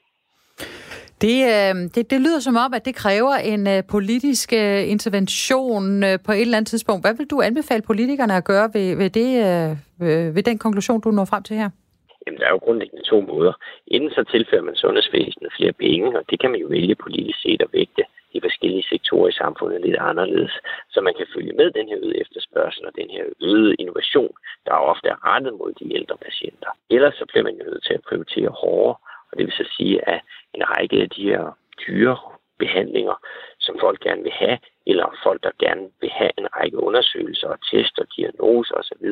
Det, 1.26 1.38
øh, 1.55 1.76
det, 1.95 2.11
det 2.11 2.19
lyder 2.26 2.39
som 2.39 2.55
om, 2.65 2.74
at 2.74 2.86
det 2.86 2.95
kræver 2.95 3.36
en 3.53 3.67
øh, 3.67 3.84
politisk 3.91 4.53
øh, 4.53 4.91
intervention 4.95 6.03
øh, 6.03 6.19
på 6.26 6.32
et 6.32 6.41
eller 6.41 6.57
andet 6.57 6.72
tidspunkt. 6.74 7.03
Hvad 7.03 7.15
vil 7.17 7.32
du 7.34 7.41
anbefale 7.41 7.82
politikerne 7.82 8.34
at 8.36 8.45
gøre 8.51 8.69
ved, 8.74 8.95
ved, 9.01 9.09
det, 9.09 9.30
ved 10.36 10.43
den 10.43 10.57
konklusion, 10.57 11.01
du 11.01 11.11
når 11.11 11.26
frem 11.26 11.43
til 11.43 11.55
her? 11.55 11.69
Jamen, 12.24 12.39
der 12.39 12.45
er 12.45 12.53
jo 12.55 12.65
grundlæggende 12.65 13.09
to 13.11 13.22
måder. 13.22 13.53
Inden 13.88 14.11
så 14.17 14.24
tilfører 14.34 14.67
man 14.69 14.76
sundhedsvæsenet 14.76 15.53
flere 15.57 15.74
penge, 15.74 16.07
og 16.19 16.24
det 16.30 16.39
kan 16.39 16.51
man 16.51 16.59
jo 16.59 16.67
vælge 16.67 16.95
politisk 17.05 17.41
set 17.41 17.61
at 17.61 17.74
vægte 17.74 18.03
de 18.34 18.41
forskellige 18.47 18.89
sektorer 18.93 19.30
i 19.30 19.39
samfundet 19.41 19.82
lidt 19.82 19.99
anderledes, 20.09 20.53
så 20.93 21.01
man 21.01 21.13
kan 21.17 21.28
følge 21.36 21.53
med 21.59 21.67
den 21.78 21.88
her 21.89 21.97
øgede 22.03 22.22
efterspørgsel 22.24 22.86
og 22.89 22.93
den 23.01 23.09
her 23.15 23.24
øgede 23.41 23.76
innovation, 23.82 24.34
der 24.65 24.86
ofte 24.91 25.07
er 25.13 25.19
rettet 25.32 25.53
mod 25.59 25.72
de 25.80 25.95
ældre 25.97 26.17
patienter. 26.28 26.72
Ellers 26.95 27.15
så 27.19 27.26
bliver 27.30 27.43
man 27.43 27.57
jo 27.59 27.63
nødt 27.69 27.84
til 27.88 27.93
at 27.93 28.05
prioritere 28.07 28.51
hårdere, 28.61 28.95
og 29.32 29.38
det 29.38 29.46
vil 29.46 29.54
så 29.62 29.68
sige, 29.78 30.10
at 30.10 30.22
en 30.54 30.64
række 30.74 30.98
af 31.02 31.10
de 31.10 31.24
her 31.24 31.58
dyre 31.88 32.18
behandlinger, 32.60 33.18
som 33.60 33.76
folk 33.80 34.00
gerne 34.08 34.24
vil 34.24 34.36
have, 34.44 34.58
eller 34.92 35.08
folk, 35.26 35.40
der 35.44 35.52
gerne 35.66 35.86
vil 36.02 36.12
have 36.20 36.32
en 36.38 36.48
række 36.58 36.78
undersøgelser 36.88 37.48
og 37.48 37.60
tester, 37.72 38.04
diagnoser 38.16 38.76
osv., 38.82 39.06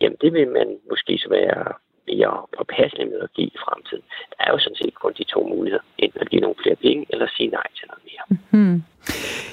jamen 0.00 0.18
det 0.22 0.30
vil 0.32 0.48
man 0.58 0.68
måske 0.90 1.18
så 1.18 1.28
være 1.28 1.72
mere 2.10 2.32
påpasselig 2.58 3.06
med 3.12 3.20
at 3.26 3.32
give 3.36 3.50
i 3.56 3.58
fremtiden. 3.64 4.04
Der 4.30 4.40
er 4.46 4.50
jo 4.54 4.58
sådan 4.58 4.80
set 4.82 4.94
kun 4.94 5.12
de 5.18 5.24
to 5.24 5.40
muligheder. 5.52 5.84
Enten 5.98 6.20
at 6.20 6.30
give 6.30 6.40
nogle 6.40 6.56
flere 6.62 6.76
penge, 6.76 7.06
eller 7.10 7.26
sige 7.36 7.50
nej 7.58 7.68
til 7.76 7.84
noget 7.90 8.02
mere. 8.10 8.24
Mm-hmm. 8.28 8.82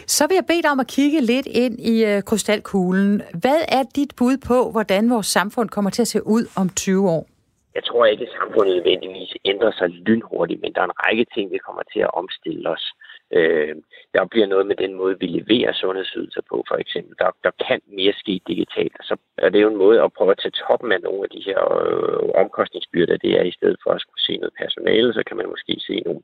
Så 0.08 0.28
vil 0.28 0.36
jeg 0.36 0.46
bede 0.48 0.62
dig 0.62 0.72
om 0.72 0.80
at 0.80 0.88
kigge 0.88 1.22
lidt 1.22 1.48
ind 1.64 1.76
i 1.80 1.96
uh, 2.10 2.22
krystalkuglen. 2.30 3.22
Hvad 3.44 3.60
er 3.78 3.84
dit 3.96 4.12
bud 4.18 4.38
på, 4.48 4.72
hvordan 4.72 5.10
vores 5.10 5.28
samfund 5.28 5.70
kommer 5.70 5.92
til 5.92 6.02
at 6.02 6.08
se 6.08 6.20
ud 6.28 6.46
om 6.56 6.70
20 6.70 7.10
år? 7.10 7.28
Jeg 7.76 7.84
tror 7.84 8.06
ikke, 8.06 8.24
at 8.26 8.36
samfundet 8.40 8.76
nødvendigvis 8.76 9.34
ændrer 9.46 9.72
sig 9.72 9.90
lynhurtigt, 9.90 10.62
men 10.62 10.74
der 10.74 10.82
er 10.82 10.86
en 10.86 11.00
række 11.06 11.26
ting, 11.34 11.52
vi 11.52 11.58
kommer 11.58 11.84
til 11.94 12.00
at 12.00 12.14
omstille 12.14 12.70
os. 12.70 12.86
Øh, 13.32 13.76
der 14.14 14.26
bliver 14.26 14.48
noget 14.48 14.66
med 14.68 14.76
den 14.76 14.94
måde, 14.94 15.20
vi 15.20 15.28
leverer 15.28 15.74
sundhedsydelser 15.74 16.42
på, 16.50 16.64
for 16.68 16.76
eksempel. 16.76 17.16
Der, 17.20 17.30
der 17.44 17.52
kan 17.68 17.82
mere 17.88 18.14
ske 18.14 18.42
digitalt. 18.48 18.98
Så 19.02 19.16
er 19.38 19.50
det 19.50 19.62
jo 19.62 19.70
en 19.70 19.84
måde 19.84 20.02
at 20.02 20.14
prøve 20.14 20.32
at 20.32 20.40
tage 20.42 20.60
toppen 20.68 20.92
af 20.92 21.02
nogle 21.02 21.24
af 21.24 21.30
de 21.30 21.42
her 21.46 21.60
øh, 21.82 22.30
omkostningsbyrder. 22.44 23.18
Det 23.18 23.32
er 23.40 23.44
i 23.44 23.58
stedet 23.58 23.78
for 23.84 23.92
at 23.92 24.02
skulle 24.02 24.24
se 24.28 24.38
noget 24.38 24.54
personale, 24.62 25.14
så 25.14 25.24
kan 25.28 25.38
man 25.38 25.50
måske 25.50 25.74
se 25.88 25.96
nogle 26.06 26.22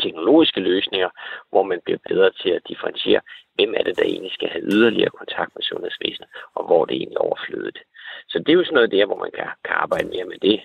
teknologiske 0.00 0.60
løsninger, 0.60 1.10
hvor 1.50 1.62
man 1.62 1.80
bliver 1.84 1.98
bedre 2.08 2.30
til 2.42 2.50
at 2.50 2.68
differentiere, 2.68 3.20
hvem 3.54 3.74
er 3.76 3.82
det, 3.82 3.98
der 3.98 4.04
egentlig 4.04 4.32
skal 4.32 4.48
have 4.48 4.64
yderligere 4.72 5.18
kontakt 5.20 5.50
med 5.54 5.62
sundhedsvæsenet, 5.62 6.28
og 6.54 6.66
hvor 6.66 6.84
det 6.84 6.94
egentlig 6.96 7.16
er 7.16 7.28
overflødet. 7.28 7.78
Så 8.28 8.38
det 8.38 8.48
er 8.48 8.58
jo 8.60 8.64
sådan 8.64 8.74
noget 8.74 8.92
der, 8.92 9.06
hvor 9.06 9.16
man 9.24 9.30
kan, 9.38 9.48
kan 9.64 9.74
arbejde 9.84 10.08
mere 10.08 10.24
med 10.24 10.38
det. 10.38 10.60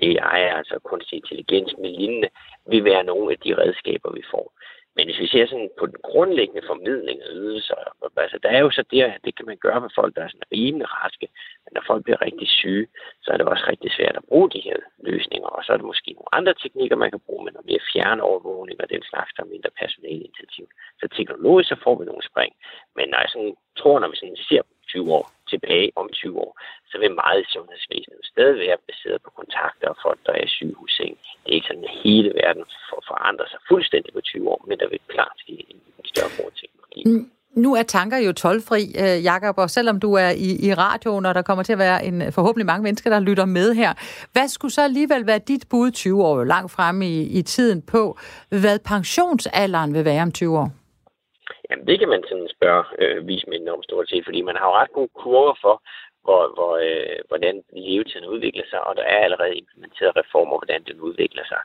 AI, 0.00 0.42
altså 0.58 0.78
kunstig 0.84 1.16
intelligens 1.16 1.74
med 1.78 1.90
lignende, 1.90 2.28
vil 2.66 2.84
være 2.84 3.04
nogle 3.04 3.32
af 3.32 3.38
de 3.38 3.54
redskaber, 3.62 4.12
vi 4.12 4.22
får. 4.30 4.52
Men 4.96 5.06
hvis 5.06 5.18
vi 5.18 5.26
ser 5.26 5.46
sådan 5.46 5.70
på 5.80 5.86
den 5.86 6.00
grundlæggende 6.08 6.66
formidling 6.66 7.18
af 7.22 7.30
ydelser, 7.32 7.74
altså 8.16 8.38
der 8.42 8.48
er 8.48 8.60
jo 8.60 8.70
så 8.70 8.82
det, 8.90 9.00
det 9.24 9.36
kan 9.36 9.46
man 9.46 9.56
gøre 9.56 9.80
med 9.80 9.90
folk, 9.94 10.16
der 10.16 10.22
er 10.22 10.28
sådan 10.28 10.52
rimelig 10.52 10.86
raske, 10.96 11.28
men 11.64 11.70
når 11.74 11.82
folk 11.86 12.04
bliver 12.04 12.22
rigtig 12.22 12.48
syge, 12.48 12.86
så 13.22 13.28
er 13.32 13.36
det 13.36 13.46
også 13.46 13.64
rigtig 13.68 13.90
svært 13.92 14.16
at 14.16 14.28
bruge 14.28 14.50
de 14.50 14.60
her 14.60 14.76
løsninger, 15.08 15.48
og 15.48 15.64
så 15.64 15.72
er 15.72 15.76
det 15.76 15.90
måske 15.92 16.10
nogle 16.12 16.34
andre 16.38 16.54
teknikker, 16.54 16.96
man 16.96 17.10
kan 17.10 17.24
bruge, 17.26 17.44
men 17.44 17.52
noget 17.52 17.70
mere 17.70 17.88
fjernovervågning 17.92 18.80
og 18.82 18.90
den 18.90 19.02
slags, 19.10 19.30
der 19.36 19.42
er 19.42 19.52
mindre 19.54 19.70
personalintensiv. 19.80 20.66
Så 21.00 21.08
teknologisk 21.08 21.68
så 21.68 21.76
får 21.84 21.94
vi 21.98 22.04
nogle 22.04 22.28
spring, 22.30 22.52
men 22.96 23.08
når 23.08 23.18
jeg 23.18 23.30
sådan 23.32 23.54
tror, 23.80 23.98
når 23.98 24.08
vi 24.08 24.16
sådan 24.16 24.36
ser 24.48 24.62
20 24.88 25.12
år 25.18 25.24
tilbage 25.54 25.88
om 26.00 26.06
20 26.12 26.38
år, 26.44 26.52
så 26.90 26.94
vil 27.02 27.20
meget 27.22 27.40
i 27.44 27.52
sundhedsvæsenet 27.54 28.22
stadig 28.32 28.56
være 28.66 28.78
baseret 28.88 29.18
på 29.24 29.30
kontakter 29.40 29.88
og 29.92 29.98
folk, 30.06 30.20
der 30.26 30.32
er 30.38 30.44
i 30.48 30.54
sygehusseng. 30.56 31.14
Det 31.42 31.48
er 31.50 31.56
ikke 31.58 31.70
sådan, 31.70 31.88
at 31.90 31.96
hele 32.04 32.30
verden 32.42 32.64
for 32.88 33.00
forandrer 33.10 33.48
sig 33.52 33.60
fuldstændig 33.70 34.10
på 34.14 34.20
20 34.20 34.48
år, 34.54 34.60
men 34.68 34.76
der 34.80 34.88
vil 34.92 35.00
klart 35.14 35.36
ske 35.42 35.54
en 35.72 36.06
større 36.12 36.32
brug 36.36 36.50
teknologi. 36.60 37.00
Mm. 37.06 37.26
Nu 37.56 37.74
er 37.74 37.82
tanker 37.82 38.18
jo 38.18 38.32
tolvfri, 38.32 38.82
øh, 38.98 39.24
Jakob, 39.24 39.58
og 39.58 39.70
selvom 39.70 40.00
du 40.00 40.14
er 40.14 40.30
i, 40.30 40.68
i 40.68 40.74
radioen, 40.74 41.26
og 41.26 41.34
der 41.34 41.42
kommer 41.42 41.62
til 41.64 41.72
at 41.72 41.78
være 41.78 42.04
en 42.04 42.32
forhåbentlig 42.32 42.66
mange 42.66 42.82
mennesker, 42.82 43.10
der 43.10 43.20
lytter 43.20 43.44
med 43.44 43.74
her, 43.74 43.92
hvad 44.32 44.48
skulle 44.48 44.72
så 44.72 44.82
alligevel 44.82 45.26
være 45.26 45.38
dit 45.38 45.64
bud 45.70 45.90
20 45.90 46.24
år 46.24 46.44
langt 46.44 46.72
frem 46.72 47.02
i, 47.02 47.22
i 47.22 47.42
tiden 47.42 47.82
på, 47.82 48.18
hvad 48.48 48.78
pensionsalderen 48.78 49.94
vil 49.94 50.04
være 50.04 50.22
om 50.22 50.32
20 50.32 50.58
år? 50.58 50.81
Jamen, 51.72 51.86
det 51.90 51.98
kan 51.98 52.08
man 52.14 52.22
sådan 52.28 52.50
spørge 52.56 52.84
øh, 53.02 53.18
vismændene 53.28 53.72
om 53.76 53.82
stort 53.82 54.08
set, 54.08 54.24
fordi 54.24 54.40
man 54.42 54.56
har 54.56 54.66
jo 54.68 54.78
ret 54.80 54.92
gode 54.98 55.12
kurver 55.20 55.56
for, 55.64 55.76
hvor, 56.24 56.42
hvor, 56.56 56.72
øh, 56.88 57.18
hvordan 57.28 57.54
levetiden 57.86 58.26
udvikler 58.34 58.66
sig, 58.70 58.80
og 58.88 58.92
der 58.98 59.06
er 59.14 59.20
allerede 59.26 59.58
implementeret 59.62 60.16
reformer, 60.22 60.56
hvordan 60.58 60.82
den 60.90 60.98
udvikler 61.08 61.44
sig. 61.52 61.60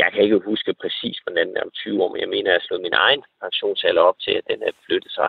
Jeg 0.00 0.08
kan 0.12 0.22
ikke 0.24 0.48
huske 0.50 0.72
præcis, 0.82 1.16
hvordan 1.24 1.48
den 1.48 1.56
er 1.56 1.66
om 1.68 1.74
20 1.74 2.02
år, 2.02 2.10
men 2.12 2.20
jeg 2.24 2.32
mener, 2.34 2.48
at 2.48 2.52
jeg 2.52 2.60
har 2.60 2.66
slået 2.66 2.86
min 2.88 3.00
egen 3.06 3.22
pensionsalder 3.42 4.02
op 4.10 4.18
til, 4.24 4.34
at 4.40 4.48
den 4.50 4.60
er 4.68 4.72
flyttet 4.86 5.12
sig 5.18 5.28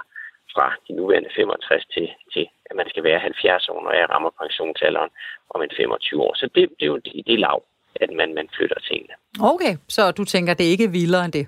fra 0.54 0.66
de 0.88 0.94
nuværende 1.00 1.30
65 1.36 1.86
til, 1.96 2.08
til 2.34 2.46
at 2.70 2.76
man 2.80 2.88
skal 2.92 3.04
være 3.04 3.20
70 3.20 3.70
år, 3.70 3.80
når 3.84 3.94
jeg 4.00 4.10
rammer 4.14 4.32
pensionsalderen 4.42 5.12
om 5.54 5.62
en 5.62 5.72
25 5.78 6.22
år. 6.28 6.34
Så 6.42 6.46
det, 6.56 6.64
det 6.78 6.86
er 6.88 6.92
jo 6.96 7.00
det, 7.06 7.14
det 7.28 7.34
er 7.34 7.46
lav, 7.48 7.58
at 8.04 8.10
man, 8.20 8.30
man 8.40 8.48
flytter 8.56 8.80
tingene. 8.90 9.14
Okay, 9.52 9.74
så 9.96 10.12
du 10.12 10.24
tænker, 10.26 10.54
det 10.54 10.66
er 10.66 10.72
ikke 10.76 10.92
vildere 10.92 11.26
end 11.26 11.34
det? 11.40 11.48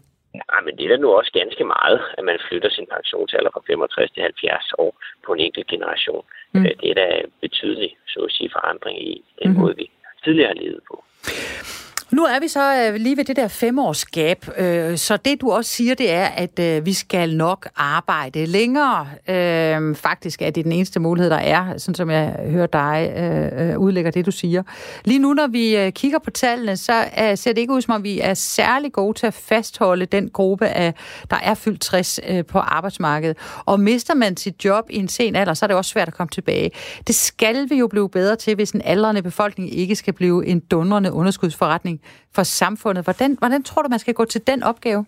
Nej, 0.51 0.61
men 0.65 0.77
det 0.77 0.83
er 0.85 0.89
da 0.89 0.97
nu 0.97 1.09
også 1.11 1.31
ganske 1.41 1.63
meget, 1.75 1.99
at 2.17 2.23
man 2.29 2.39
flytter 2.47 2.69
sin 2.69 2.87
pensionsalder 2.93 3.51
fra 3.53 3.61
65 3.67 4.11
til 4.11 4.21
70 4.21 4.73
år 4.77 4.91
på 5.25 5.33
en 5.33 5.39
enkelt 5.39 5.67
generation. 5.67 6.23
Mm. 6.53 6.65
Øh, 6.65 6.71
det 6.81 6.89
er 6.89 6.97
da 7.03 7.07
betydelig, 7.41 7.97
så 8.07 8.19
at 8.19 8.31
sige, 8.31 8.49
forandring 8.57 8.97
i 9.11 9.23
den 9.41 9.51
mm. 9.51 9.59
måde, 9.59 9.75
vi 9.75 9.91
tidligere 10.23 10.47
har 10.47 10.61
levet 10.63 10.81
på. 10.89 10.95
Nu 12.15 12.23
er 12.23 12.39
vi 12.39 12.47
så 12.47 12.75
øh, 12.75 12.95
lige 12.95 13.17
ved 13.17 13.23
det 13.23 13.35
der 13.35 13.47
femårsgab, 13.47 14.45
øh, 14.57 14.97
så 14.97 15.17
det 15.17 15.41
du 15.41 15.51
også 15.51 15.71
siger, 15.71 15.95
det 15.95 16.11
er, 16.11 16.25
at 16.25 16.59
øh, 16.59 16.85
vi 16.85 16.93
skal 16.93 17.37
nok 17.37 17.67
arbejde 17.75 18.45
længere. 18.45 19.07
Øh, 19.29 19.95
faktisk 19.95 20.41
er 20.41 20.49
det 20.49 20.63
den 20.63 20.71
eneste 20.71 20.99
mulighed, 20.99 21.29
der 21.29 21.37
er, 21.37 21.77
sådan 21.77 21.95
som 21.95 22.09
jeg 22.09 22.35
hører 22.45 22.67
dig 22.67 23.13
øh, 23.17 23.69
øh, 23.69 23.79
udlægger 23.79 24.11
det, 24.11 24.25
du 24.25 24.31
siger. 24.31 24.63
Lige 25.05 25.19
nu, 25.19 25.33
når 25.33 25.47
vi 25.47 25.91
kigger 25.91 26.19
på 26.19 26.31
tallene, 26.31 26.77
så 26.77 27.05
ser 27.35 27.53
det 27.53 27.57
ikke 27.57 27.73
ud, 27.73 27.81
som 27.81 27.93
om 27.93 28.03
vi 28.03 28.19
er 28.19 28.33
særlig 28.33 28.91
gode 28.91 29.17
til 29.17 29.27
at 29.27 29.33
fastholde 29.33 30.05
den 30.05 30.29
gruppe, 30.29 30.67
af, 30.67 30.93
der 31.29 31.37
er 31.43 31.53
fyldt 31.53 31.81
60 31.81 32.19
på 32.47 32.59
arbejdsmarkedet. 32.59 33.37
Og 33.65 33.79
mister 33.79 34.13
man 34.13 34.37
sit 34.37 34.65
job 34.65 34.85
i 34.89 34.95
en 34.97 35.07
sen 35.07 35.35
alder, 35.35 35.53
så 35.53 35.65
er 35.65 35.67
det 35.67 35.77
også 35.77 35.91
svært 35.91 36.07
at 36.07 36.13
komme 36.13 36.29
tilbage. 36.29 36.71
Det 37.07 37.15
skal 37.15 37.69
vi 37.69 37.75
jo 37.75 37.87
blive 37.87 38.09
bedre 38.09 38.35
til, 38.35 38.55
hvis 38.55 38.71
en 38.71 38.81
aldrende 38.85 39.21
befolkning 39.21 39.73
ikke 39.77 39.95
skal 39.95 40.13
blive 40.13 40.45
en 40.47 40.59
dundrende 40.59 41.11
underskudsforretning 41.11 42.01
for 42.35 42.43
samfundet. 42.43 43.03
Hvordan, 43.03 43.35
hvordan 43.39 43.63
tror 43.63 43.81
du, 43.81 43.89
man 43.89 43.99
skal 43.99 44.13
gå 44.13 44.25
til 44.25 44.47
den 44.47 44.63
opgave? 44.63 45.05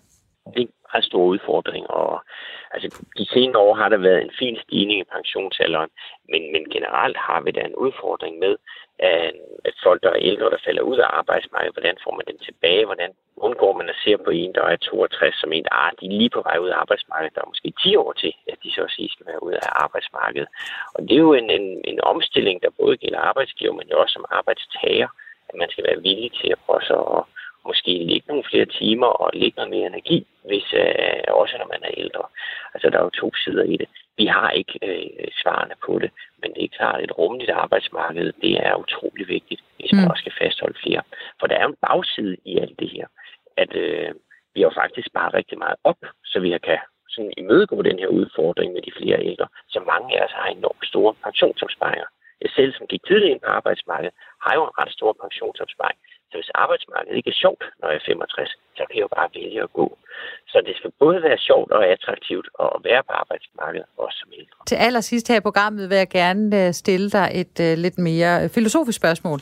Det 0.56 0.68
er 0.92 0.96
en 0.96 1.02
stor 1.02 1.24
udfordring, 1.24 1.90
og 1.90 2.22
altså, 2.70 2.88
de 3.18 3.26
senere 3.34 3.62
år 3.62 3.74
har 3.74 3.88
der 3.88 3.96
været 3.96 4.22
en 4.22 4.30
fin 4.38 4.56
stigning 4.64 5.00
i 5.00 5.10
pensionsalderen, 5.16 5.90
men, 6.30 6.52
men 6.52 6.64
generelt 6.70 7.16
har 7.16 7.40
vi 7.40 7.50
da 7.50 7.60
en 7.60 7.74
udfordring 7.74 8.38
med, 8.38 8.56
at, 8.98 9.32
at 9.64 9.74
folk, 9.82 10.02
der 10.02 10.10
er 10.10 10.26
ældre, 10.30 10.50
der 10.50 10.64
falder 10.66 10.82
ud 10.82 10.98
af 10.98 11.08
arbejdsmarkedet, 11.20 11.74
hvordan 11.74 11.96
får 12.04 12.12
man 12.16 12.26
dem 12.30 12.38
tilbage, 12.38 12.84
hvordan 12.84 13.10
undgår 13.36 13.72
man 13.78 13.88
at 13.88 14.00
se 14.04 14.16
på 14.16 14.30
en, 14.30 14.54
der 14.54 14.62
er 14.62 14.76
62, 14.76 15.34
som 15.40 15.52
en, 15.52 15.66
ah, 15.70 15.92
de 16.00 16.06
er 16.06 16.18
lige 16.20 16.30
på 16.30 16.42
vej 16.42 16.56
ud 16.58 16.68
af 16.68 16.76
arbejdsmarkedet, 16.76 17.34
der 17.34 17.42
er 17.42 17.52
måske 17.52 17.72
10 17.82 17.96
år 17.96 18.12
til, 18.12 18.32
at 18.52 18.58
de 18.62 18.72
så 18.72 18.82
at 18.82 18.90
sige 18.90 19.08
skal 19.08 19.26
være 19.26 19.42
ude 19.42 19.56
af 19.56 19.70
arbejdsmarkedet. 19.84 20.48
Og 20.94 21.02
det 21.02 21.12
er 21.12 21.26
jo 21.28 21.32
en, 21.32 21.50
en, 21.50 21.66
en 21.84 22.00
omstilling, 22.12 22.62
der 22.62 22.78
både 22.80 22.96
gælder 22.96 23.20
arbejdsgiver, 23.30 23.72
men 23.72 23.88
jo 23.90 24.00
også 24.00 24.12
som 24.12 24.24
arbejdstager 24.30 25.08
at 25.48 25.54
man 25.60 25.70
skal 25.70 25.84
være 25.88 26.02
villig 26.02 26.30
til 26.40 26.48
at 26.52 26.62
prøve 26.66 26.82
så 26.82 26.98
at 27.16 27.22
måske 27.68 27.92
ligge 28.10 28.28
nogle 28.28 28.48
flere 28.50 28.68
timer 28.80 29.06
og 29.06 29.30
lægge 29.34 29.56
noget 29.56 29.70
mere 29.70 29.86
energi, 29.86 30.18
hvis 30.48 30.66
øh, 30.82 31.22
også 31.40 31.54
når 31.58 31.68
man 31.74 31.82
er 31.88 32.00
ældre. 32.02 32.24
Altså 32.74 32.90
der 32.90 32.98
er 32.98 33.04
jo 33.04 33.20
to 33.22 33.28
sider 33.34 33.64
i 33.74 33.76
det. 33.76 33.88
Vi 34.20 34.26
har 34.26 34.50
ikke 34.50 34.76
øh, 34.88 35.28
svarene 35.42 35.74
på 35.86 35.98
det, 36.02 36.10
men 36.40 36.54
det 36.54 36.64
er 36.64 36.76
klart, 36.78 37.00
et 37.02 37.18
rummeligt 37.18 37.50
arbejdsmarked, 37.50 38.32
det 38.44 38.54
er 38.66 38.82
utrolig 38.84 39.28
vigtigt, 39.28 39.62
hvis 39.76 39.92
man 39.92 40.04
mm. 40.04 40.10
også 40.10 40.20
skal 40.20 40.38
fastholde 40.42 40.78
flere. 40.82 41.02
For 41.40 41.46
der 41.46 41.56
er 41.56 41.62
jo 41.62 41.68
en 41.68 41.84
bagside 41.86 42.36
i 42.44 42.58
alt 42.58 42.78
det 42.78 42.90
her, 42.90 43.06
at 43.56 43.72
øh, 43.76 44.10
vi 44.54 44.60
har 44.62 44.72
faktisk 44.82 45.08
bare 45.18 45.34
rigtig 45.38 45.58
meget 45.58 45.76
op, 45.84 46.00
så 46.24 46.40
vi 46.40 46.58
kan 46.68 46.78
sådan 47.08 47.32
imødegå 47.36 47.82
den 47.82 47.98
her 47.98 48.06
udfordring 48.18 48.72
med 48.72 48.82
de 48.82 48.92
flere 49.00 49.24
ældre, 49.30 49.48
så 49.68 49.80
mange 49.92 50.18
af 50.18 50.24
os 50.24 50.32
har 50.38 50.46
enormt 50.48 50.86
store 50.86 51.14
pensionsopsparinger. 51.24 52.08
Selv, 52.56 52.72
som 52.74 52.86
gik 52.92 53.02
tidligt 53.04 53.30
ind 53.32 53.40
på 53.40 53.50
arbejdsmarkedet, 53.58 54.14
har 54.44 54.54
jo 54.58 54.62
en 54.64 54.78
ret 54.80 54.92
stor 54.92 55.12
pensionsopsparing. 55.22 55.98
Så 56.30 56.34
hvis 56.38 56.50
arbejdsmarkedet 56.54 57.16
ikke 57.16 57.30
er 57.30 57.38
sjovt, 57.44 57.64
når 57.80 57.88
jeg 57.88 57.96
er 57.96 58.06
65, 58.06 58.50
så 58.76 58.82
kan 58.86 58.96
jeg 58.96 59.04
jo 59.06 59.12
bare 59.18 59.28
vælge 59.34 59.62
at 59.62 59.72
gå. 59.72 59.98
Så 60.48 60.56
det 60.66 60.74
skal 60.76 60.90
både 60.98 61.22
være 61.22 61.38
sjovt 61.38 61.70
og 61.72 61.86
attraktivt 61.86 62.48
at 62.64 62.76
være 62.88 63.02
på 63.08 63.12
arbejdsmarkedet, 63.22 63.86
også 63.96 64.18
som 64.22 64.30
ældre. 64.38 64.58
Til 64.66 64.76
allersidst 64.86 65.28
her 65.28 65.36
i 65.36 65.46
programmet 65.48 65.90
vil 65.90 65.96
jeg 65.96 66.08
gerne 66.08 66.66
øh, 66.66 66.72
stille 66.72 67.10
dig 67.10 67.26
et 67.42 67.56
uh, 67.66 67.74
lidt 67.84 67.98
mere 67.98 68.32
øh, 68.42 68.48
filosofisk 68.50 68.96
spørgsmål. 68.96 69.38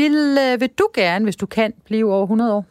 Vil, 0.00 0.16
uh, 0.44 0.60
vil 0.60 0.70
du 0.80 0.86
gerne, 0.94 1.24
hvis 1.24 1.36
du 1.36 1.46
kan, 1.46 1.72
blive 1.88 2.14
over 2.14 2.22
100 2.22 2.54
år? 2.56 2.64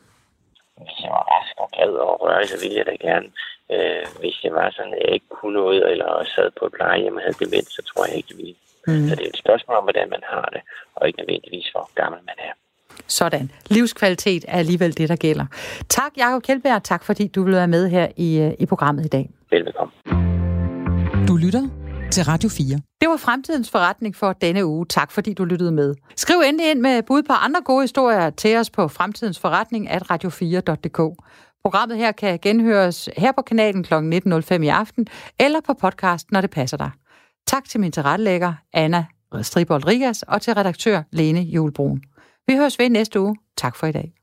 Hvis 0.78 0.98
jeg 1.04 1.12
var 1.18 1.26
rask 1.34 1.56
og 1.64 1.70
glad 1.76 1.94
og 2.08 2.22
rørig, 2.22 2.48
så 2.50 2.58
ville 2.64 2.78
jeg 2.80 2.86
da 2.86 2.96
gerne. 3.08 3.28
Uh, 3.74 4.06
hvis 4.22 4.38
jeg 4.44 4.54
var 4.54 4.70
sådan, 4.78 4.94
at 4.94 5.02
jeg 5.06 5.14
ikke 5.14 5.30
kunne 5.38 5.54
noget, 5.54 5.92
eller 5.92 6.10
sad 6.36 6.52
på 6.60 6.66
et 6.66 6.74
plejehjem 6.78 7.16
og 7.16 7.22
havde 7.22 7.42
demens, 7.44 7.70
så 7.78 7.82
tror 7.90 8.06
jeg 8.06 8.16
ikke, 8.18 8.30
det 8.32 8.38
ville. 8.38 8.56
Mm. 8.88 9.08
Så 9.10 9.16
det 9.16 9.24
er 9.24 9.30
et 9.30 9.38
spørgsmål 9.46 9.78
om, 9.78 9.84
hvordan 9.84 10.10
man 10.10 10.24
har 10.34 10.50
det, 10.54 10.62
og 10.96 11.08
ikke 11.08 11.20
nødvendigvis, 11.20 11.68
hvor 11.74 11.90
gammel 11.96 12.22
man 12.30 12.36
er. 12.38 12.54
Sådan. 13.08 13.52
Livskvalitet 13.70 14.46
er 14.48 14.58
alligevel 14.58 14.98
det, 14.98 15.10
der 15.10 15.16
gælder. 15.16 15.46
Tak, 15.90 16.12
Jacob 16.18 16.44
Kjeldberg. 16.44 16.84
Tak, 16.84 17.04
fordi 17.04 17.28
du 17.28 17.44
vil 17.44 17.54
være 17.54 17.68
med 17.68 17.90
her 17.90 18.08
i, 18.18 18.40
øh, 18.40 18.52
i 18.60 18.66
programmet 18.66 19.06
i 19.06 19.08
dag. 19.08 19.30
Velbekomme. 19.52 19.94
Du 21.28 21.36
lytter 21.36 21.70
til 22.12 22.24
Radio 22.24 22.50
4. 22.50 22.82
Det 23.02 23.10
var 23.10 23.18
fremtidens 23.18 23.72
forretning 23.72 24.16
for 24.16 24.34
denne 24.34 24.66
uge. 24.66 24.86
Tak, 24.86 25.12
fordi 25.12 25.34
du 25.34 25.46
lyttede 25.46 25.72
med. 25.72 25.96
Skriv 26.16 26.36
endelig 26.46 26.72
ind 26.72 26.80
med 26.80 27.04
bud 27.04 27.24
på 27.24 27.34
andre 27.34 27.62
gode 27.66 27.84
historier 27.84 28.30
til 28.30 28.58
os 28.58 28.70
på 28.70 28.88
fremtidens 28.88 29.40
forretning 29.40 29.90
at 29.90 30.12
radio4.dk. 30.12 31.00
Programmet 31.64 31.98
her 31.98 32.12
kan 32.12 32.40
genhøres 32.42 33.10
her 33.18 33.32
på 33.32 33.42
kanalen 33.42 33.84
kl. 33.84 33.94
19.05 33.94 34.64
i 34.64 34.68
aften, 34.68 35.08
eller 35.40 35.60
på 35.68 35.74
podcast, 35.74 36.32
når 36.32 36.42
det 36.42 36.50
passer 36.50 36.78
dig. 36.78 36.92
Tak 37.48 37.70
til 37.70 37.80
min 37.80 37.92
tilrettelægger, 37.92 38.54
Anna 38.74 39.06
Stribold 39.42 39.88
Rigas, 39.88 40.24
og 40.24 40.42
til 40.42 40.54
redaktør 40.54 41.04
Lene 41.12 41.42
Julbrun. 41.42 42.02
Vi 42.48 42.56
høres 42.56 42.80
ved 42.80 42.90
næste 42.90 43.20
uge. 43.20 43.36
Tak 43.58 43.76
for 43.76 43.88
i 43.88 43.92
dag. 43.92 44.14